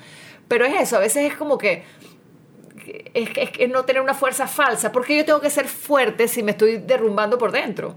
Pero 0.50 0.66
es 0.66 0.74
eso, 0.80 0.98
a 0.98 1.00
veces 1.00 1.32
es 1.32 1.38
como 1.38 1.58
que 1.58 1.84
es, 3.14 3.30
es 3.36 3.50
que 3.52 3.68
no 3.68 3.84
tener 3.86 4.02
una 4.02 4.14
fuerza 4.14 4.48
falsa. 4.48 4.92
porque 4.92 5.16
yo 5.18 5.26
tengo 5.26 5.42
que 5.42 5.50
ser 5.50 5.68
fuerte 5.68 6.28
si 6.28 6.44
me 6.44 6.52
estoy 6.52 6.78
derrumbando 6.78 7.38
por 7.38 7.52
dentro? 7.52 7.96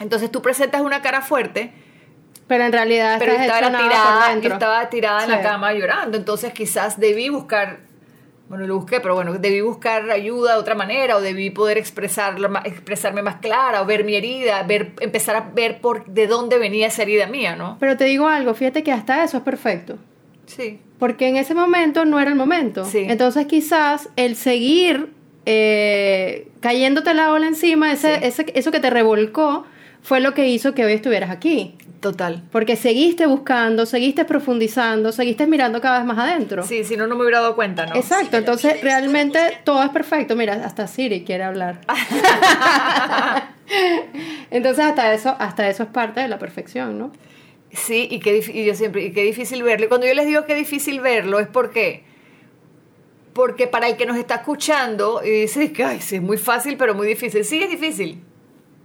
Entonces 0.00 0.30
tú 0.30 0.42
presentas 0.42 0.80
una 0.80 1.02
cara 1.02 1.20
fuerte, 1.22 1.72
Pero 2.48 2.64
en 2.64 2.72
realidad 2.72 3.16
pero 3.18 3.34
yo 3.34 3.40
estaba 3.40 3.78
tirada, 3.78 4.40
yo 4.40 4.48
estaba 4.52 4.90
tirada 4.90 5.24
en 5.24 5.30
la 5.30 5.36
Sí. 5.38 5.42
cama 5.42 5.72
llorando. 5.72 6.16
Entonces 6.18 6.52
quizás 6.52 6.98
debí 7.00 7.28
buscar, 7.30 7.78
bueno, 8.48 8.66
lo 8.66 8.76
busqué, 8.76 9.00
pero 9.00 9.14
bueno, 9.14 9.32
debí 9.34 9.60
buscar 9.62 10.10
ayuda 10.10 10.54
de 10.54 10.60
otra 10.60 10.74
manera 10.74 11.16
o 11.16 11.20
debí 11.22 11.48
poder 11.50 11.78
expresarlo, 11.78 12.48
ma- 12.50 12.62
expresarme 12.64 13.22
más 13.22 13.36
clara 13.36 13.80
o 13.80 13.86
ver 13.86 14.04
mi 14.04 14.16
herida, 14.16 14.62
ver, 14.64 14.92
empezar 15.00 15.36
a 15.36 15.40
ver 15.54 15.80
por 15.80 16.04
de 16.06 16.26
dónde 16.26 16.58
venía 16.58 16.88
esa 16.88 17.02
herida 17.02 17.26
mía, 17.26 17.56
¿no? 17.56 17.76
Pero 17.80 17.96
te 17.96 18.04
digo 18.04 18.26
algo, 18.28 18.52
fíjate 18.54 18.82
que 18.82 18.92
hasta 18.92 19.24
eso 19.24 19.38
es 19.38 19.42
perfecto. 19.42 19.96
Sí. 20.46 20.80
Porque 20.98 21.28
en 21.28 21.36
ese 21.36 21.54
momento 21.54 22.04
no 22.04 22.20
era 22.20 22.30
el 22.30 22.36
momento. 22.36 22.84
Sí. 22.84 23.06
Entonces 23.08 23.46
quizás 23.46 24.10
el 24.16 24.36
seguir 24.36 25.12
eh, 25.46 26.48
cayéndote 26.60 27.14
la 27.14 27.32
ola 27.32 27.46
encima, 27.48 27.90
ese, 27.92 28.14
Sí. 28.16 28.20
ese- 28.26 28.52
eso 28.54 28.70
que 28.70 28.78
te 28.80 28.90
revolcó, 28.90 29.64
fue 30.02 30.20
lo 30.20 30.34
que 30.34 30.48
hizo 30.48 30.74
que 30.74 30.84
hoy 30.84 30.92
estuvieras 30.92 31.30
aquí. 31.30 31.76
Total. 32.00 32.42
Porque 32.50 32.74
seguiste 32.74 33.26
buscando, 33.26 33.86
seguiste 33.86 34.24
profundizando, 34.24 35.12
seguiste 35.12 35.46
mirando 35.46 35.80
cada 35.80 35.98
vez 35.98 36.06
más 36.06 36.18
adentro. 36.18 36.64
Sí, 36.64 36.82
si 36.82 36.96
no, 36.96 37.06
no 37.06 37.14
me 37.14 37.22
hubiera 37.22 37.40
dado 37.40 37.54
cuenta, 37.54 37.86
¿no? 37.86 37.94
Exacto, 37.94 38.36
entonces 38.36 38.82
realmente 38.82 39.38
todo 39.62 39.84
es 39.84 39.90
perfecto. 39.90 40.34
Mira, 40.34 40.54
hasta 40.64 40.88
Siri 40.88 41.22
quiere 41.22 41.44
hablar. 41.44 41.80
entonces 44.50 44.84
hasta 44.84 45.14
eso, 45.14 45.36
hasta 45.38 45.68
eso 45.68 45.84
es 45.84 45.88
parte 45.90 46.18
de 46.18 46.26
la 46.26 46.40
perfección, 46.40 46.98
¿no? 46.98 47.12
Sí, 47.70 48.08
y 48.10 48.18
qué, 48.18 48.44
y 48.52 48.64
yo 48.64 48.74
siempre, 48.74 49.04
y 49.04 49.12
qué 49.12 49.22
difícil 49.22 49.62
verlo. 49.62 49.86
Y 49.86 49.88
cuando 49.88 50.08
yo 50.08 50.14
les 50.14 50.26
digo 50.26 50.44
que 50.44 50.56
difícil 50.56 51.00
verlo 51.00 51.38
es 51.38 51.46
porque, 51.46 52.02
porque 53.32 53.68
para 53.68 53.88
el 53.88 53.96
que 53.96 54.06
nos 54.06 54.16
está 54.16 54.34
escuchando 54.34 55.22
y 55.24 55.30
dice 55.30 55.72
que 55.72 55.84
ay, 55.84 56.00
sí, 56.00 56.16
es 56.16 56.22
muy 56.22 56.36
fácil, 56.36 56.76
pero 56.76 56.96
muy 56.96 57.06
difícil. 57.06 57.44
Sí, 57.44 57.62
es 57.62 57.70
difícil. 57.70 58.20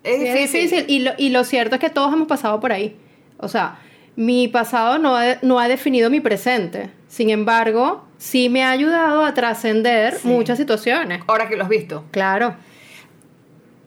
Es 0.07 0.19
Sí, 0.19 0.25
difícil. 0.25 0.39
es 0.65 0.71
difícil. 0.71 0.85
Y 0.87 0.99
lo, 0.99 1.11
y 1.17 1.29
lo 1.29 1.43
cierto 1.43 1.75
es 1.75 1.81
que 1.81 1.89
todos 1.89 2.13
hemos 2.13 2.27
pasado 2.27 2.59
por 2.59 2.71
ahí. 2.71 2.95
O 3.39 3.47
sea, 3.47 3.79
mi 4.15 4.47
pasado 4.47 4.97
no 4.97 5.15
ha, 5.15 5.37
no 5.41 5.59
ha 5.59 5.67
definido 5.67 6.09
mi 6.09 6.19
presente. 6.19 6.89
Sin 7.07 7.29
embargo, 7.29 8.05
sí 8.17 8.49
me 8.49 8.63
ha 8.63 8.71
ayudado 8.71 9.23
a 9.23 9.33
trascender 9.33 10.15
Sí. 10.15 10.27
muchas 10.27 10.57
situaciones. 10.57 11.21
Ahora 11.27 11.47
que 11.47 11.55
lo 11.55 11.63
has 11.63 11.69
visto. 11.69 12.03
Claro. 12.11 12.55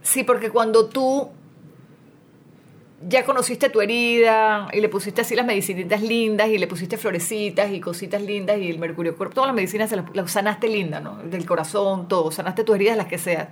Sí, 0.03 0.23
porque 0.25 0.51
cuando 0.51 0.87
tú 0.89 1.29
ya 3.09 3.25
conociste 3.25 3.71
tu 3.71 3.81
herida 3.81 4.69
y 4.73 4.81
le 4.81 4.89
pusiste 4.91 5.23
así 5.23 5.35
las 5.35 5.47
medicinitas 5.47 6.03
lindas 6.03 6.49
y 6.49 6.59
le 6.59 6.67
pusiste 6.67 6.99
florecitas 6.99 7.71
y 7.73 7.81
cositas 7.81 8.21
lindas 8.23 8.59
y 8.59 8.69
el 8.71 8.79
mercurio, 8.79 9.17
cuerpo, 9.17 9.35
todas 9.35 9.49
las 9.49 9.55
medicinas 9.57 9.89
se 9.89 9.97
las, 9.97 10.05
las 10.15 10.31
sanaste 10.31 10.69
linda, 10.69 11.01
¿no? 11.01 11.17
Del 11.25 11.47
corazón, 11.47 12.09
todo, 12.09 12.31
sanaste 12.31 12.63
tus 12.63 12.75
heridas, 12.77 12.97
las 12.99 13.07
que 13.07 13.17
sean. 13.19 13.49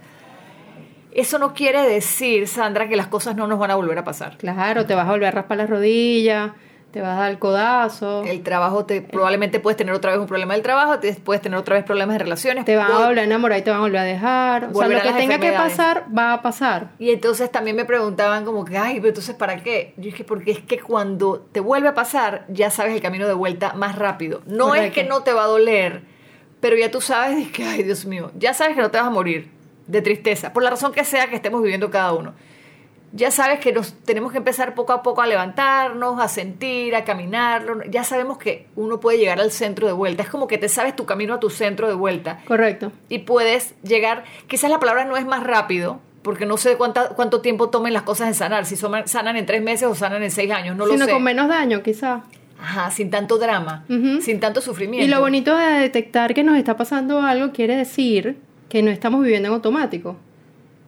Eso 1.12 1.38
no 1.38 1.54
quiere 1.54 1.82
decir, 1.82 2.46
Sandra, 2.48 2.88
que 2.88 2.96
las 2.96 3.08
cosas 3.08 3.34
no 3.36 3.46
nos 3.46 3.58
van 3.58 3.70
a 3.70 3.74
volver 3.74 3.98
a 3.98 4.04
pasar. 4.04 4.36
Claro, 4.36 4.86
te 4.86 4.94
vas 4.94 5.06
a 5.06 5.10
volver 5.10 5.28
a 5.28 5.30
raspar 5.32 5.56
las 5.56 5.70
rodillas, 5.70 6.52
te 6.92 7.00
vas 7.02 7.16
a 7.18 7.20
dar 7.22 7.30
el 7.30 7.38
codazo, 7.38 8.22
El 8.24 8.42
trabajo, 8.42 8.86
te, 8.86 9.02
probablemente 9.02 9.60
puedes 9.60 9.76
tener 9.76 9.92
otra 9.94 10.10
vez 10.12 10.20
un 10.20 10.26
problema 10.26 10.54
del 10.54 10.62
trabajo, 10.62 10.98
te, 10.98 11.12
puedes 11.14 11.42
tener 11.42 11.58
otra 11.58 11.76
vez 11.76 11.84
problemas 11.84 12.14
de 12.14 12.20
relaciones. 12.20 12.64
te 12.64 12.76
van 12.76 12.90
a 12.90 12.94
Vol- 12.94 13.06
volver 13.06 13.18
a 13.18 13.22
enamorar 13.24 13.58
y 13.58 13.62
te 13.62 13.70
van 13.70 13.80
a 13.80 13.82
volver 13.82 14.00
a 14.00 14.04
dejar. 14.04 14.64
O 14.72 14.74
sea, 14.74 14.88
lo 14.88 15.00
que 15.02 15.12
tenga 15.12 15.38
que 15.38 15.52
pasar, 15.52 16.06
va 16.16 16.32
a 16.34 16.42
pasar. 16.42 16.90
Y 16.98 17.10
entonces 17.10 17.50
también 17.52 17.76
me 17.76 17.84
preguntaban 17.84 18.44
como 18.46 18.64
que, 18.64 18.78
ay, 18.78 18.96
pero 18.96 19.08
entonces 19.08 19.34
¿para 19.34 19.62
qué? 19.62 19.92
Yo 19.96 20.04
dije, 20.04 20.24
porque 20.24 20.50
es 20.52 20.60
que 20.60 20.78
cuando 20.78 21.40
te 21.52 21.60
vuelve 21.60 21.88
a 21.88 21.94
pasar, 21.94 22.44
ya 22.48 22.70
sabes 22.70 22.94
el 22.94 23.02
camino 23.02 23.26
de 23.26 23.34
vuelta 23.34 23.74
más 23.74 23.96
rápido. 23.96 24.40
No 24.46 24.74
es 24.74 24.92
que 24.92 25.04
no 25.04 25.22
te 25.22 25.32
va 25.34 25.44
a 25.44 25.46
doler, 25.46 26.02
pero 26.60 26.76
ya 26.76 26.90
tú 26.90 27.00
sabes 27.02 27.36
de 27.36 27.50
que, 27.52 27.64
ay, 27.64 27.82
Dios 27.82 28.06
mío, 28.06 28.30
ya 28.38 28.54
sabes 28.54 28.74
que 28.76 28.80
no 28.82 28.90
te 28.90 28.96
vas 28.98 29.06
a 29.06 29.10
morir 29.10 29.50
de 29.88 30.00
tristeza, 30.02 30.52
por 30.52 30.62
la 30.62 30.70
razón 30.70 30.92
que 30.92 31.04
sea 31.04 31.26
que 31.28 31.34
estemos 31.36 31.60
viviendo 31.62 31.90
cada 31.90 32.12
uno. 32.12 32.34
Ya 33.12 33.30
sabes 33.30 33.58
que 33.58 33.72
nos 33.72 33.94
tenemos 34.04 34.32
que 34.32 34.38
empezar 34.38 34.74
poco 34.74 34.92
a 34.92 35.02
poco 35.02 35.22
a 35.22 35.26
levantarnos, 35.26 36.20
a 36.20 36.28
sentir, 36.28 36.94
a 36.94 37.04
caminar. 37.04 37.88
Ya 37.90 38.04
sabemos 38.04 38.36
que 38.36 38.66
uno 38.76 39.00
puede 39.00 39.16
llegar 39.16 39.40
al 39.40 39.50
centro 39.50 39.86
de 39.86 39.94
vuelta. 39.94 40.22
Es 40.22 40.28
como 40.28 40.46
que 40.46 40.58
te 40.58 40.68
sabes 40.68 40.94
tu 40.94 41.06
camino 41.06 41.32
a 41.32 41.40
tu 41.40 41.48
centro 41.48 41.88
de 41.88 41.94
vuelta 41.94 42.40
Correcto. 42.46 42.92
y 43.08 43.20
puedes 43.20 43.74
llegar, 43.82 44.24
quizás 44.46 44.70
la 44.70 44.78
palabra 44.78 45.06
no 45.06 45.16
es 45.16 45.24
más 45.24 45.42
rápido, 45.42 46.00
porque 46.20 46.44
no 46.44 46.58
sé 46.58 46.76
cuánta, 46.76 47.08
cuánto 47.10 47.40
tiempo 47.40 47.70
tomen 47.70 47.94
las 47.94 48.02
cosas 48.02 48.28
en 48.28 48.34
sanar, 48.34 48.66
si 48.66 48.76
son- 48.76 49.08
sanan 49.08 49.38
en 49.38 49.46
tres 49.46 49.62
meses 49.62 49.88
o 49.88 49.94
sanan 49.94 50.22
en 50.22 50.30
seis 50.30 50.50
años, 50.50 50.76
no 50.76 50.84
lo 50.84 50.92
Sino 50.92 51.06
sé. 51.06 51.12
con 51.12 51.22
menos 51.22 51.48
daño, 51.48 51.82
quizás. 51.82 52.22
Ajá, 52.60 52.90
sin 52.90 53.08
tanto 53.10 53.38
drama, 53.38 53.84
sin 54.20 54.38
tanto 54.38 54.60
sufrimiento. 54.60 55.06
Y 55.06 55.08
lo 55.08 55.20
bonito 55.20 55.56
de 55.56 55.78
detectar 55.78 56.34
que 56.34 56.42
nos 56.42 56.58
está 56.58 56.76
pasando 56.76 57.22
algo 57.22 57.52
quiere 57.52 57.74
decir 57.76 58.36
que 58.68 58.82
no 58.82 58.90
estamos 58.90 59.22
viviendo 59.22 59.48
en 59.48 59.54
automático. 59.54 60.16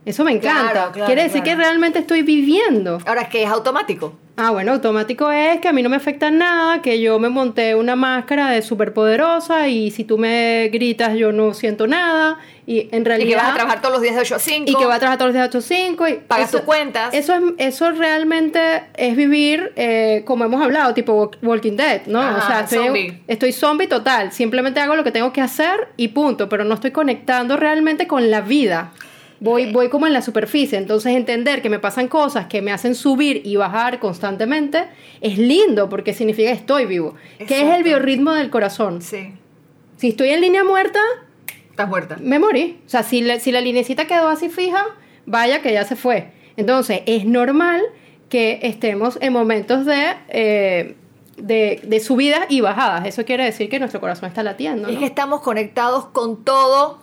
Eso 0.05 0.25
me 0.25 0.33
encanta. 0.33 0.73
Claro, 0.73 0.93
claro, 0.93 1.07
quiere 1.07 1.23
decir 1.23 1.43
claro. 1.43 1.59
que 1.59 1.65
realmente 1.65 1.99
estoy 1.99 2.23
viviendo. 2.23 2.99
Ahora, 3.07 3.29
que 3.29 3.43
es 3.43 3.49
automático. 3.49 4.15
Ah, 4.43 4.53
bueno, 4.53 4.73
automático 4.73 5.31
es 5.31 5.61
que 5.61 5.69
a 5.69 5.73
mí 5.75 5.83
no 5.83 5.91
me 5.91 5.97
afecta 5.97 6.31
nada, 6.31 6.81
que 6.81 6.99
yo 6.99 7.19
me 7.19 7.29
monté 7.29 7.75
una 7.75 7.95
máscara 7.95 8.49
de 8.49 8.63
superpoderosa 8.63 9.69
y 9.69 9.91
si 9.91 10.05
tú 10.05 10.17
me 10.17 10.71
gritas 10.73 11.15
yo 11.15 11.31
no 11.31 11.53
siento 11.53 11.87
nada 11.87 12.39
y 12.67 12.89
en 12.91 13.05
realidad... 13.05 13.27
Y 13.27 13.31
que 13.33 13.37
vas 13.37 13.51
a 13.51 13.55
trabajar 13.55 13.83
todos 13.83 13.93
los 13.93 14.03
días 14.03 14.15
de 14.15 14.23
8 14.23 14.35
a 14.37 14.39
5. 14.39 14.71
Y 14.71 14.75
que 14.75 14.87
va 14.87 14.95
a 14.95 14.99
trabajar 14.99 15.19
todos 15.19 15.29
los 15.29 15.35
días 15.35 15.51
de 15.51 15.59
8 15.59 15.59
a 15.59 15.61
5 15.61 16.09
y... 16.09 16.15
Pagas 16.27 16.51
tus 16.53 16.63
cuentas. 16.63 17.13
Eso, 17.13 17.35
es, 17.35 17.43
eso 17.59 17.91
realmente 17.91 18.85
es 18.97 19.15
vivir, 19.15 19.75
eh, 19.77 20.23
como 20.25 20.47
hemos 20.47 20.63
hablado, 20.63 20.95
tipo 20.95 21.31
Walking 21.43 21.77
Dead, 21.77 22.07
¿no? 22.07 22.23
Ajá, 22.23 22.39
o 22.39 22.47
sea, 22.47 22.61
estoy 22.61 22.87
zombie. 22.87 23.23
estoy 23.29 23.53
zombie 23.53 23.89
total, 23.89 24.33
simplemente 24.33 24.81
hago 24.81 24.97
lo 24.97 25.05
que 25.05 25.13
tengo 25.13 25.35
que 25.35 25.43
hacer 25.43 25.89
y 25.99 26.09
punto, 26.09 26.49
pero 26.49 26.65
no 26.65 26.73
estoy 26.73 26.93
conectando 26.93 27.59
realmente 27.59 28.07
con 28.07 28.31
la 28.31 28.41
vida. 28.41 28.93
Voy, 29.41 29.73
voy 29.73 29.89
como 29.89 30.07
en 30.07 30.13
la 30.13 30.21
superficie, 30.21 30.77
entonces 30.77 31.17
entender 31.17 31.63
que 31.63 31.71
me 31.71 31.79
pasan 31.79 32.09
cosas 32.09 32.47
que 32.47 32.61
me 32.61 32.73
hacen 32.73 32.95
subir 32.95 33.41
y 33.45 33.57
bajar 33.57 33.99
constantemente 33.99 34.85
es 35.23 35.39
lindo 35.39 35.89
porque 35.89 36.13
significa 36.13 36.51
que 36.51 36.57
estoy 36.59 36.85
vivo, 36.85 37.15
que 37.39 37.63
es 37.69 37.75
el 37.77 37.83
biorritmo 37.83 38.33
del 38.33 38.51
corazón. 38.51 39.01
Sí. 39.01 39.33
Si 39.97 40.09
estoy 40.09 40.29
en 40.31 40.43
línea 40.43 40.63
muerta, 40.63 41.01
Estás 41.71 41.89
muerta. 41.89 42.19
me 42.21 42.39
morí. 42.39 42.81
O 42.87 42.89
sea, 42.91 43.03
si, 43.03 43.23
la- 43.23 43.41
si 43.41 43.51
la 43.51 43.63
linecita 43.63 44.07
quedó 44.07 44.29
así 44.29 44.51
fija, 44.51 44.85
vaya 45.25 45.63
que 45.63 45.73
ya 45.73 45.85
se 45.85 45.97
fue. 45.97 46.33
Entonces, 46.59 47.01
es 47.07 47.25
normal 47.25 47.81
que 48.29 48.61
estemos 48.63 49.17
en 49.23 49.33
momentos 49.33 49.87
de, 49.87 50.13
eh, 50.29 50.97
de, 51.39 51.81
de 51.83 52.01
subidas 52.01 52.41
y 52.51 52.61
bajadas. 52.61 53.07
Eso 53.07 53.25
quiere 53.25 53.45
decir 53.45 53.71
que 53.71 53.79
nuestro 53.79 54.01
corazón 54.01 54.29
está 54.29 54.43
latiendo. 54.43 54.89
Es 54.89 54.95
¿no? 54.95 55.01
que 55.01 55.07
estamos 55.07 55.41
conectados 55.41 56.07
con 56.07 56.45
todo 56.45 56.99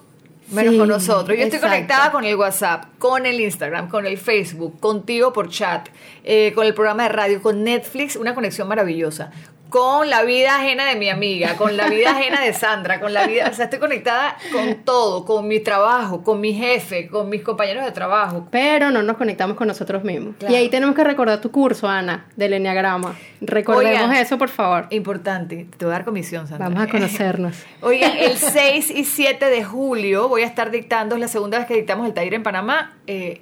menos 0.51 0.73
Sí, 0.73 0.79
con 0.79 0.87
nosotros. 0.87 1.37
Yo 1.37 1.43
estoy 1.43 1.59
conectada 1.59 2.11
con 2.11 2.23
el 2.23 2.35
WhatsApp, 2.35 2.85
con 2.99 3.25
el 3.25 3.39
Instagram, 3.39 3.89
con 3.89 4.05
el 4.05 4.17
Facebook, 4.17 4.79
contigo 4.79 5.33
por 5.33 5.49
chat, 5.49 5.89
eh, 6.23 6.51
con 6.53 6.65
el 6.65 6.73
programa 6.73 7.03
de 7.03 7.09
radio, 7.09 7.41
con 7.41 7.63
Netflix, 7.63 8.15
una 8.15 8.33
conexión 8.33 8.67
maravillosa. 8.67 9.31
Con 9.69 10.09
la 10.09 10.23
vida 10.23 10.55
ajena 10.57 10.85
de 10.85 10.95
mi 10.95 11.09
amiga, 11.09 11.55
con 11.55 11.75
la 11.75 11.87
vida 11.89 12.11
ajena 12.11 12.41
de 12.41 12.53
Sandra, 12.53 12.99
con 12.99 13.13
la 13.13 13.27
vida, 13.27 13.49
o 13.51 13.53
sea, 13.53 13.65
estoy 13.65 13.79
conectada 13.79 14.37
con 14.51 14.75
todo, 14.83 15.25
con 15.25 15.47
mi 15.47 15.59
trabajo, 15.59 16.23
con 16.23 16.39
mi 16.39 16.53
jefe, 16.53 17.07
con 17.07 17.29
mis 17.29 17.41
compañeros 17.43 17.83
de 17.83 17.91
trabajo. 17.91 18.47
Pero 18.51 18.91
no 18.91 19.03
nos 19.03 19.17
conectamos 19.17 19.57
con 19.57 19.67
nosotros 19.67 20.03
mismos. 20.03 20.35
Claro. 20.39 20.53
Y 20.53 20.57
ahí 20.57 20.69
tenemos 20.69 20.95
que 20.95 21.03
recordar 21.03 21.41
tu 21.41 21.51
curso, 21.51 21.87
Ana, 21.87 22.27
del 22.35 22.53
Enneagrama. 22.53 23.15
Recordemos 23.41 24.01
Oigan. 24.09 24.15
eso, 24.15 24.37
por 24.37 24.49
favor. 24.49 24.87
Importante, 24.89 25.67
te 25.77 25.85
voy 25.85 25.93
a 25.93 25.97
dar 25.97 26.05
comisión, 26.05 26.47
Sandra. 26.47 26.69
Vamos 26.69 26.83
a 26.83 26.87
conocernos. 26.91 27.55
Oigan, 27.81 28.11
el 28.17 28.37
6 28.37 28.91
y 28.91 29.03
7 29.03 29.45
de 29.45 29.63
julio 29.63 30.29
voy 30.29 30.43
a 30.43 30.45
estar 30.45 30.71
dictando, 30.71 31.15
es 31.15 31.21
la 31.21 31.27
segunda 31.27 31.57
vez 31.57 31.67
que 31.67 31.75
dictamos 31.75 32.07
el 32.07 32.13
taller 32.13 32.33
en 32.33 32.43
Panamá, 32.43 32.95
eh, 33.07 33.41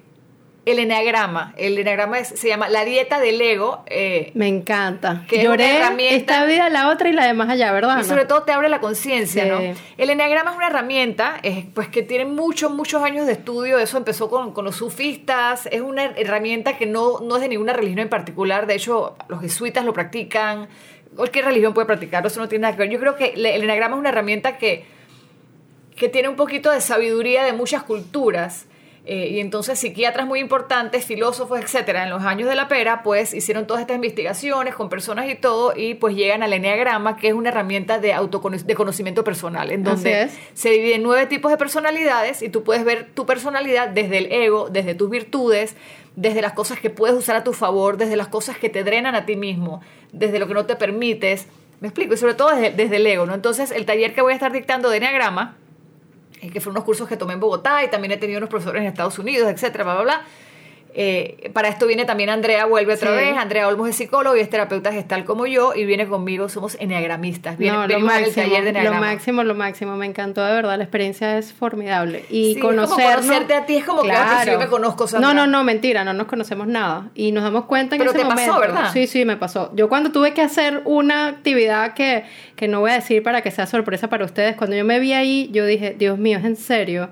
el 0.65 0.79
eneagrama. 0.79 1.53
El 1.57 1.77
eneagrama 1.77 2.17
es- 2.19 2.29
se 2.29 2.47
llama 2.47 2.69
La 2.69 2.83
Dieta 2.85 3.19
del 3.19 3.39
Ego. 3.39 3.83
eh, 3.85 4.31
Me 4.33 4.47
encanta. 4.47 5.23
Que 5.27 5.35
es 5.41 5.47
una 5.47 5.55
Lloré 5.57 6.15
esta 6.15 6.45
vida, 6.45 6.69
la 6.69 6.89
otra 6.89 7.07
y 7.09 7.13
la 7.13 7.25
de 7.27 7.33
más 7.33 7.49
allá, 7.49 7.71
¿verdad? 7.71 7.99
y 8.01 8.03
sobre 8.03 8.25
todo 8.25 8.43
te 8.43 8.51
abre 8.51 8.67
la 8.69 8.79
conciencia, 8.79 9.43
Sí. 9.43 9.49
¿no? 9.49 9.59
El 9.97 10.09
eneagrama 10.09 10.51
es 10.51 10.57
una 10.57 10.67
herramienta 10.67 11.37
eh, 11.43 11.67
pues 11.75 11.87
que 11.89 12.01
tiene 12.01 12.25
muchos, 12.25 12.71
muchos 12.71 13.03
años 13.03 13.27
de 13.27 13.33
estudio. 13.33 13.77
Eso 13.77 13.97
empezó 13.97 14.29
con, 14.29 14.53
con 14.53 14.65
los 14.65 14.75
sufistas. 14.75 15.67
Es 15.71 15.81
una 15.81 16.05
herramienta 16.05 16.77
que 16.77 16.85
no, 16.87 17.19
no 17.19 17.35
es 17.35 17.41
de 17.41 17.49
ninguna 17.49 17.73
religión 17.73 17.99
en 17.99 18.09
particular. 18.09 18.65
De 18.65 18.73
hecho, 18.75 19.15
los 19.27 19.41
jesuitas 19.41 19.85
lo 19.85 19.93
practican. 19.93 20.67
Cualquier 21.15 21.45
religión 21.45 21.73
puede 21.73 21.85
practicarlo. 21.87 22.27
Eso 22.27 22.39
no 22.41 22.49
tiene 22.49 22.63
nada 22.63 22.73
que 22.75 22.79
ver. 22.79 22.89
Yo 22.89 22.99
creo 22.99 23.15
que 23.15 23.33
el 23.35 23.45
eneagrama 23.45 23.95
es 23.95 23.99
una 23.99 24.09
herramienta 24.09 24.57
que, 24.57 24.83
que 25.95 26.09
tiene 26.09 26.27
un 26.27 26.35
poquito 26.35 26.71
de 26.71 26.81
sabiduría 26.81 27.43
de 27.43 27.53
muchas 27.53 27.83
culturas. 27.83 28.65
Eh, 29.07 29.27
y 29.31 29.39
entonces 29.39 29.77
psiquiatras 29.77 30.25
muy 30.25 30.39
importantes, 30.39 31.05
filósofos, 31.05 31.59
etcétera, 31.59 32.03
en 32.03 32.09
los 32.09 32.23
años 32.23 32.49
de 32.49 32.55
la 32.55 32.67
pera, 32.67 33.03
pues 33.03 33.35
hicieron 33.35 33.67
todas 33.67 33.81
estas 33.81 33.95
investigaciones 33.95 34.73
con 34.73 34.89
personas 34.89 35.29
y 35.29 35.35
todo, 35.35 35.73
y 35.75 35.93
pues 35.93 36.15
llegan 36.15 36.41
al 36.41 36.53
eneagrama, 36.53 37.15
que 37.15 37.27
es 37.27 37.33
una 37.35 37.49
herramienta 37.49 37.99
de 37.99 38.15
de 38.15 38.75
conocimiento 38.75 39.23
personal, 39.23 39.71
en 39.71 39.83
donde 39.83 40.29
se 40.53 40.69
divide 40.69 40.95
en 40.95 41.03
nueve 41.03 41.27
tipos 41.27 41.51
de 41.51 41.57
personalidades 41.57 42.41
y 42.41 42.49
tú 42.49 42.63
puedes 42.63 42.83
ver 42.83 43.07
tu 43.13 43.27
personalidad 43.27 43.89
desde 43.89 44.17
el 44.17 44.31
ego, 44.31 44.69
desde 44.69 44.95
tus 44.95 45.09
virtudes, 45.09 45.75
desde 46.15 46.41
las 46.41 46.53
cosas 46.53 46.79
que 46.79 46.89
puedes 46.89 47.15
usar 47.15 47.35
a 47.35 47.43
tu 47.43 47.53
favor, 47.53 47.97
desde 47.97 48.15
las 48.15 48.29
cosas 48.29 48.57
que 48.57 48.69
te 48.69 48.83
drenan 48.83 49.13
a 49.13 49.25
ti 49.25 49.35
mismo, 49.35 49.81
desde 50.13 50.39
lo 50.39 50.47
que 50.47 50.55
no 50.55 50.65
te 50.65 50.75
permites. 50.75 51.47
Me 51.79 51.89
explico, 51.89 52.15
y 52.15 52.17
sobre 52.17 52.33
todo 52.33 52.55
desde, 52.55 52.71
desde 52.71 52.95
el 52.95 53.05
ego, 53.05 53.25
¿no? 53.25 53.35
Entonces, 53.35 53.69
el 53.71 53.85
taller 53.85 54.15
que 54.15 54.21
voy 54.21 54.31
a 54.31 54.35
estar 54.35 54.51
dictando 54.51 54.89
de 54.89 54.97
Enneagrama, 54.97 55.57
que 56.49 56.59
fueron 56.61 56.77
unos 56.77 56.85
cursos 56.85 57.07
que 57.07 57.17
tomé 57.17 57.33
en 57.33 57.39
Bogotá 57.39 57.83
y 57.83 57.89
también 57.89 58.11
he 58.11 58.17
tenido 58.17 58.37
unos 58.37 58.49
profesores 58.49 58.81
en 58.81 58.87
Estados 58.87 59.17
Unidos, 59.19 59.49
etcétera, 59.49 59.83
bla, 59.83 59.93
bla, 59.95 60.03
bla. 60.03 60.25
Eh, 60.97 61.51
para 61.53 61.67
esto 61.67 61.87
viene 61.87 62.05
también 62.05 62.29
Andrea, 62.29 62.65
vuelve 62.65 62.93
otra 62.93 63.09
Sí. 63.11 63.17
vez. 63.25 63.37
Andrea 63.37 63.67
Olmos 63.67 63.89
es 63.89 63.97
psicólogo 63.97 64.37
y 64.37 64.39
es 64.39 64.49
terapeuta 64.49 64.93
gestal 64.93 65.25
como 65.25 65.45
yo 65.45 65.73
y 65.75 65.83
viene 65.83 66.07
conmigo, 66.07 66.47
somos 66.47 66.77
enneagramistas. 66.79 67.57
Viene, 67.57 67.75
no, 67.77 67.85
lo 67.85 67.99
máximo, 67.99 68.33
taller 68.33 68.63
de 68.73 68.81
lo 68.81 68.93
máximo, 68.93 69.43
lo 69.43 69.55
máximo. 69.55 69.97
Me 69.97 70.05
encantó, 70.05 70.43
de 70.45 70.53
verdad. 70.53 70.77
La 70.77 70.85
experiencia 70.85 71.37
es 71.37 71.51
formidable. 71.51 72.23
Y 72.29 72.53
Sí, 72.53 72.59
conocernos... 72.61 73.15
conocerte 73.25 73.53
a 73.55 73.65
ti, 73.65 73.75
es 73.75 73.83
como 73.83 74.03
que, 74.03 74.07
pero 74.09 74.39
si 74.45 74.51
yo 74.51 74.57
me 74.59 74.67
conozco, 74.67 75.05
Sandra. 75.05 75.27
No, 75.27 75.33
no, 75.33 75.47
no, 75.47 75.65
mentira. 75.65 76.05
No 76.05 76.13
nos 76.13 76.27
conocemos 76.27 76.65
nada. 76.65 77.09
Y 77.13 77.33
nos 77.33 77.43
damos 77.43 77.65
cuenta 77.65 77.95
en 77.95 77.99
Pero 77.99 78.11
ese 78.11 78.19
te 78.21 78.25
pasó, 78.25 78.53
momento. 78.53 78.59
¿verdad? 78.61 78.89
Sí, 78.93 79.07
sí, 79.07 79.25
me 79.25 79.35
pasó. 79.35 79.71
Yo 79.75 79.89
cuando 79.89 80.13
tuve 80.13 80.33
que 80.33 80.41
hacer 80.41 80.81
una 80.85 81.27
actividad 81.27 81.93
que, 81.93 82.23
que 82.55 82.69
no 82.69 82.79
voy 82.79 82.91
a 82.91 82.95
decir 82.95 83.21
para 83.21 83.41
que 83.41 83.51
sea 83.51 83.65
sorpresa 83.67 84.09
para 84.09 84.23
ustedes, 84.23 84.55
cuando 84.55 84.77
yo 84.77 84.85
me 84.85 84.99
vi 84.99 85.11
ahí, 85.11 85.49
yo 85.51 85.65
dije, 85.65 85.93
Dios 85.97 86.17
mío, 86.17 86.37
es 86.37 86.45
en 86.45 86.55
serio. 86.55 87.09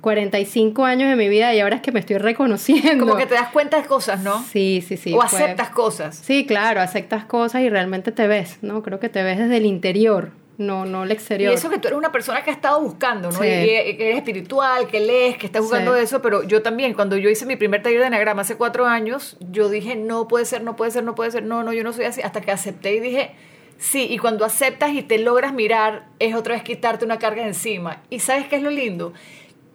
45 0.00 0.84
años 0.84 1.08
de 1.08 1.16
mi 1.16 1.28
vida 1.28 1.54
y 1.54 1.60
ahora 1.60 1.76
es 1.76 1.82
que 1.82 1.92
me 1.92 2.00
estoy 2.00 2.18
reconociendo. 2.18 3.04
Como 3.06 3.16
que 3.18 3.26
te 3.26 3.34
das 3.34 3.48
cuenta 3.50 3.80
de 3.80 3.86
cosas, 3.86 4.20
¿no? 4.20 4.42
Sí, 4.42 4.84
sí, 4.86 4.96
sí. 4.96 5.12
o 5.14 5.20
fue- 5.22 5.42
aceptas 5.42 5.70
cosas. 5.70 6.16
Sí, 6.16 6.46
claro, 6.46 6.80
aceptas 6.80 7.24
cosas 7.24 7.62
y 7.62 7.68
realmente 7.68 8.12
te 8.12 8.26
ves, 8.26 8.58
¿no? 8.62 8.82
Creo 8.82 8.98
que 9.00 9.08
te 9.08 9.22
ves 9.22 9.38
desde 9.38 9.56
el 9.58 9.66
interior, 9.66 10.30
no, 10.58 10.84
no 10.84 11.04
el 11.04 11.10
Y 11.10 11.12
exterior. 11.12 11.52
eso 11.54 11.70
que 11.70 11.78
tú 11.78 11.88
eres 11.88 11.98
una 11.98 12.12
persona 12.12 12.42
que 12.42 12.50
ha 12.50 12.52
estado 12.54 12.80
buscando, 12.82 13.30
¿no? 13.30 13.38
Sí. 13.40 13.46
Y, 13.46 13.90
y 13.90 13.96
que 13.96 14.06
eres 14.06 14.16
espiritual, 14.18 14.86
que 14.88 15.00
lees, 15.00 15.36
que 15.38 15.46
estás 15.46 15.62
buscando 15.62 15.94
Sí. 15.96 16.02
eso, 16.02 16.20
pero 16.20 16.42
yo 16.42 16.60
también, 16.62 16.92
cuando 16.94 17.16
yo 17.16 17.30
hice 17.30 17.46
mi 17.46 17.56
primer 17.56 17.82
taller 17.82 18.00
de 18.00 18.06
enagrama 18.08 18.42
hace 18.42 18.56
cuatro 18.56 18.86
años, 18.86 19.36
yo 19.50 19.68
dije, 19.68 19.96
no 19.96 20.28
puede 20.28 20.44
ser, 20.44 20.62
no 20.62 20.76
puede 20.76 20.90
ser, 20.90 21.04
no 21.04 21.14
puede 21.14 21.30
ser, 21.30 21.44
no, 21.44 21.62
no, 21.62 21.72
yo 21.72 21.82
no 21.84 21.92
soy 21.92 22.04
así, 22.04 22.20
hasta 22.22 22.40
que 22.42 22.50
acepté 22.50 22.94
y 22.94 23.00
dije, 23.00 23.30
sí, 23.78 24.06
y 24.10 24.18
cuando 24.18 24.44
aceptas 24.44 24.92
y 24.92 25.02
te 25.02 25.16
logras 25.18 25.54
mirar, 25.54 26.04
es 26.18 26.34
otra 26.34 26.54
vez 26.54 26.62
quitarte 26.62 27.06
una 27.06 27.18
carga 27.18 27.46
encima. 27.46 28.02
¿Y 28.10 28.18
sabes 28.18 28.46
qué 28.46 28.56
es 28.56 28.62
lo 28.62 28.70
lindo? 28.70 29.14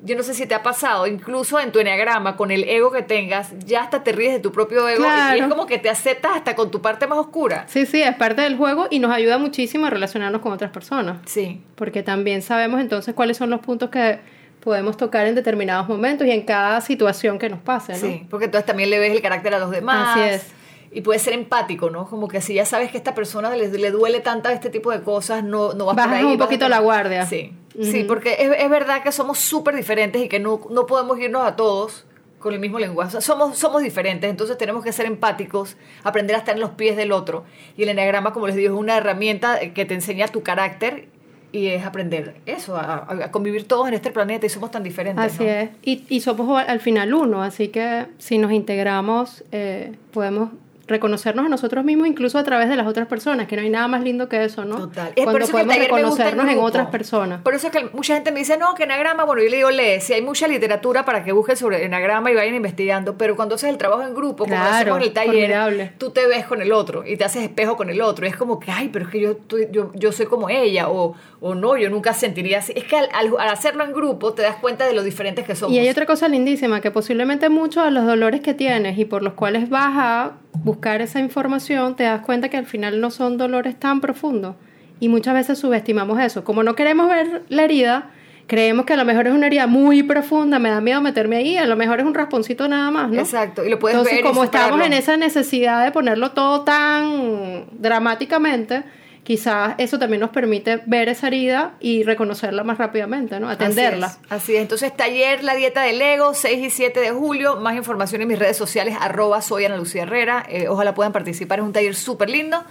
Yo 0.04 0.16
no 0.16 0.24
sé 0.24 0.34
si 0.36 0.46
te 0.46 0.54
ha 0.54 0.62
pasado, 0.62 1.08
incluso 1.08 1.60
en 1.60 1.72
tu 1.72 1.80
enagrama, 1.80 2.36
con 2.36 2.52
el 2.52 2.64
ego 2.66 2.92
que 2.92 3.02
tengas, 3.02 3.54
ya 3.66 3.82
hasta 3.82 4.04
te 4.04 4.12
ríes 4.12 4.34
de 4.34 4.40
tu 4.40 4.52
propio 4.52 4.88
ego 4.88 5.04
y 5.36 5.40
es 5.40 5.48
como 5.48 5.66
que 5.66 5.80
te 5.80 5.90
aceptas 5.90 6.34
hasta 6.36 6.56
con 6.56 6.70
tu 6.70 6.82
parte 6.82 7.08
más 7.08 7.18
oscura. 7.18 7.66
Sí, 7.68 7.86
sí, 7.86 8.02
es 8.04 8.14
parte 8.16 8.42
del 8.42 8.56
juego 8.58 8.88
y 8.92 9.00
nos 9.00 9.12
ayuda 9.12 9.38
muchísimo 9.38 9.86
a 9.88 9.90
relacionarnos 9.90 10.42
con 10.42 10.52
otras 10.52 10.70
personas, 10.72 11.18
Sí. 11.26 11.62
porque 11.76 12.04
también 12.04 12.42
sabemos 12.44 12.82
entonces 12.82 13.16
cuáles 13.16 13.38
son 13.38 13.50
los 13.50 13.62
puntos 13.62 13.90
que 13.90 14.20
podemos 14.60 14.98
tocar 14.98 15.26
en 15.28 15.34
determinados 15.36 15.88
momentos 15.88 16.28
y 16.28 16.32
en 16.32 16.42
cada 16.44 16.82
situación 16.82 17.40
que 17.40 17.50
nos 17.50 17.60
pase, 17.60 17.94
¿no? 17.94 18.00
Sí, 18.00 18.28
porque 18.30 18.46
entonces 18.46 18.66
también 18.66 18.90
le 18.90 19.00
ves 19.00 19.12
el 19.12 19.22
carácter 19.22 19.54
a 19.56 19.60
los 19.60 19.72
demás. 19.72 20.10
Así 20.18 20.20
es. 20.22 20.48
Y 20.92 21.02
puedes 21.02 21.22
ser 21.22 21.34
empático, 21.34 21.90
¿no? 21.90 22.08
Como 22.08 22.28
que 22.28 22.42
si 22.42 22.54
ya 22.54 22.66
sabes 22.66 22.90
que 22.92 22.98
a 22.98 23.00
esta 23.00 23.14
persona 23.16 23.56
le, 23.56 23.68
le 23.70 23.92
duele 23.92 24.20
tanta 24.22 24.52
este 24.54 24.70
tipo 24.70 24.92
de 24.92 25.02
cosas, 25.02 25.44
no, 25.44 25.74
no 25.74 25.86
vas 25.86 25.96
por 25.96 26.04
Bajas 26.06 26.20
ahí. 26.20 26.24
un 26.26 26.38
vas 26.38 26.48
poquito 26.48 26.66
por- 26.66 26.70
la 26.70 26.80
guardia. 26.80 27.26
Sí, 27.26 27.52
sí, 27.82 28.04
porque 28.04 28.36
es, 28.40 28.52
es 28.58 28.70
verdad 28.70 29.04
que 29.04 29.12
somos 29.12 29.40
súper 29.40 29.76
diferentes 29.76 30.24
y 30.24 30.28
que 30.28 30.40
no, 30.40 30.62
no 30.70 30.86
podemos 30.86 31.20
irnos 31.20 31.46
a 31.46 31.56
todos 31.56 32.06
con 32.40 32.54
el 32.54 32.60
mismo 32.60 32.78
lenguaje. 32.78 33.22
Somos, 33.22 33.58
somos 33.58 33.82
diferentes, 33.82 34.30
entonces 34.30 34.58
tenemos 34.58 34.84
que 34.84 34.92
ser 34.92 35.08
empáticos, 35.08 35.78
aprender 36.04 36.36
a 36.36 36.40
estar 36.40 36.54
en 36.54 36.62
los 36.62 36.72
pies 36.72 36.96
del 36.96 37.12
otro. 37.12 37.44
Y 37.76 37.84
el 37.84 37.90
enneagrama, 37.90 38.34
como 38.34 38.46
les 38.46 38.56
digo, 38.56 38.76
es 38.76 38.80
una 38.80 38.98
herramienta 38.98 39.60
que 39.74 39.86
te 39.86 39.96
enseña 39.96 40.28
tu 40.28 40.44
carácter 40.44 41.08
y 41.52 41.68
es 41.68 41.86
aprender 41.86 42.36
eso, 42.46 42.76
a, 42.76 43.08
a 43.10 43.32
convivir 43.32 43.68
todos 43.68 43.88
en 43.88 43.94
este 43.94 44.12
planeta 44.12 44.46
y 44.46 44.50
somos 44.50 44.72
tan 44.72 44.84
diferentes. 44.84 45.26
Así 45.26 45.44
¿no? 45.44 45.50
es. 45.50 45.70
Y, 45.84 46.06
y 46.10 46.20
somos 46.20 46.64
al 46.68 46.80
final 46.82 47.14
uno, 47.14 47.42
así 47.42 47.70
que 47.70 48.06
si 48.18 48.38
nos 48.38 48.52
integramos, 48.52 49.44
eh, 49.52 49.94
podemos 50.12 50.50
reconocernos 50.88 51.46
a 51.46 51.50
nosotros 51.50 51.84
mismos 51.84 52.08
incluso 52.08 52.38
a 52.38 52.44
través 52.44 52.70
de 52.70 52.76
las 52.76 52.86
otras 52.88 53.08
personas, 53.08 53.48
que 53.48 53.56
no 53.56 53.62
hay 53.64 53.70
nada 53.70 53.88
más 53.88 54.04
lindo 54.04 54.30
que 54.30 54.44
eso, 54.44 54.66
¿no? 54.66 54.78
Total. 54.78 55.12
Es 55.16 55.24
Cuando 55.26 55.48
podemos 55.48 55.76
reconocernos 55.78 56.48
en 56.50 56.60
otras 56.60 56.88
personas. 56.88 57.42
Por 57.42 57.54
eso 57.56 57.68
es 57.68 57.74
que 57.74 57.86
mucha 57.94 58.14
gente 58.16 58.32
me 58.32 58.40
dice, 58.40 58.58
no, 58.58 58.76
que 58.76 58.84
enagrama, 58.84 59.24
bueno, 59.24 59.42
yo 59.42 59.50
le 59.50 59.58
digo, 59.58 59.72
lee, 59.72 60.00
si 60.00 60.14
hay 60.14 60.22
mucha 60.22 60.48
literatura 60.48 61.04
para 61.06 61.24
que 61.24 61.32
busquen 61.32 61.58
sobre 61.58 61.84
enagrama 61.84 62.32
y 62.32 62.36
vayan 62.36 62.56
investigando, 62.56 63.18
pero 63.18 63.36
cuando 63.36 63.56
haces 63.56 63.70
el 63.70 63.78
trabajo 63.78 64.04
en 64.04 64.14
grupo, 64.14 64.46
como 64.46 64.56
Claro, 64.56 64.76
hacemos 64.76 64.98
en 65.00 65.04
el 65.04 65.14
taller, 65.14 65.34
formidable. 65.34 65.94
tú 65.98 66.12
te 66.12 66.28
ves 66.28 66.46
con 66.46 66.62
el 66.62 66.72
otro 66.72 67.04
y 67.06 67.18
te 67.18 67.24
haces 67.26 67.44
espejo 67.44 67.76
con 67.78 67.90
el 67.90 68.02
otro. 68.02 68.26
Y 68.26 68.30
es 68.30 68.36
como 68.36 68.60
que, 68.60 68.72
ay, 68.72 68.90
pero 68.94 69.06
es 69.06 69.12
que 69.12 69.20
yo, 69.20 69.36
tú- 69.38 69.58
yo, 69.72 69.92
yo 69.96 70.12
soy 70.12 70.28
como 70.28 70.50
ella, 70.50 70.90
o, 70.90 71.16
o 71.42 71.56
no, 71.56 71.78
yo 71.78 71.90
nunca 71.90 72.14
sentiría 72.14 72.60
así. 72.60 72.74
Es 72.76 72.84
que 72.84 72.96
al, 72.98 73.10
al- 73.14 73.34
al 73.40 73.50
hacerlo 73.50 73.84
en 73.84 73.92
grupo 73.94 74.34
te 74.34 74.44
das 74.44 74.58
cuenta 74.58 74.86
de 74.86 74.94
lo 74.94 75.04
diferentes 75.04 75.46
que 75.46 75.56
somos. 75.56 75.76
Y 75.76 75.80
hay 75.80 75.90
otra 75.90 76.06
cosa 76.06 76.28
lindísima, 76.28 76.80
que 76.82 76.92
posiblemente 76.92 77.50
muchos 77.50 77.84
de 77.86 77.92
los 77.92 78.06
dolores 78.06 78.42
que 78.42 78.54
tienes 78.54 78.98
y 79.00 79.06
por 79.06 79.24
los 79.24 79.34
cuales 79.34 79.70
vas 79.70 79.94
a 79.96 80.32
buscar 80.64 81.02
esa 81.02 81.20
información, 81.20 81.96
te 81.96 82.04
das 82.04 82.22
cuenta 82.22 82.50
que 82.50 82.58
al 82.58 82.66
final 82.66 83.02
no 83.02 83.12
son 83.12 83.38
dolores 83.38 83.76
tan 83.80 84.02
profundos. 84.02 84.56
Y 85.00 85.10
muchas 85.10 85.34
veces 85.34 85.60
subestimamos 85.60 86.20
eso. 86.20 86.44
Como 86.44 86.64
no 86.64 86.76
queremos 86.76 87.10
ver 87.10 87.44
la 87.50 87.64
herida, 87.64 88.12
creemos 88.48 88.86
que 88.86 88.94
a 88.94 88.98
lo 88.98 89.06
mejor 89.06 89.28
es 89.28 89.34
una 89.34 89.48
herida 89.48 89.68
muy 89.68 90.04
profunda, 90.04 90.60
me 90.60 90.70
da 90.70 90.82
miedo 90.82 91.02
meterme 91.02 91.38
ahí, 91.38 91.58
a 91.58 91.66
lo 91.66 91.76
mejor 91.76 92.00
es 92.00 92.06
un 92.06 92.14
rasponcito 92.14 92.68
nada 92.68 92.92
más, 92.92 93.10
¿no? 93.10 93.20
Exacto, 93.20 93.66
y 93.66 93.70
lo 93.70 93.80
puedes 93.80 93.98
Entonces, 93.98 94.18
ver 94.18 94.26
como 94.26 94.44
estamos 94.44 94.82
en 94.86 94.94
esa 94.94 95.18
necesidad 95.18 95.84
de 95.84 95.92
ponerlo 95.92 96.32
todo 96.32 96.62
tan 96.62 97.66
dramáticamente, 97.80 98.84
quizás 99.26 99.74
eso 99.80 99.98
también 99.98 100.22
nos 100.22 100.30
permite 100.30 100.82
ver 100.86 101.10
esa 101.10 101.28
herida 101.28 101.74
y 101.80 102.04
reconocerla 102.04 102.64
más 102.64 102.78
rápidamente, 102.78 103.40
¿no? 103.40 103.50
Atenderla. 103.50 104.16
Así 104.30 104.56
es. 104.56 104.62
Entonces, 104.62 104.96
taller 104.96 105.44
La 105.44 105.56
Dieta 105.56 105.82
del 105.82 106.00
Ego, 106.00 106.36
6 106.36 106.68
y 106.68 106.70
7 106.70 107.00
de 107.00 107.12
julio. 107.12 107.56
Más 107.58 107.76
información 107.76 108.22
en 108.22 108.28
mis 108.28 108.38
redes 108.38 108.56
sociales, 108.56 108.96
arroba 109.00 109.42
soy 109.42 109.66
Ana 109.66 109.78
Lucía 109.78 110.04
Herrera. 110.04 110.46
Eh, 110.48 110.68
ojalá 110.70 110.94
puedan 110.94 111.12
participar, 111.12 111.60
es 111.60 111.66
un 111.66 111.74
taller 111.74 111.96
súper 111.96 112.30
lindo. 112.30 112.64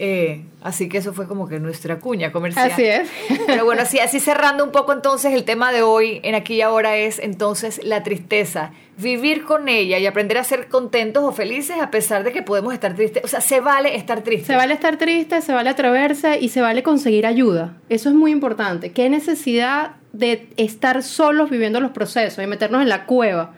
Eh, 0.00 0.44
así 0.62 0.88
que 0.88 0.98
eso 0.98 1.12
fue 1.12 1.26
como 1.26 1.48
que 1.48 1.58
nuestra 1.58 1.98
cuña 1.98 2.30
comercial. 2.30 2.70
Así 2.70 2.84
es. 2.84 3.10
Pero 3.46 3.64
bueno, 3.64 3.82
así, 3.82 3.98
así 3.98 4.20
cerrando 4.20 4.64
un 4.64 4.70
poco 4.70 4.92
entonces 4.92 5.34
el 5.34 5.44
tema 5.44 5.72
de 5.72 5.82
hoy 5.82 6.20
en 6.22 6.36
aquí 6.36 6.54
y 6.54 6.60
ahora 6.62 6.96
es 6.96 7.18
entonces 7.18 7.80
la 7.82 8.04
tristeza. 8.04 8.70
Vivir 8.96 9.44
con 9.44 9.68
ella 9.68 9.98
y 9.98 10.06
aprender 10.06 10.38
a 10.38 10.44
ser 10.44 10.68
contentos 10.68 11.24
o 11.24 11.32
felices 11.32 11.76
a 11.80 11.90
pesar 11.90 12.22
de 12.22 12.32
que 12.32 12.42
podemos 12.42 12.72
estar 12.72 12.94
tristes. 12.94 13.24
O 13.24 13.28
sea, 13.28 13.40
se 13.40 13.60
vale 13.60 13.96
estar 13.96 14.22
triste. 14.22 14.46
Se 14.46 14.56
vale 14.56 14.74
estar 14.74 14.98
triste, 14.98 15.42
se 15.42 15.52
vale 15.52 15.70
atreverse 15.70 16.38
y 16.40 16.48
se 16.48 16.60
vale 16.60 16.84
conseguir 16.84 17.26
ayuda. 17.26 17.76
Eso 17.88 18.08
es 18.08 18.14
muy 18.14 18.30
importante. 18.30 18.92
¿Qué 18.92 19.10
necesidad 19.10 19.96
de 20.12 20.46
estar 20.56 21.02
solos 21.02 21.50
viviendo 21.50 21.80
los 21.80 21.90
procesos 21.90 22.42
y 22.42 22.46
meternos 22.46 22.82
en 22.82 22.88
la 22.88 23.04
cueva? 23.04 23.54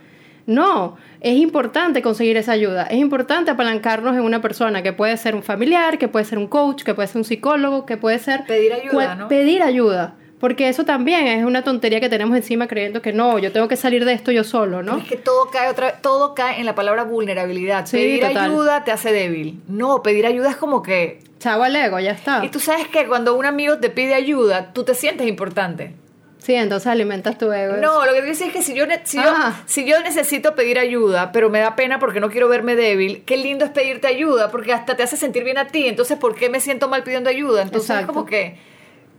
No, 0.51 0.97
es 1.21 1.37
importante 1.37 2.03
conseguir 2.03 2.37
esa 2.37 2.53
ayuda. 2.53 2.83
Es 2.85 2.99
importante 2.99 3.53
apalancarnos 3.53 4.17
en 4.17 4.23
una 4.23 4.43
persona 4.43 4.83
que 4.83 4.93
puede 4.93 5.17
ser 5.17 5.37
un 5.37 5.45
familiar, 5.45 5.97
que 5.97 6.09
puede 6.09 6.25
ser 6.25 6.39
un 6.39 6.49
coach, 6.49 6.83
que 6.83 6.93
puede 6.93 7.07
ser 7.07 7.19
un 7.19 7.25
psicólogo, 7.25 7.87
que 7.87 7.97
puede 7.97 8.19
ser... 8.19 8.45
Pedir 8.47 8.73
ayuda, 8.73 9.15
¿no? 9.15 9.29
Pedir 9.29 9.63
ayuda. 9.63 10.15
Porque 10.41 10.69
eso 10.69 10.85
también 10.85 11.29
es 11.29 11.45
una 11.45 11.63
tontería 11.63 12.01
que 12.01 12.09
tenemos 12.09 12.37
encima 12.37 12.67
creyendo 12.67 13.01
que 13.01 13.13
no, 13.13 13.39
yo 13.39 13.53
tengo 13.53 13.69
que 13.69 13.77
salir 13.77 14.05
de 14.05 14.15
esto 14.15 14.33
yo 14.33 14.43
solo, 14.43 14.83
¿no? 14.83 14.97
Es 14.97 15.05
que 15.05 15.17
todo 15.17 15.51
cae 15.53 15.69
otra 15.69 15.99
todo 15.99 16.35
cae 16.35 16.59
en 16.59 16.67
la 16.67 16.75
palabra 16.75 17.05
vulnerabilidad. 17.05 17.87
Sí, 17.87 17.99
pedir 17.99 18.21
total. 18.23 18.51
ayuda 18.51 18.83
te 18.83 18.91
hace 18.91 19.13
débil. 19.13 19.61
No, 19.69 20.03
pedir 20.03 20.27
ayuda 20.27 20.51
es 20.51 20.57
como 20.57 20.83
que 20.83 21.21
Chavo 21.39 21.63
al 21.63 21.77
ego, 21.77 22.01
ya 22.01 22.13
está. 22.13 22.43
y 22.45 22.49
tú 22.49 22.59
sabes 22.59 22.89
que 22.89 23.07
cuando 23.07 23.37
un 23.37 23.45
amigo 23.45 23.79
te 23.79 23.91
pide 23.91 24.15
ayuda, 24.15 24.73
tú 24.73 24.83
te 24.83 24.95
sientes 24.95 25.29
importante. 25.29 25.95
Sí, 26.43 26.55
entonces 26.55 26.87
alimentas 26.87 27.37
tu 27.39 27.53
ego. 27.53 27.77
No, 27.77 28.05
lo 28.07 28.13
que 28.13 28.23
digo 28.23 28.33
es 28.33 28.53
que 28.53 28.63
si 28.63 28.75
yo, 28.75 28.85
si, 29.05 29.19
yo, 29.19 29.23
Ah. 29.27 29.63
si 29.67 29.85
yo 29.85 30.01
necesito 30.01 30.55
pedir 30.55 30.79
ayuda, 30.79 31.33
pero 31.33 31.51
me 31.51 31.61
da 31.61 31.77
pena 31.77 31.99
porque 31.99 32.19
no 32.21 32.31
quiero 32.31 32.49
verme 32.49 32.75
débil, 32.77 33.23
qué 33.27 33.37
lindo 33.37 33.65
es 33.65 33.71
pedirte 33.71 34.09
ayuda, 34.09 34.51
porque 34.51 34.73
hasta 34.73 34.97
te 34.97 35.03
hace 35.03 35.17
sentir 35.17 35.45
bien 35.45 35.59
a 35.59 35.67
ti. 35.69 35.87
Entonces, 35.87 36.17
¿por 36.19 36.35
qué 36.35 36.49
me 36.49 36.61
siento 36.61 36.89
mal 36.89 37.03
pidiendo 37.03 37.29
ayuda? 37.31 37.63
Entonces, 37.63 37.91
es 37.91 37.97
Exacto. 37.97 38.15
como 38.15 38.27
que. 38.27 38.57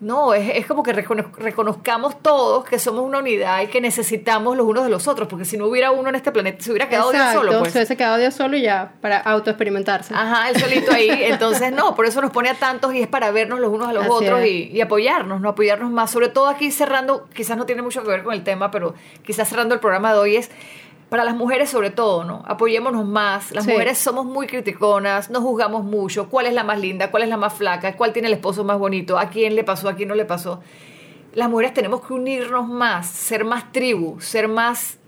No, 0.01 0.33
es, 0.33 0.49
es 0.55 0.65
como 0.65 0.81
que 0.81 0.93
recono- 0.95 1.31
reconozcamos 1.37 2.21
todos 2.23 2.65
que 2.65 2.79
somos 2.79 3.03
una 3.05 3.19
unidad 3.19 3.61
y 3.61 3.67
que 3.67 3.79
necesitamos 3.79 4.57
los 4.57 4.65
unos 4.65 4.83
de 4.83 4.89
los 4.89 5.07
otros, 5.07 5.27
porque 5.27 5.45
si 5.45 5.57
no 5.57 5.67
hubiera 5.67 5.91
uno 5.91 6.09
en 6.09 6.15
este 6.15 6.31
planeta, 6.31 6.63
se 6.63 6.71
hubiera 6.71 6.89
quedado 6.89 7.11
Dios 7.11 7.21
Exacto, 7.21 7.45
solo. 7.45 7.59
Pues. 7.59 7.71
se 7.71 7.77
hubiese 7.77 7.95
quedado 7.97 8.17
Dios 8.17 8.33
solo 8.33 8.57
y 8.57 8.63
ya, 8.63 8.93
para 8.99 9.19
autoexperimentarse. 9.19 10.13
Ajá, 10.15 10.49
el 10.49 10.59
solito 10.59 10.91
ahí. 10.91 11.07
Entonces, 11.25 11.71
no, 11.71 11.93
por 11.95 12.07
eso 12.07 12.19
nos 12.19 12.31
pone 12.31 12.49
a 12.49 12.55
tantos 12.55 12.93
y 12.95 13.01
es 13.01 13.07
para 13.07 13.29
vernos 13.29 13.59
los 13.59 13.71
unos 13.71 13.87
a 13.89 13.93
los 13.93 14.03
Así 14.05 14.11
otros 14.11 14.43
y, 14.43 14.71
y 14.73 14.81
apoyarnos, 14.81 15.39
no 15.39 15.49
apoyarnos 15.49 15.91
más. 15.91 16.09
Sobre 16.09 16.29
todo 16.29 16.47
aquí 16.47 16.71
cerrando, 16.71 17.27
quizás 17.33 17.55
no 17.55 17.67
tiene 17.67 17.83
mucho 17.83 18.01
que 18.01 18.09
ver 18.09 18.23
con 18.23 18.33
el 18.33 18.43
tema, 18.43 18.71
pero 18.71 18.95
quizás 19.23 19.47
cerrando 19.49 19.75
el 19.75 19.79
programa 19.79 20.13
de 20.13 20.19
hoy 20.19 20.35
es 20.37 20.49
para 21.11 21.25
las 21.25 21.35
mujeres 21.35 21.69
sobre 21.69 21.89
todo, 21.89 22.23
¿no? 22.23 22.41
Apoyémonos 22.47 23.05
más. 23.05 23.51
Las 23.51 23.65
Sí. 23.65 23.71
mujeres 23.71 23.97
somos 23.97 24.25
muy 24.25 24.47
criticonas, 24.47 25.29
nos 25.29 25.43
juzgamos 25.43 25.83
mucho. 25.83 26.29
¿Cuál 26.29 26.45
es 26.45 26.53
la 26.53 26.63
más 26.63 26.79
linda? 26.79 27.11
¿Cuál 27.11 27.23
es 27.23 27.27
la 27.29 27.35
más 27.35 27.53
flaca? 27.53 27.97
¿Cuál 27.97 28.13
tiene 28.13 28.29
el 28.29 28.33
esposo 28.35 28.63
más 28.63 28.79
bonito? 28.79 29.19
¿A 29.19 29.29
quién 29.29 29.53
le 29.55 29.65
pasó? 29.65 29.89
¿A 29.89 29.95
quién 29.95 30.07
no 30.07 30.15
le 30.15 30.23
pasó? 30.23 30.61
Las 31.33 31.49
mujeres 31.49 31.73
tenemos 31.73 31.99
que 32.07 32.13
unirnos 32.13 32.65
más, 32.65 33.07
ser 33.07 33.43
más 33.43 33.73
tribu, 33.73 34.21
ser 34.21 34.47
más 34.47 34.99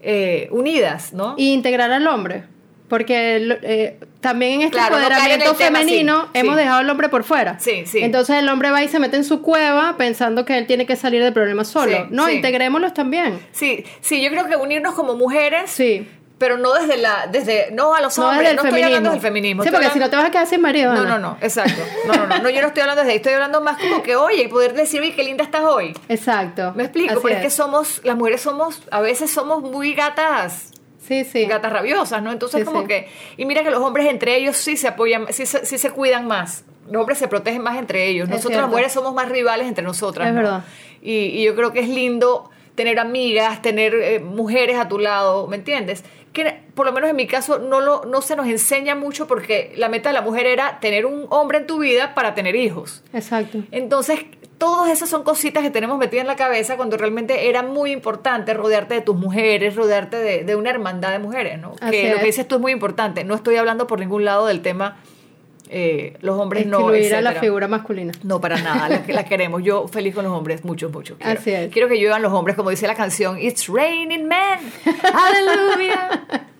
eh, 0.00 0.48
unidas, 0.52 1.12
¿no? 1.12 1.34
Y 1.36 1.52
integrar 1.52 1.92
al 1.92 2.06
hombre. 2.06 2.44
Porque 2.92 3.58
eh, 3.62 3.98
también 4.20 4.52
en 4.52 4.62
este 4.66 4.72
Claro, 4.76 4.96
no 4.96 4.98
en 4.98 5.04
empoderamiento 5.12 5.54
tema, 5.54 5.78
femenino 5.78 6.22
sí, 6.24 6.40
hemos 6.40 6.56
sí. 6.56 6.58
dejado 6.60 6.78
al 6.80 6.90
hombre 6.90 7.08
por 7.08 7.24
fuera. 7.24 7.58
Sí, 7.58 7.84
sí. 7.86 8.00
Entonces 8.00 8.36
el 8.36 8.46
hombre 8.50 8.70
va 8.70 8.82
y 8.82 8.88
se 8.88 8.98
mete 8.98 9.16
en 9.16 9.24
su 9.24 9.40
cueva 9.40 9.96
pensando 9.96 10.44
que 10.44 10.58
él 10.58 10.66
tiene 10.66 10.84
que 10.84 10.94
salir 10.94 11.22
del 11.24 11.32
problema 11.32 11.64
solo. 11.64 11.90
Sí, 11.96 12.04
no, 12.10 12.28
integrémoslos 12.28 12.92
también. 12.92 13.40
Sí, 13.52 13.86
sí, 14.02 14.20
yo 14.22 14.28
creo 14.28 14.46
que 14.46 14.56
unirnos 14.56 14.92
como 14.94 15.14
mujeres 15.16 15.70
Sí. 15.70 16.06
pero 16.36 16.58
no 16.58 16.74
desde 16.74 16.98
la 16.98 17.28
desde 17.32 17.70
no 17.72 17.94
a 17.94 18.02
los 18.02 18.18
No 18.18 18.24
hombres 18.28 18.40
desde 18.40 18.50
el 18.50 18.56
no 18.56 18.62
estoy 18.62 18.70
feminismo. 18.72 18.86
hablando 18.96 19.10
del 19.12 19.20
feminismo 19.22 19.62
Sí, 19.62 19.68
estoy 19.70 19.78
porque 19.80 19.92
si 19.94 19.98
no 19.98 20.10
te 20.10 20.16
hablando- 20.16 20.22
vas 20.22 20.28
a 20.28 20.32
quedar 20.32 20.46
sin 20.48 20.60
marido. 20.60 20.92
no 20.92 21.00
Ana. 21.00 21.08
no 21.10 21.18
no 21.18 21.38
exacto 21.40 21.82
no 22.08 22.12
no 22.14 22.26
no 22.26 22.38
no 22.42 22.50
yo 22.50 22.60
no 22.60 22.66
estoy 22.66 22.80
hablando 22.82 23.00
desde 23.00 23.12
ahí 23.12 23.16
estoy 23.16 23.32
hablando 23.32 23.62
más 23.62 23.78
como 23.78 24.02
que 24.02 24.16
oye 24.16 24.48
poder 24.50 24.74
decir 24.74 25.00
oye 25.00 25.14
qué 25.14 25.24
linda 25.24 25.44
estás 25.44 25.62
hoy 25.64 25.96
Exacto. 26.10 26.72
me 26.76 26.82
explico 26.82 27.12
Así 27.12 27.20
porque 27.22 27.36
es 27.36 27.40
que 27.40 27.46
es. 27.46 27.54
somos 27.54 28.02
las 28.04 28.16
mujeres 28.18 28.42
somos 28.42 28.82
a 28.90 29.00
veces 29.00 29.30
somos 29.30 29.62
muy 29.62 29.94
gatas 29.94 30.71
Sí, 31.06 31.24
sí. 31.24 31.44
gatas 31.46 31.72
rabiosas 31.72 32.22
no 32.22 32.30
entonces 32.32 32.60
Sí, 32.60 32.64
como 32.64 32.82
sí. 32.82 32.86
que 32.88 33.08
y 33.36 33.44
mira 33.44 33.62
que 33.62 33.70
los 33.70 33.80
hombres 33.82 34.06
entre 34.06 34.36
ellos 34.36 34.56
sí 34.56 34.76
se 34.76 34.88
apoyan 34.88 35.26
sí, 35.30 35.44
sí 35.46 35.78
se 35.78 35.90
cuidan 35.90 36.26
más 36.26 36.64
los 36.90 37.00
hombres 37.00 37.18
se 37.18 37.28
protegen 37.28 37.62
más 37.62 37.78
entre 37.78 38.06
ellos 38.08 38.28
Es 38.28 38.34
nosotros 38.36 38.60
las 38.60 38.70
mujeres 38.70 38.92
somos 38.92 39.12
más 39.14 39.28
rivales 39.28 39.66
entre 39.66 39.84
nosotras 39.84 40.28
Es 40.28 40.34
¿no? 40.34 40.40
verdad. 40.40 40.64
y, 41.02 41.12
y 41.12 41.44
yo 41.44 41.54
creo 41.54 41.72
que 41.72 41.80
es 41.80 41.88
lindo 41.88 42.50
tener 42.74 42.98
amigas, 42.98 43.60
tener 43.60 43.94
eh, 43.94 44.18
mujeres 44.20 44.78
a 44.78 44.88
tu 44.88 44.98
lado, 44.98 45.46
¿me 45.46 45.56
entiendes? 45.56 46.04
Que 46.32 46.62
por 46.74 46.86
lo 46.86 46.92
menos 46.92 47.10
en 47.10 47.16
mi 47.16 47.26
caso 47.26 47.58
no, 47.58 47.80
lo, 47.82 48.06
no 48.06 48.22
se 48.22 48.34
nos 48.34 48.46
enseña 48.46 48.94
mucho 48.94 49.26
porque 49.26 49.74
la 49.76 49.90
meta 49.90 50.08
de 50.08 50.14
la 50.14 50.22
mujer 50.22 50.46
era 50.46 50.80
tener 50.80 51.04
un 51.04 51.26
hombre 51.28 51.58
en 51.58 51.66
tu 51.66 51.80
vida 51.80 52.14
para 52.14 52.34
tener 52.34 52.56
hijos. 52.56 53.02
Exacto. 53.12 53.58
Entonces, 53.72 54.20
todas 54.62 54.90
esas 54.90 55.08
son 55.08 55.24
cositas 55.24 55.60
que 55.64 55.70
tenemos 55.70 55.98
metidas 55.98 56.20
en 56.20 56.28
la 56.28 56.36
cabeza 56.36 56.76
cuando 56.76 56.96
realmente 56.96 57.48
era 57.48 57.64
muy 57.64 57.90
importante 57.90 58.54
rodearte 58.54 58.94
de 58.94 59.00
tus 59.00 59.16
mujeres, 59.16 59.74
rodearte 59.74 60.18
de, 60.18 60.44
de 60.44 60.54
una 60.54 60.70
hermandad 60.70 61.10
de 61.10 61.18
mujeres, 61.18 61.58
¿no? 61.58 61.72
Así 61.80 61.90
que 61.90 62.10
lo 62.10 62.14
es. 62.14 62.20
que 62.20 62.26
dices 62.26 62.46
tú 62.46 62.54
es 62.54 62.60
muy 62.60 62.70
importante. 62.70 63.24
No 63.24 63.34
estoy 63.34 63.56
hablando 63.56 63.88
por 63.88 63.98
ningún 63.98 64.24
lado 64.24 64.46
del 64.46 64.62
tema 64.62 64.98
eh, 65.68 66.16
los 66.20 66.38
hombres 66.38 66.64
no, 66.64 66.90
Excluir 66.90 67.14
a 67.16 67.20
la 67.22 67.32
figura 67.32 67.66
masculina. 67.66 68.12
No, 68.22 68.40
para 68.40 68.56
nada, 68.60 68.88
la, 68.88 69.04
la 69.08 69.24
queremos. 69.24 69.64
Yo 69.64 69.88
feliz 69.88 70.14
con 70.14 70.22
los 70.22 70.32
hombres, 70.32 70.64
mucho, 70.64 70.90
mucho. 70.90 71.16
Quiero, 71.16 71.40
Así 71.40 71.50
es. 71.50 71.72
Quiero 71.72 71.88
que 71.88 71.98
lluevan 71.98 72.22
los 72.22 72.32
hombres, 72.32 72.54
como 72.54 72.70
dice 72.70 72.86
la 72.86 72.94
canción, 72.94 73.40
It's 73.40 73.66
raining 73.66 74.28
men. 74.28 74.60
Aleluya. 75.12 76.50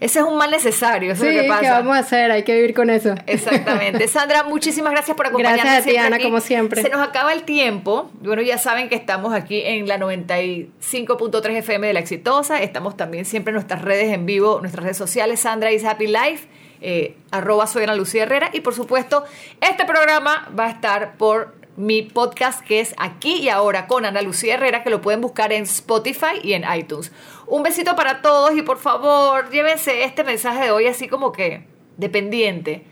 Ese 0.00 0.18
es 0.18 0.24
un 0.24 0.36
mal 0.36 0.50
necesario, 0.50 1.12
eso 1.12 1.22
Sí, 1.22 1.28
es 1.28 1.36
lo 1.36 1.42
que 1.42 1.48
pasa. 1.48 1.60
¿qué 1.60 1.70
vamos 1.70 1.96
a 1.96 2.00
hacer? 2.00 2.30
Hay 2.30 2.42
que 2.42 2.54
vivir 2.54 2.74
con 2.74 2.90
eso. 2.90 3.14
Exactamente. 3.26 4.08
Sandra, 4.08 4.42
muchísimas 4.44 4.92
gracias 4.92 5.16
por 5.16 5.26
acompañarnos. 5.26 5.64
Gracias 5.64 5.82
a 5.82 5.84
ti, 5.84 5.90
siempre 5.90 6.06
Ana, 6.06 6.16
aquí. 6.16 6.24
como 6.24 6.40
siempre. 6.40 6.82
Se 6.82 6.88
nos 6.88 7.00
acaba 7.00 7.32
el 7.32 7.42
tiempo. 7.44 8.10
Bueno, 8.20 8.42
ya 8.42 8.58
saben 8.58 8.88
que 8.88 8.94
estamos 8.94 9.32
aquí 9.32 9.62
en 9.64 9.86
la 9.88 9.98
95.3 9.98 11.50
FM 11.56 11.86
de 11.86 11.92
La 11.92 12.00
Exitosa. 12.00 12.62
Estamos 12.62 12.96
también 12.96 13.24
siempre 13.24 13.50
en 13.50 13.54
nuestras 13.54 13.82
redes 13.82 14.12
en 14.12 14.26
vivo, 14.26 14.58
nuestras 14.60 14.84
redes 14.84 14.96
sociales, 14.96 15.40
Sandra 15.40 15.72
is 15.72 15.84
Happy 15.84 16.06
Life, 16.06 16.48
eh, 16.80 17.16
arroba 17.30 17.66
soy 17.66 17.84
Ana 17.84 17.94
Lucía 17.94 18.24
Herrera. 18.24 18.50
Y 18.52 18.60
por 18.60 18.74
supuesto, 18.74 19.24
este 19.60 19.84
programa 19.84 20.50
va 20.58 20.66
a 20.66 20.70
estar 20.70 21.16
por 21.16 21.54
mi 21.76 22.02
podcast 22.02 22.60
que 22.60 22.80
es 22.80 22.94
Aquí 22.98 23.34
y 23.36 23.48
Ahora 23.48 23.86
con 23.86 24.04
Ana 24.04 24.20
Lucía 24.22 24.54
Herrera, 24.54 24.82
que 24.82 24.90
lo 24.90 25.00
pueden 25.00 25.20
buscar 25.20 25.52
en 25.52 25.62
Spotify 25.62 26.38
y 26.42 26.52
en 26.52 26.64
iTunes. 26.76 27.12
Un 27.52 27.62
besito 27.62 27.94
para 27.96 28.22
todos 28.22 28.56
y 28.56 28.62
por 28.62 28.78
favor, 28.78 29.50
llévense 29.50 30.04
este 30.04 30.24
mensaje 30.24 30.64
de 30.64 30.70
hoy 30.70 30.86
así 30.86 31.06
como 31.06 31.32
que 31.32 31.66
dependiente. 31.98 32.82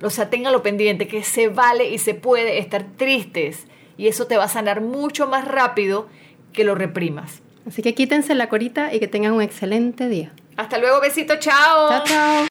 O 0.00 0.08
sea, 0.08 0.30
ténganlo 0.30 0.62
pendiente, 0.62 1.08
que 1.08 1.24
se 1.24 1.48
vale 1.48 1.90
y 1.90 1.98
se 1.98 2.14
puede 2.14 2.58
estar 2.58 2.84
tristes. 2.96 3.66
Y 3.96 4.06
eso 4.06 4.28
te 4.28 4.36
va 4.36 4.44
a 4.44 4.48
sanar 4.48 4.82
mucho 4.82 5.26
más 5.26 5.48
rápido 5.48 6.06
que 6.52 6.62
lo 6.62 6.76
reprimas. 6.76 7.42
Así 7.66 7.82
que 7.82 7.92
quítense 7.92 8.36
la 8.36 8.48
corita 8.48 8.94
y 8.94 9.00
que 9.00 9.08
tengan 9.08 9.32
un 9.32 9.42
excelente 9.42 10.08
día. 10.08 10.32
Hasta 10.56 10.78
luego, 10.78 11.00
besito, 11.00 11.34
chao. 11.40 11.88
Chao, 11.88 12.04
chao. 12.04 12.46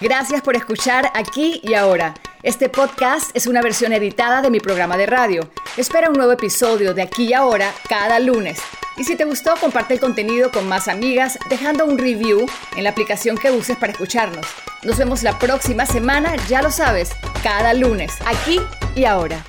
Gracias 0.00 0.42
por 0.42 0.54
escuchar 0.54 1.10
aquí 1.12 1.60
y 1.64 1.74
ahora. 1.74 2.14
Este 2.44 2.68
podcast 2.68 3.36
es 3.36 3.48
una 3.48 3.62
versión 3.62 3.92
editada 3.92 4.42
de 4.42 4.50
mi 4.50 4.60
programa 4.60 4.96
de 4.96 5.06
radio. 5.06 5.50
Espera 5.76 6.08
un 6.08 6.14
nuevo 6.14 6.30
episodio 6.30 6.94
de 6.94 7.02
aquí 7.02 7.24
y 7.24 7.32
ahora 7.32 7.72
cada 7.88 8.20
lunes. 8.20 8.60
Y 8.96 9.04
si 9.04 9.16
te 9.16 9.24
gustó, 9.24 9.54
comparte 9.60 9.94
el 9.94 10.00
contenido 10.00 10.50
con 10.50 10.68
más 10.68 10.88
amigas 10.88 11.38
dejando 11.50 11.84
un 11.84 11.98
review 11.98 12.46
en 12.76 12.84
la 12.84 12.90
aplicación 12.90 13.36
que 13.36 13.50
uses 13.50 13.76
para 13.76 13.92
escucharnos. 13.92 14.46
Nos 14.82 14.96
vemos 14.96 15.22
la 15.22 15.38
próxima 15.38 15.84
semana, 15.84 16.34
ya 16.48 16.62
lo 16.62 16.70
sabes, 16.70 17.10
cada 17.42 17.74
lunes, 17.74 18.14
aquí 18.24 18.60
y 18.94 19.04
ahora. 19.04 19.44